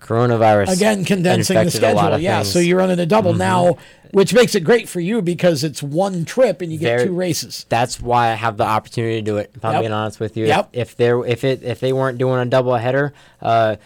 [0.00, 2.18] coronavirus Again, condensing the infected a lot schedule.
[2.20, 2.52] Yeah, things.
[2.52, 3.38] so you're running a double Mhm.
[3.38, 3.76] now,
[4.10, 7.14] which makes it great for you because it's one trip and you get Very- two
[7.14, 7.64] races.
[7.68, 9.50] That's why I have the opportunity to do it.
[9.54, 9.82] If I'm Yep.
[9.82, 10.70] being honest with you, Yep.
[10.72, 13.76] if there, if it, if they weren't doing a double header, uh,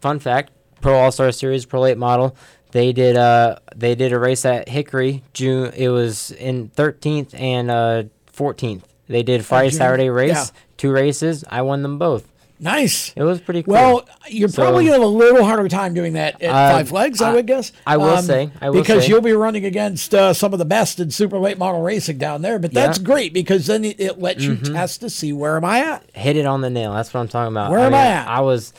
[0.00, 0.50] fun fact:
[0.80, 2.34] Pro All Star Series Pro Late Model,
[2.72, 5.72] they did uh they did a race at Hickory June.
[5.76, 8.02] It was in 13th and uh
[8.36, 8.82] 14th.
[9.08, 9.78] They did Friday June.
[9.78, 10.44] Saturday race, Yeah.
[10.76, 11.44] two races.
[11.48, 12.26] I won them both.
[12.60, 13.12] Nice.
[13.14, 13.74] It was pretty cool.
[13.74, 16.72] Well, you're So- probably going to have a little harder time doing that at Uh,
[16.76, 17.70] Five Flags, I, I- would guess.
[17.70, 19.10] Um, I will say, I will because say.
[19.10, 22.42] you'll be running against uh, some of the best in super late model racing down
[22.42, 22.58] there.
[22.58, 23.04] But that's Yeah.
[23.04, 24.72] great because then it, it lets you Mhm.
[24.74, 26.02] test to see where am I at.
[26.14, 26.92] hit it on the nail.
[26.94, 27.70] That's what I'm talking about.
[27.70, 28.26] Where am I at?
[28.26, 28.72] I was.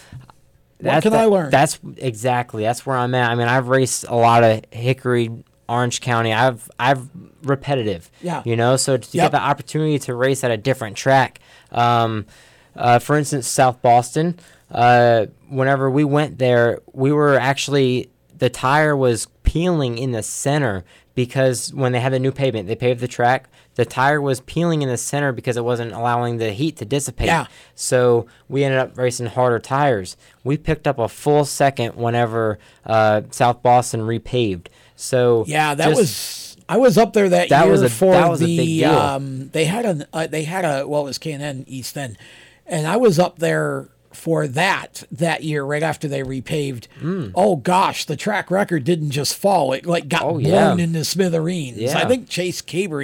[0.80, 1.50] What can I learn?
[1.50, 2.64] That's exactly.
[2.64, 3.30] That's where I'm at.
[3.32, 5.30] I mean, I've raced a lot of Hickory,
[5.68, 6.34] Orange County.
[6.34, 7.08] I've I've
[7.44, 8.10] repetitive.
[8.22, 8.42] Yeah.
[8.46, 9.26] You know, so to Yep.
[9.26, 11.40] get the opportunity to race at a different track,
[11.72, 12.26] um,
[12.76, 14.40] uh, for instance, South Boston.
[14.72, 20.86] Uh, whenever we went there, we were actually the tire was peeling in the center
[21.26, 23.50] because when they had the new pavement, they paved the track.
[23.76, 27.28] The tire was peeling in the center because it wasn't allowing the heat to dissipate.
[27.28, 27.48] Yeah.
[27.76, 30.16] So we ended up racing harder tires.
[30.46, 34.68] We picked up a full second whenever uh, South Boston repaved.
[34.96, 36.46] So Yeah, that just- was.
[36.70, 38.58] I was up there that, That year was a- for that was a the.
[38.58, 38.92] big deal.
[38.94, 40.88] Um, they had a Uh, they had a.
[40.88, 42.16] Well, it was K and N East End,
[42.68, 46.88] and I was up there for that that year right after they repaved.
[47.02, 47.32] Mm.
[47.36, 50.84] Oh gosh, the track record didn't just fall; it like got Oh, blown yeah.
[50.84, 51.78] into smithereens.
[51.78, 51.98] Yeah.
[51.98, 53.04] I think Chase Cabre.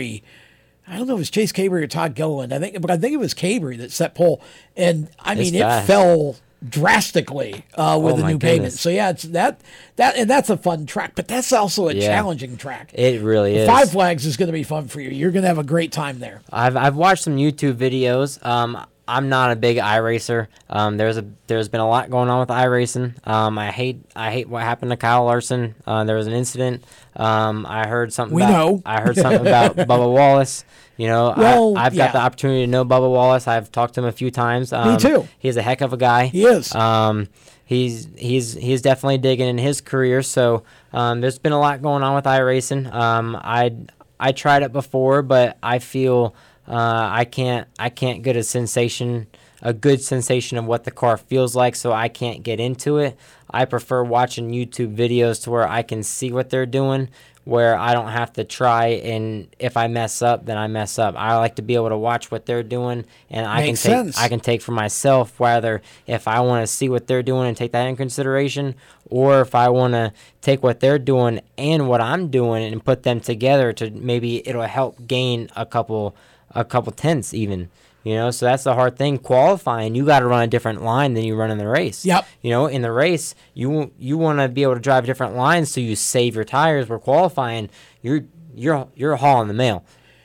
[0.88, 2.54] I don't know if it was Chase Cabre or Todd Gilliland.
[2.54, 4.42] I think, but I think it was Cabre that set pole,
[4.78, 6.36] and I It's mean it fell
[6.68, 8.74] drastically uh, with Oh, the new pavement.
[8.74, 9.62] So yeah, it's that
[9.98, 12.08] that and that's a fun track, but that's also a Yeah.
[12.08, 12.92] challenging track.
[12.94, 13.68] It really is.
[13.68, 15.10] Five Flags is going to be fun for you.
[15.10, 16.42] You're going to have a great time there.
[16.52, 18.44] I've I've watched some YouTube videos.
[18.46, 18.78] Um,
[19.08, 20.48] I'm not a big iRacer.
[20.70, 23.16] Um, there's a there's been a lot going on with iRacing.
[23.28, 25.76] Um, I hate I hate what happened to Kyle Larson.
[25.86, 26.84] Uh, there was an incident.
[27.16, 28.36] Um, I heard something.
[28.36, 28.82] We about, know.
[28.86, 30.66] I heard something about Bubba Wallace.
[30.98, 32.06] You know, Well, I, I've yeah.
[32.08, 33.48] got the opportunity to know Bubba Wallace.
[33.48, 34.72] I've talked to him a few times.
[34.74, 35.28] Um, too.
[35.40, 36.28] He's a heck of a guy.
[36.28, 36.74] He is.
[36.74, 37.28] Um,
[37.66, 40.22] he's he's he's definitely digging in his career.
[40.24, 40.64] So
[40.94, 42.92] um, there's been a lot going on with iRacing.
[42.94, 43.76] Um, I
[44.20, 46.34] I tried it before, but I feel
[46.68, 49.28] uh, I can't I can't get a sensation
[49.62, 53.18] a good sensation of what the car feels like, so I can't get into it.
[53.50, 57.10] I prefer watching YouTube videos to where I can see what they're doing,
[57.46, 61.16] where I don't have to try and if I mess up, then I mess up.
[61.18, 63.98] I like to be able to watch what they're doing and I Makes can take
[63.98, 64.18] sense.
[64.20, 67.56] I can take for myself whether if I want to see what they're doing and
[67.56, 68.76] take that in consideration
[69.10, 70.12] or if I want to
[70.42, 74.64] take what they're doing and what I'm doing and put them together to maybe it'll
[74.64, 76.16] help gain a couple
[76.56, 77.70] a couple tenths even.
[78.04, 79.18] You know, so that's the hard thing.
[79.18, 82.06] Qualifying, you got to run a different line than you run in the race.
[82.06, 82.28] Yep.
[82.44, 85.72] You know, in the race, you you want to be able to drive different lines
[85.72, 86.88] so you save your tires.
[86.88, 87.70] Where qualifying,
[88.04, 89.84] you're you're you're hauling the mail.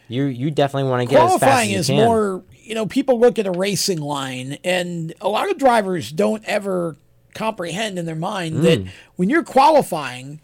[0.09, 1.97] You you definitely want to get as fast as Qualifying you is can.
[1.97, 6.45] more, you know, people look at a racing line, and a lot of drivers don't
[6.45, 6.97] ever
[7.33, 8.89] comprehend in their mind that Mm.
[9.17, 10.41] when you're qualifying,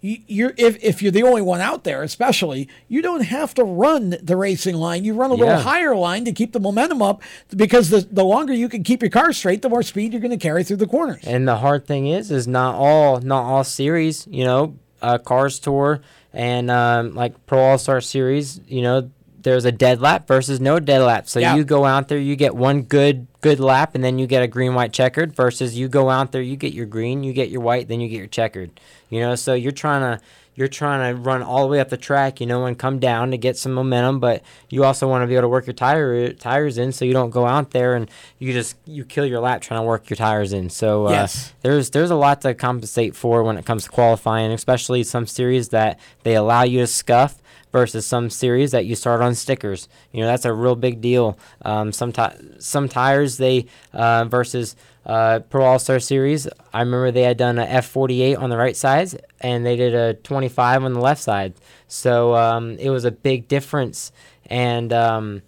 [0.00, 4.16] you're if, if you're the only one out there, especially, you don't have to run
[4.22, 5.04] the racing line.
[5.04, 5.60] You run a little Yeah.
[5.60, 7.22] higher line to keep the momentum up
[7.54, 10.30] because the, the longer you can keep your car straight, the more speed you're going
[10.30, 11.24] to carry through the corners.
[11.26, 14.26] And the hard thing is, is not all not all series.
[14.30, 16.00] You know, uh, Cars Tour
[16.32, 18.60] and um, like Pro All Star Series.
[18.68, 19.10] You know,
[19.42, 21.28] there's a dead lap versus no dead lap.
[21.28, 21.54] So Yeah.
[21.54, 24.48] you go out there, you get one good good lap, and then you get a
[24.48, 25.32] green white checkered.
[25.34, 28.08] Versus you go out there, you get your green, you get your white, then you
[28.08, 28.80] get your checkered.
[29.10, 30.22] You know, so you're trying to
[30.56, 33.30] you're trying to run all the way up the track, you know, and come down
[33.30, 36.32] to get some momentum, but you also want to be able to work your tire
[36.32, 38.10] tires in, so you don't go out there and
[38.40, 40.68] you just you kill your lap trying to work your tires in.
[40.68, 41.52] So uh, Yes.
[41.62, 45.68] there's there's a lot to compensate for when it comes to qualifying, especially some series
[45.68, 47.36] that they allow you to scuff
[47.72, 49.88] versus some series that you start on stickers.
[50.12, 51.38] You know that's a real big deal.
[51.62, 54.76] Um, some ti- some tires they uh, versus
[55.06, 56.48] uh, Pro All Star Series.
[56.72, 60.14] I remember they had done a F48 on the right side and they did a
[60.14, 61.54] 25 on the left side.
[61.86, 64.12] So um, it was a big difference
[64.46, 64.92] and.
[64.92, 65.42] Um,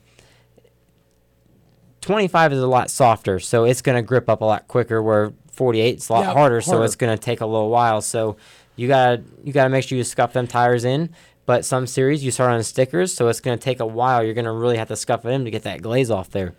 [2.00, 5.02] 25 is a lot softer, so it's going to grip up a lot quicker.
[5.02, 8.00] Where 48 is a lot Yeah, harder, so it's going to take a little while.
[8.00, 8.36] So
[8.76, 11.10] you gotta you gotta make sure you scuff them tires in.
[11.50, 14.22] But some series you start on stickers, so it's going to take a while.
[14.22, 16.54] You're going to really have to scuff them to get that glaze off there.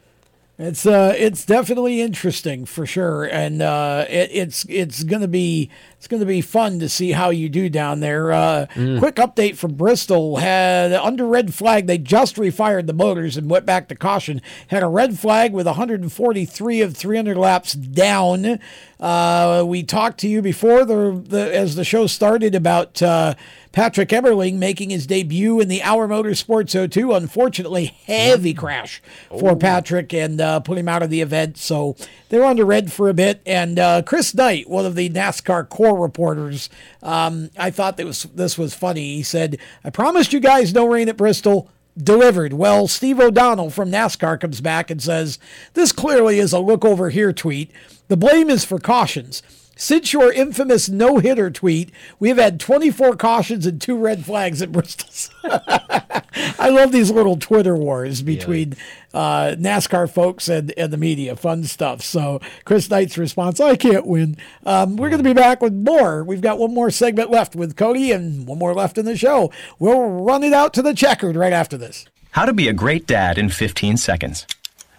[0.59, 6.07] It's uh, it's definitely interesting for sure, and uh, it, it's it's gonna be it's
[6.07, 8.31] gonna be fun to see how you do down there.
[8.31, 8.99] Uh, Mm.
[8.99, 11.87] Quick update from Bristol had under red flag.
[11.87, 14.39] They just refired the motors and went back to caution.
[14.67, 18.59] Had a red flag with 143 of 300 laps down.
[18.99, 23.01] Uh, we talked to you before the, the as the show started about.
[23.01, 23.33] Uh,
[23.71, 27.13] Patrick Emerling making his debut in the Our Motorsports 02.
[27.13, 31.57] Unfortunately, heavy crash for Patrick and uh, put him out of the event.
[31.57, 31.95] So
[32.29, 33.41] they're under red for a bit.
[33.45, 36.69] And uh, Chris Knight, one of the NASCAR core reporters,
[37.01, 39.15] um, I thought that was this was funny.
[39.15, 42.53] He said, "I promised you guys no rain at Bristol." delivered.
[42.53, 45.37] Well, Steve O'Donnell from NASCAR comes back and says,
[45.73, 47.69] This clearly is a look over here tweet.
[48.07, 49.43] The blame is for cautions.
[49.81, 51.89] Since your infamous no hitter tweet,
[52.19, 55.09] we have had 24 cautions and two red flags at Bristol.
[56.59, 58.75] I love these little Twitter wars between
[59.11, 61.35] uh, NASCAR folks and, and the media.
[61.35, 62.03] Fun stuff.
[62.03, 64.37] So, Chris Knight's response I can't win.
[64.67, 66.23] Um, we're going to be back with more.
[66.23, 69.51] We've got one more segment left with Kodie and one more left in the show.
[69.79, 72.05] We'll run it out to the checkered right after this.
[72.29, 74.45] How to be a great dad in 15 seconds.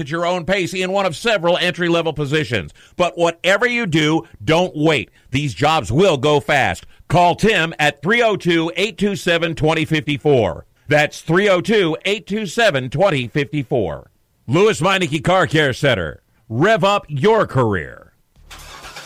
[0.00, 2.72] at your own pace in one of several entry level positions.
[2.96, 5.10] But whatever you do, don't wait.
[5.30, 6.86] These jobs will go fast.
[7.08, 10.66] Call Tim at 302 827 2054.
[10.88, 14.10] That's 302 827 2054.
[14.46, 16.22] Lewes Meineke Car Care Center.
[16.48, 18.12] Rev up your career.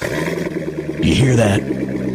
[0.00, 2.03] You hear that?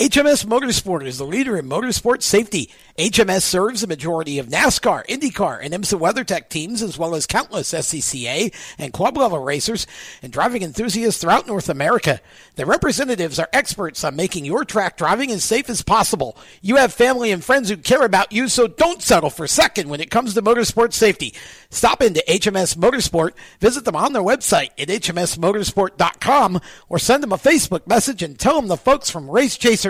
[0.00, 2.70] HMS Motorsport is the leader in motorsport safety.
[2.98, 7.74] HMS serves the majority of NASCAR, IndyCar, and IMSA WeatherTech teams, as well as countless
[7.74, 9.86] SCCA and club level racers
[10.22, 12.18] and driving enthusiasts throughout North America.
[12.56, 16.34] Their representatives are experts on making your track driving as safe as possible.
[16.62, 20.00] You have family and friends who care about you, so don't settle for second when
[20.00, 21.34] it comes to motorsport safety.
[21.68, 27.36] Stop into HMS Motorsport, visit them on their website at hmsmotorsport.com, or send them a
[27.36, 29.89] Facebook message and tell them the folks from Race Chaser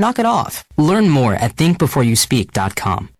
[0.00, 0.64] Knock it off.
[0.78, 3.10] Learn more at thinkbeforeyouspeak.com.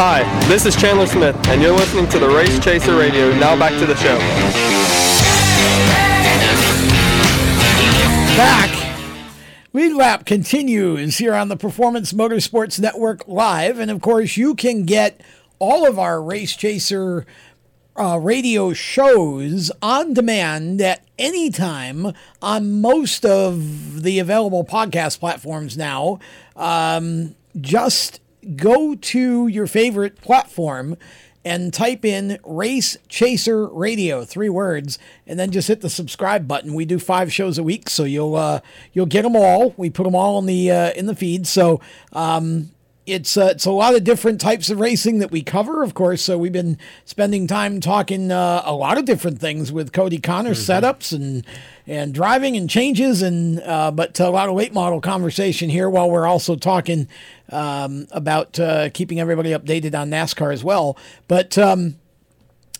[0.00, 3.30] Hi, this is Chandler Smith, and you're listening to the Race Chaser Radio.
[3.38, 4.16] Now back to the show.
[8.38, 8.74] Back.
[9.74, 13.78] Lead Lap continues here on the Performance Motorsports Network Live.
[13.78, 15.20] And of course, you can get
[15.58, 17.26] all of our Race Chaser
[18.00, 25.76] uh, radio shows on demand at any time on most of the available podcast platforms
[25.76, 26.18] now.
[26.56, 28.20] Um, just
[28.56, 30.96] go to your favorite platform
[31.44, 36.74] and type in Race Chaser Radio, three words, and then just hit the subscribe button.
[36.74, 38.60] We do five shows a week, so you'll uh,
[38.92, 39.72] you'll get them all.
[39.76, 41.46] We put them all in the uh, in the feed.
[41.46, 41.80] So
[42.12, 42.70] um,
[43.08, 46.22] it's uh, it's a lot of different types of racing that we cover, of course.
[46.22, 50.50] So we've been spending time talking uh, a lot of different things with Kodie Conner
[50.50, 50.86] mm-hmm.
[50.86, 51.44] setups and
[51.86, 56.10] and driving and changes, and uh, but a lot of late model conversation here while
[56.10, 57.08] we're also talking
[57.50, 60.96] um, about uh, keeping everybody updated on NASCAR as well.
[61.26, 61.96] But um,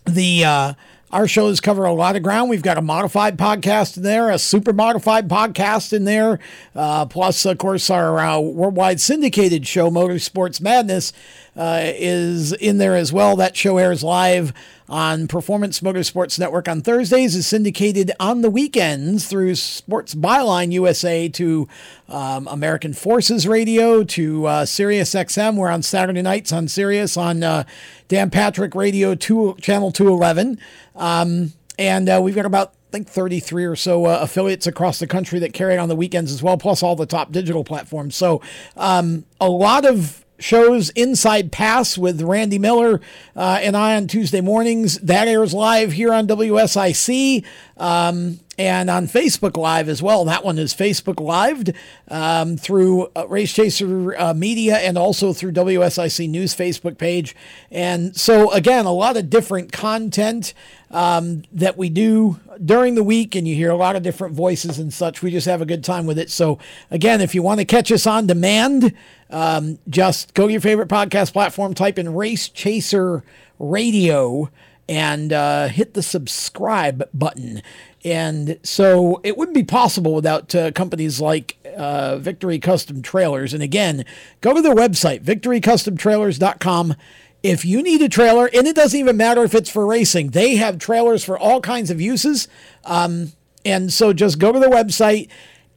[0.05, 0.73] the uh,
[1.11, 2.49] our shows cover a lot of ground.
[2.49, 6.39] We've got a modified podcast in there, a super modified podcast in there,
[6.75, 11.11] uh, plus, of course, our uh, worldwide syndicated show, Motorsports Madness,
[11.59, 13.35] uh, is in there as well.
[13.35, 14.53] That show airs live
[14.87, 21.27] on Performance Motorsports Network on Thursdays, is syndicated on the weekends through Sports Byline USA
[21.27, 21.67] to
[22.07, 25.57] um, American Forces Radio to uh, Sirius XM.
[25.57, 27.65] We're on Saturday nights on Sirius on uh,
[28.07, 30.59] Dan Patrick Radio, two, Channel 211.
[30.95, 35.05] Um, and uh, we've got about I think 33 or so uh, affiliates across the
[35.05, 38.15] country that carry it on the weekends as well, plus all the top digital platforms.
[38.15, 38.41] So
[38.77, 43.01] um, a lot of shows Inside Pass with Randy Miller
[43.35, 44.97] uh, and I on Tuesday mornings.
[44.99, 47.45] That airs live here on WSIC.
[47.77, 50.25] Um, and on Facebook Live as well.
[50.25, 51.63] That one is Facebook Live
[52.09, 57.37] um, through uh, Race Chaser uh, Media and also through WSIC News Facebook page.
[57.71, 60.53] And so, again, a lot of different content
[60.91, 64.77] um, that we do during the week, and you hear a lot of different voices
[64.77, 65.21] and such.
[65.21, 66.29] We just have a good time with it.
[66.29, 66.59] So,
[66.91, 68.93] again, if you want to catch us on demand,
[69.29, 73.23] um, just go to your favorite podcast platform, type in Race Chaser
[73.57, 74.49] Radio,
[74.89, 77.61] and uh, hit the subscribe button.
[78.05, 83.53] And so it wouldn't be possible without uh, companies like uh, Victory Custom Trailers.
[83.53, 84.05] And again,
[84.41, 86.95] go to their website, victorycustomtrailers.com.
[87.41, 90.55] If you need a trailer, and it doesn't even matter if it's for racing, they
[90.57, 92.47] have trailers for all kinds of uses.
[92.85, 93.33] Um,
[93.65, 95.29] and so just go to their website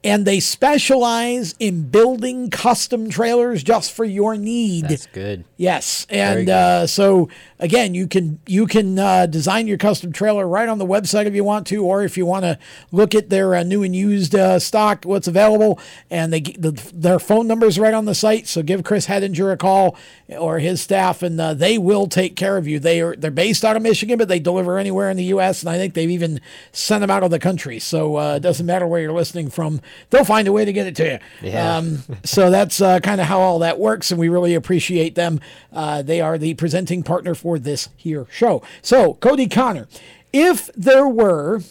[0.03, 4.89] and they specialize in building custom trailers just for your need.
[4.89, 5.45] That's good.
[5.55, 10.67] Yes, and uh, so again, you can you can uh, design your custom trailer right
[10.67, 12.59] on the website if you want to, or if you want to
[12.91, 17.19] look at their uh, new and used uh, stock, what's available, and they the, their
[17.19, 18.47] phone number is right on the site.
[18.47, 19.95] So give Chris Hedinger a call
[20.37, 22.79] or his staff, and uh, they will take care of you.
[22.79, 25.61] They are they're based out of Michigan, but they deliver anywhere in the U.S.
[25.61, 26.41] and I think they've even
[26.73, 27.79] sent them out of the country.
[27.79, 30.87] So uh, it doesn't matter where you're listening from they'll find a way to get
[30.87, 31.49] it to you.
[31.49, 31.77] Yeah.
[31.77, 35.39] Um, so that's uh, kind of how all that works, and we really appreciate them.
[35.71, 38.61] Uh, they are the presenting partner for this here show.
[38.81, 39.87] So, Kodie Conner,
[40.31, 41.61] if there were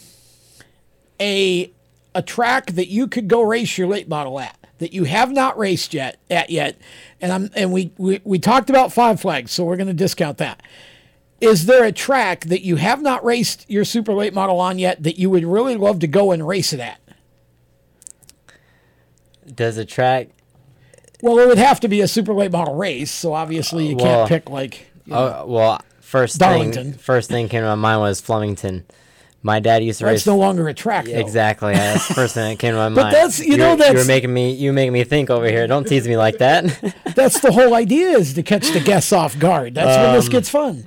[1.19, 1.71] a
[2.15, 5.57] a track that you could go race your late model at that you have not
[5.57, 6.77] raced yet at yet,
[7.21, 10.37] and I'm and we we, we talked about Five Flags, so we're going to discount
[10.39, 10.61] that.
[11.39, 15.03] Is there a track that you have not raced your super late model on yet
[15.03, 17.01] that you would really love to go and race it at?
[19.55, 20.29] Does a track?
[21.21, 24.27] Well, it would have to be a super late model race, so obviously you Well,
[24.27, 24.87] can't pick like.
[25.05, 26.91] you know, Oh well, first Darlington.
[26.91, 28.85] thing first thing came to my mind was Flemington.
[29.45, 30.27] My dad used to That's race.
[30.27, 31.11] no longer a track, though.
[31.19, 31.73] Exactly.
[31.73, 32.95] That's the first thing that came to my mind.
[32.95, 35.67] But that's- you You're- know, that's- were making me you making me think over here.
[35.67, 36.63] Don't tease me like that.
[37.15, 39.75] That's the whole idea is to catch the guests off guard.
[39.75, 40.85] That's when this Um, gets fun.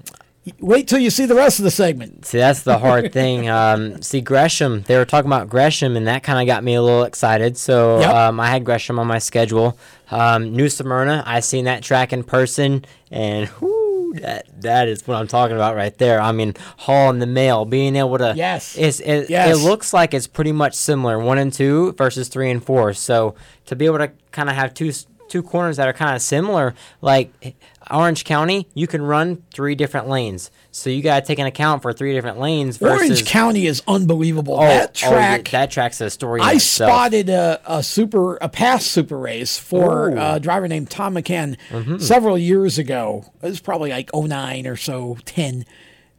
[0.61, 2.25] Wait till you see the rest of the segment.
[2.25, 3.49] See, that's the hard thing.
[3.49, 6.83] Um, see, Gresham, they were talking about Gresham, and that kind of got me a
[6.83, 7.57] little excited.
[7.57, 8.15] So Yep.
[8.15, 9.77] um, I had Gresham on my schedule.
[10.11, 15.17] Um, New Smyrna, I seen that track in person, and whoo, that that is what
[15.17, 16.21] I'm talking about right there.
[16.21, 18.33] I mean, hauling the mail, being able to.
[18.37, 18.77] Yes.
[18.79, 19.57] It's, it, Yes.
[19.57, 22.93] it looks like it's pretty much similar, one and two versus three and four.
[22.95, 23.35] So
[23.67, 24.93] to be able to kind of have two
[25.29, 27.57] two corners that are kind of similar, like
[27.91, 30.51] Orange County, you can run three different lanes.
[30.73, 33.83] So you got to take an account for three different lanes versus Orange County is
[33.87, 34.55] unbelievable.
[34.55, 35.49] Oh, that oh, track.
[35.51, 36.41] that track's a story.
[36.41, 40.19] I spotted a, a super a PASS super race for Ooh.
[40.21, 42.03] a driver named Tom McCann Mhm.
[42.03, 43.33] several years ago.
[43.43, 45.65] It was probably like 09 or so, 10.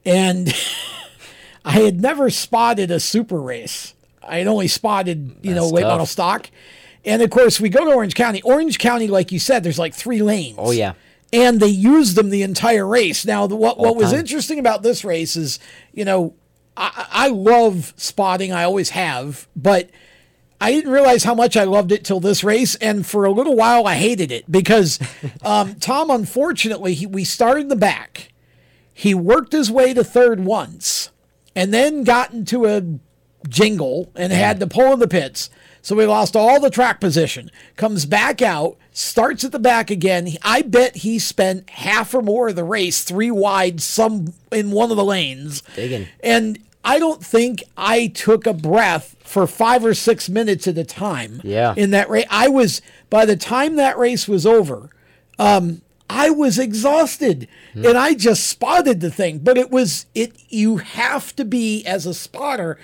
[0.05, 0.53] And
[1.65, 3.93] I had never spotted a super race.
[4.23, 5.91] I had only spotted, you know, That's late tough.
[5.91, 6.49] model stock.
[7.05, 8.41] And of course, we go to Orange County.
[8.41, 10.55] Orange County, like you said, there's like three lanes.
[10.57, 10.93] Oh yeah.
[11.33, 13.25] And they used them the entire race.
[13.25, 15.59] Now, the, what what was interesting about this race is,
[15.93, 16.35] you know,
[16.75, 18.53] I, I love spotting.
[18.53, 19.89] I always have, but
[20.59, 23.55] I didn't realize how much I loved it till this race, and for a little
[23.55, 24.99] while I hated it because
[25.43, 28.31] um, Tom, unfortunately, he, we started in the back.
[28.93, 31.11] He worked his way to third once,
[31.55, 32.83] and then got into a
[33.47, 35.49] jingle and had to pull in the pits.
[35.81, 37.49] So we lost all the track position.
[37.75, 40.27] Comes back out, starts at the back again.
[40.41, 44.89] I bet he spent half or more of the race three wide, some in one
[44.89, 45.61] of the lanes.
[45.75, 46.07] Digging.
[46.21, 50.83] And I don't think I took a breath for five or six minutes at a
[50.83, 51.41] time.
[51.43, 51.75] Yeah.
[51.77, 54.89] In that race, I was by the time that race was over,
[55.37, 59.39] um, I was exhausted, and I just spotted the thing.
[59.39, 60.31] But it was it.
[60.49, 62.79] You have to be as a spotter.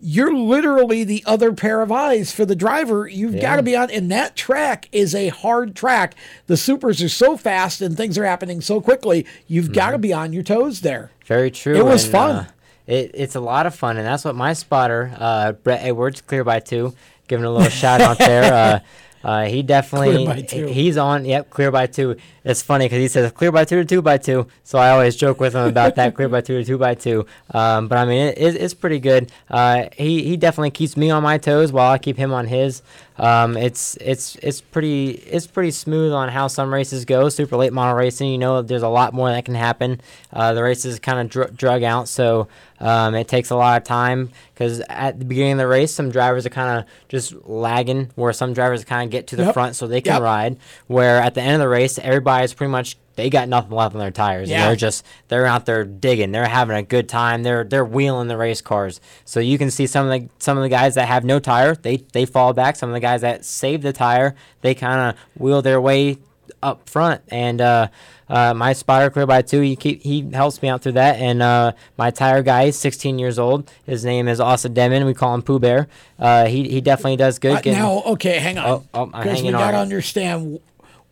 [0.00, 3.08] You're literally the other pair of eyes for the driver.
[3.08, 6.14] You've got to be on, and that track is a hard track.
[6.46, 9.26] The supers are so fast, and things are happening so quickly.
[9.48, 11.10] You've got to be on your toes there.
[11.26, 11.76] Very true.
[11.76, 12.36] It was and, fun.
[12.36, 12.48] uh,
[12.86, 16.44] it, it's a lot of fun, and that's what my spotter, uh, Brett Edwards, clear
[16.44, 16.94] by two,
[17.26, 18.52] giving a little shout out there.
[18.84, 18.86] Uh,
[19.24, 20.66] Uh, he definitely Clear by two.
[20.68, 21.24] he's on.
[21.24, 22.16] Yep, clear by two.
[22.48, 24.46] It's funny because he says clear by two to two by two.
[24.64, 27.26] So I always joke with him about that clear by two to two by two.
[27.52, 29.30] Um, but I mean, it, it's pretty good.
[29.50, 32.80] Uh, he he definitely keeps me on my toes while I keep him on his.
[33.18, 37.28] Um, it's it's it's pretty it's pretty smooth on how some races go.
[37.28, 40.00] Super late model racing, you know, there's a lot more that can happen.
[40.32, 42.46] Uh, the races kind of dr- drug out, so
[42.80, 46.10] um, it takes a lot of time because at the beginning of the race, some
[46.12, 49.54] drivers are kind of just lagging, where some drivers kind of get to the Yep.
[49.54, 50.22] front so they can Yep.
[50.22, 50.56] ride.
[50.86, 51.98] Where at the end of the race,
[52.38, 54.48] everybody's pretty much they got nothing left on their tires.
[54.48, 54.66] Yeah.
[54.66, 56.30] they're just they're out there digging.
[56.30, 57.42] They're having a good time.
[57.42, 59.00] They're they're wheeling the race cars.
[59.24, 61.74] So you can see some of the some of the guys that have no tire,
[61.74, 62.76] they they fall back.
[62.76, 66.18] Some of the guys that save the tire, they kind of wheel their way
[66.62, 67.22] up front.
[67.28, 67.88] And uh,
[68.28, 71.16] uh, my spotter clear by two, he keep he helps me out through that.
[71.18, 73.70] And uh, my tire guy, is 16 years old.
[73.84, 75.04] His name is Asa Demon.
[75.06, 75.88] We call him Pooh Bear.
[76.18, 77.56] Uh, he he definitely does good.
[77.56, 78.66] Uh, getting- now, okay, hang on.
[78.68, 80.60] Oh, oh, Because we got to understand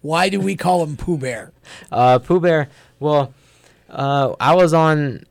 [0.02, 1.52] why do we call him Pooh Bear?
[1.90, 2.68] Uh, Pooh Bear.
[3.01, 3.32] Well,
[3.90, 5.24] uh, I was on.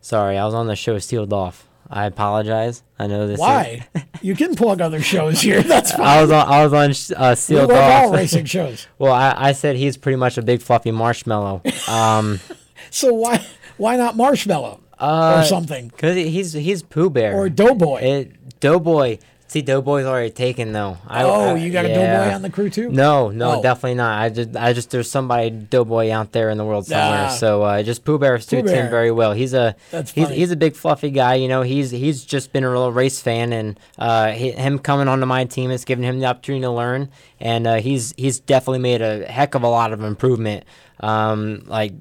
[0.00, 1.66] Sorry, I was on the show Sealed Off.
[1.88, 2.82] I apologize.
[2.98, 3.34] I know this.
[3.34, 3.86] is- Why?
[4.20, 5.62] you can plug other shows here.
[5.62, 6.06] That's fine.
[6.06, 6.48] I was on.
[6.48, 6.72] I was
[7.12, 8.04] on uh, Sealed work Off.
[8.06, 8.86] all racing shows.
[8.98, 11.62] well, I, I said he's pretty much a big fluffy marshmallow.
[11.88, 12.40] Um,
[12.90, 13.44] So why
[13.78, 15.88] why not Marshmallow uh, or something?
[15.88, 18.00] Because he's he's Pooh Bear Or Doughboy.
[18.00, 19.18] It, Doughboy.
[19.56, 20.98] See, Doughboy's already taken though.
[21.08, 22.24] I, Oh, I- you got a yeah.
[22.24, 22.90] Doughboy on the crew too?
[22.90, 23.62] No, no, Oh.
[23.62, 24.20] definitely not.
[24.20, 27.28] I just, I just, there's somebody Doughboy out there in the world somewhere.
[27.30, 27.36] Ah.
[27.36, 28.84] So uh, just Pooh Bear suits Bear.
[28.84, 29.32] him very well.
[29.32, 31.36] He's a, That's he's, he's a big fluffy guy.
[31.36, 35.08] You know, he's, he's just been a real race fan, and uh, he, him coming
[35.08, 37.08] onto my team has given him the opportunity to learn,
[37.40, 40.64] and uh, he's, he's definitely made a heck of a lot of improvement.
[41.00, 41.94] Um, like,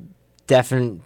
[0.48, 0.99] definite.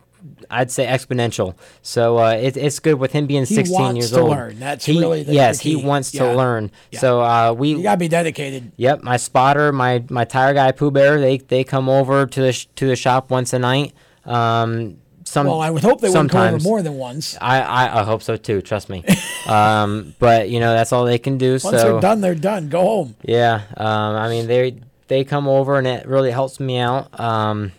[0.50, 1.56] I'd say exponential.
[1.82, 4.30] So uh, it, it's good with him being He 16 wants years to old.
[4.32, 4.60] learn.
[4.60, 6.24] That's he, really the- yes, the he wants Yeah.
[6.32, 6.72] to learn.
[6.92, 7.00] Yeah.
[7.00, 8.72] So uh, we You got to be dedicated.
[8.78, 12.52] Yep, my spotter, my my tire guy, Pooh Bear, they they come over to the
[12.54, 13.94] sh- to the shop once a night.
[14.26, 17.38] Um, some well, I would hope they wouldn't come over more than once.
[17.40, 18.62] I, I I hope so too.
[18.62, 19.04] Trust me.
[19.48, 21.60] um, but you know that's all they can do.
[21.60, 22.70] So once so they're done, they're done.
[22.70, 23.16] Go home.
[23.24, 27.20] yeah, um, I mean they they come over and it really helps me out.
[27.20, 27.72] Um,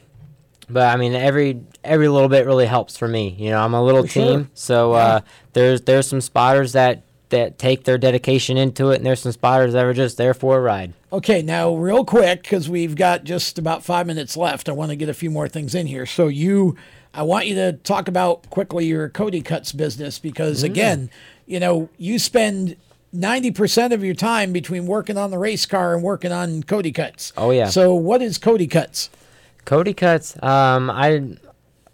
[0.72, 3.34] but I mean every every little bit really helps for me.
[3.38, 4.36] You know I'm a little For sure.
[4.38, 5.20] team, so uh,
[5.52, 9.72] there's there's some spotters that that take their dedication into it, and there's some spotters
[9.74, 10.92] that are just there for a ride.
[11.12, 14.68] Okay, now real quick because we've got just about five minutes left.
[14.68, 16.06] I want to get a few more things in here.
[16.06, 16.76] So you,
[17.14, 20.66] I want you to talk about quickly your Cody Cuts business because Mm.
[20.66, 21.10] again,
[21.46, 22.76] you know, you spend.
[23.12, 27.32] 90% of your time between working on the race car and working on Cody Cuts.
[27.36, 27.66] Oh, yeah.
[27.68, 29.10] So, what is Cody Cuts?
[29.70, 30.34] Cody Cuts.
[30.42, 31.36] Um, I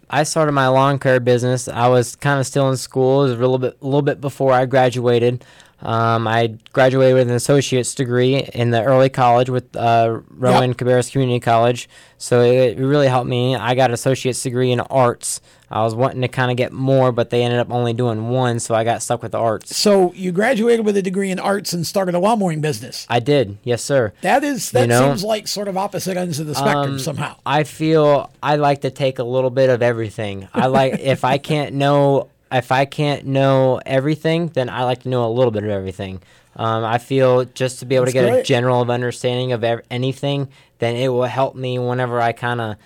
[0.09, 1.69] I started my lawn care business.
[1.69, 3.25] I was kind of still in school.
[3.25, 5.45] It was a little bit a little bit before I graduated.
[5.83, 11.13] Um, I graduated with an associate's degree in the early college with uh, Rowan Cabarrus
[11.13, 11.87] Community College.
[12.17, 13.57] So it, it really helped me.
[13.57, 15.43] I got an associate's degree in arts.
[15.71, 18.61] I was wanting to kind of get more, but they ended up only doing one,
[18.61, 19.77] so I got stuck with the arts.
[19.77, 23.05] So, you graduated with a degree in arts and started a lawnmowing business.
[23.11, 24.13] I did, yes, sir.
[24.21, 26.99] That is that You know, seems like sort of opposite ends of the spectrum Um,
[27.01, 27.37] somehow.
[27.45, 30.49] I feel I like to take a little bit of everything.
[30.55, 35.09] I like if I can't know if I can't know everything, then I like to
[35.09, 36.23] know a little bit of everything.
[36.55, 38.41] Um, I feel just to be able That's to get great.
[38.41, 40.49] a general of understanding of ev- anything,
[40.79, 42.77] then it will help me whenever I kind of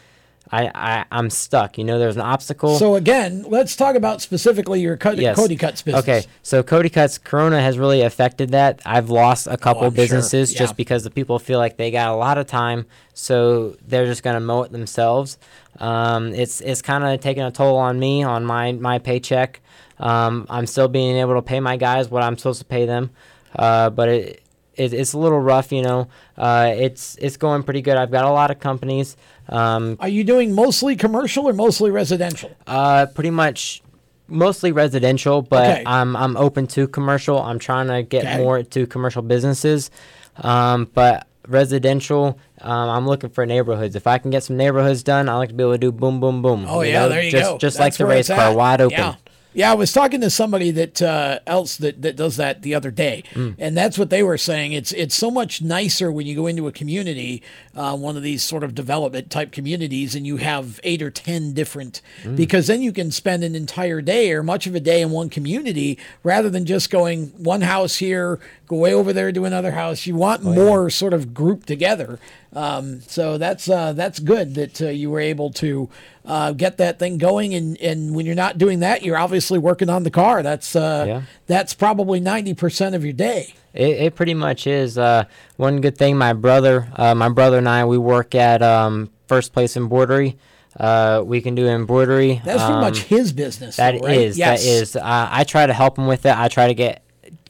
[0.53, 1.79] I, I I'm stuck.
[1.79, 2.77] You know, there's an obstacle.
[2.79, 5.37] So again, let's talk about specifically your Co- Yes.
[5.37, 6.03] Cody Cuts business.
[6.03, 8.81] Okay, so Cody Cuts Corona has really affected that.
[8.85, 10.03] I've lost a couple Oh, I'm sure.
[10.05, 10.59] businesses Yeah.
[10.59, 14.23] just because the people feel like they got a lot of time, so they're just
[14.23, 15.39] gonna mow it themselves.
[15.79, 19.61] Um, it's it's kind of taking a toll on me on my my paycheck.
[19.99, 23.11] Um, I'm still being able to pay my guys what I'm supposed to pay them,
[23.55, 24.43] uh, but it,
[24.77, 25.73] it it's a little rough.
[25.73, 27.97] You know, uh, it's it's going pretty good.
[27.97, 29.17] I've got a lot of companies.
[29.49, 32.51] Um, Are you doing mostly commercial or mostly residential?
[32.67, 33.83] uh, pretty much
[34.29, 35.83] mostly residential, but Okay.
[35.87, 37.41] I'm I'm open to commercial.
[37.43, 38.37] I'm trying to get Okay.
[38.39, 39.91] more to commercial businesses,
[40.37, 42.39] um, but residential.
[42.61, 43.97] Um, I'm looking for neighborhoods.
[43.97, 46.21] If I can get some neighborhoods done, I like to be able to do boom,
[46.21, 46.67] boom, boom.
[46.69, 47.59] Oh you yeah, know, there you just, go.
[47.59, 48.99] Just like the race car, wide open.
[48.99, 49.15] Yeah.
[49.53, 52.91] Yeah, I was talking to somebody that uh, else that, that does that the other
[52.93, 53.57] day, Mm.
[53.59, 54.73] and that's what they were saying.
[54.73, 57.43] It's it's so much nicer when you go into a community,
[57.75, 61.53] uh, one of these sort of development type communities, and you have eight or ten
[61.53, 62.37] different, Mm.
[62.37, 65.29] because then you can spend an entire day or much of a day in one
[65.29, 70.07] community rather than just going one house here, go way over there to another house.
[70.07, 72.21] You want Oh, more sort of grouped together.
[72.53, 75.89] Um, so that's uh, that's good that uh, you were able to
[76.25, 77.55] uh, get that thing going.
[77.55, 80.43] And, and when you're not doing that, you're obviously working on the car.
[80.43, 81.23] That's uh, Yeah.
[81.47, 83.55] that's probably ninety percent of your day.
[83.73, 84.99] It, it pretty much is.
[84.99, 85.25] Uh,
[85.57, 89.53] one good thing, my brother, uh, my brother and I, we work at um, First
[89.53, 90.37] Place Embroidery.
[90.79, 92.41] Uh, we can do embroidery.
[92.45, 93.77] That's pretty um, much his business.
[93.77, 94.19] That though, right?
[94.19, 94.63] is, Yes.
[94.63, 94.97] that is.
[94.97, 96.37] Uh, I try to help him with it.
[96.37, 97.03] I try to get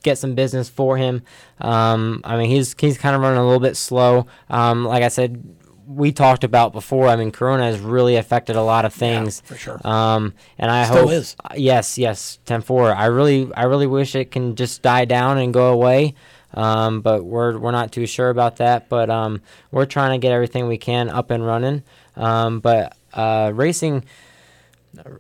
[0.03, 1.23] get some business for him.
[1.61, 4.27] Um, I mean, he's he's kind of running a little bit slow.
[4.49, 5.43] Um, like I said,
[5.87, 7.09] we talked about before.
[7.09, 9.41] I mean, Corona has really affected a lot of things.
[9.41, 9.81] for sure.
[9.87, 11.37] Um, and I Still hope is.
[11.57, 12.95] yes, yes, ten four.
[12.95, 16.15] I really, I really wish it can just die down and go away.
[16.53, 18.89] Um, but we're we're not too sure about that.
[18.89, 19.41] But um,
[19.71, 21.83] we're trying to get everything we can up and running.
[22.17, 24.05] Um, but uh, racing.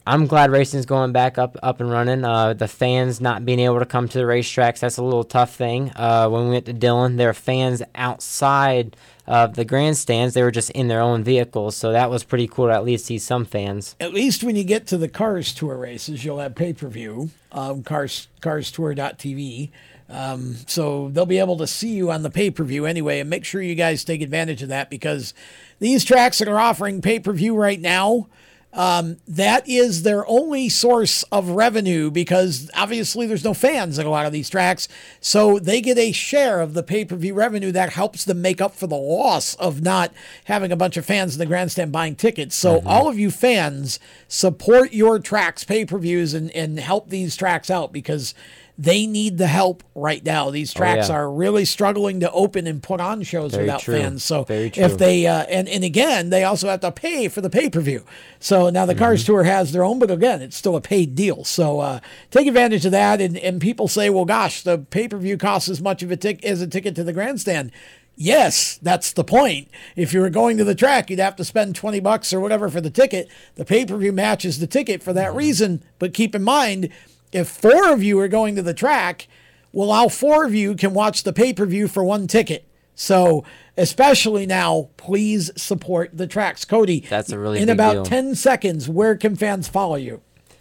[0.06, 2.24] I'm glad racing's going back up up and running.
[2.24, 5.54] Uh, the fans not being able to come to the racetracks, that's a little tough
[5.54, 5.92] thing.
[5.94, 10.34] Uh, when we went to Dillon, there were fans outside of the grandstands.
[10.34, 13.06] They were just in their own vehicles, so that was pretty cool to at least
[13.06, 13.94] see some fans.
[14.00, 17.30] At least when you get to the Cars Tour races, you'll have pay per view,
[17.52, 19.70] um, Cars CarsTour.tv.
[20.08, 23.30] Um, so they'll be able to see you on the pay per view anyway, and
[23.30, 25.32] make sure you guys take advantage of that because
[25.78, 28.26] these tracks that are offering pay per view right now,
[28.72, 34.10] um, that is their only source of revenue because obviously there's no fans at a
[34.10, 34.86] lot of these tracks.
[35.20, 38.60] So they get a share of the pay per view revenue that helps them make
[38.60, 40.12] up for the loss of not
[40.44, 42.54] having a bunch of fans in the grandstand buying tickets.
[42.54, 43.98] So all of you fans
[44.28, 48.34] support your tracks pay per views and, and help these tracks out because
[48.82, 50.48] they need the help right now.
[50.48, 51.16] These Oh, tracks yeah.
[51.16, 54.00] are really struggling to open and put on shows Very without true.
[54.00, 54.24] fans.
[54.24, 57.68] So if they uh, and and again they also have to pay for the pay
[57.68, 58.04] per view.
[58.38, 59.00] So now the Mm-hmm.
[59.04, 61.44] Cars Tour has their own, but again it's still a paid deal.
[61.44, 62.00] So uh,
[62.30, 63.20] take advantage of that.
[63.20, 66.16] And and people say, well, gosh, the pay per view costs as much of a
[66.16, 67.72] tick as a ticket to the grandstand.
[68.16, 69.68] Yes, that's the point.
[69.96, 72.68] If you were going to the track, you'd have to spend 20 bucks or whatever
[72.68, 73.28] for the ticket.
[73.54, 75.16] The pay per view matches the ticket for Mm-hmm.
[75.16, 75.82] that reason.
[75.98, 76.90] But keep in mind,
[77.32, 79.28] if four of you are going to the track,
[79.72, 82.66] well, all four of you can watch the pay per view for one ticket.
[82.94, 83.44] So,
[83.76, 86.64] especially now, please support the tracks.
[86.64, 88.02] Kodie, That's a really in about deal.
[88.04, 90.20] 10 seconds, where can fans follow you?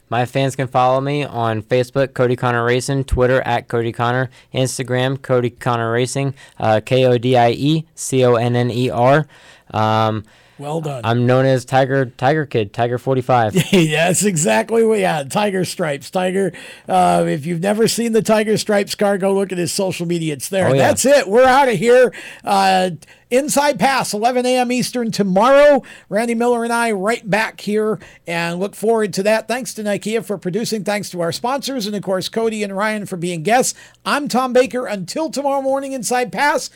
[0.09, 5.17] My fans can follow me on Facebook, Kodie Conner Racing, Twitter at Kodie Conner, Instagram,
[5.17, 9.27] Kodie Conner Racing, uh, K O D I E C O N N E R.
[9.71, 10.23] Um,
[10.59, 11.01] Well done.
[11.05, 13.53] I'm known as Tiger Tiger Kid, Tiger 45.
[13.71, 16.11] That's exactly what, yeah, Tiger Stripes.
[16.11, 16.51] Tiger,
[16.87, 20.33] uh, if you've never seen the Tiger Stripes car, go look at his social media.
[20.33, 20.67] It's there.
[20.67, 20.89] Oh, yeah.
[20.89, 21.29] That's it.
[21.29, 22.13] We're out of here.
[22.43, 22.91] Uh,
[23.31, 24.71] Inside Pass, 11 a.m.
[24.71, 25.83] Eastern tomorrow.
[26.09, 29.47] Randy Miller and I right back here and look forward to that.
[29.47, 30.83] Thanks to Nikea for producing.
[30.83, 31.85] Thanks to our sponsors.
[31.85, 33.77] And of course, Kodie and Ryan for being guests.
[34.03, 34.87] I'm Tom Baker.
[34.87, 36.71] Until tomorrow morning, Inside Pass.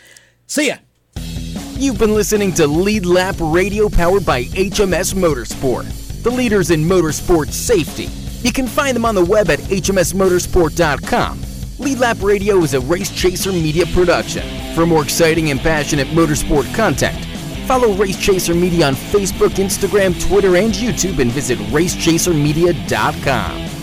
[0.45, 0.75] See ya.
[1.75, 7.51] You've been listening to Lead Lap Radio powered by HMS Motorsport, the leaders in motorsport
[7.51, 8.07] safety.
[8.47, 11.41] You can find them on the web at hmsmotorsport.com.
[11.79, 14.43] Lead Lap Radio is a Race Chaser media production.
[14.75, 17.17] For more exciting and passionate motorsport content,
[17.67, 23.82] follow Race Chaser Media on Facebook, Instagram, Twitter, and YouTube and visit racechasermedia.com.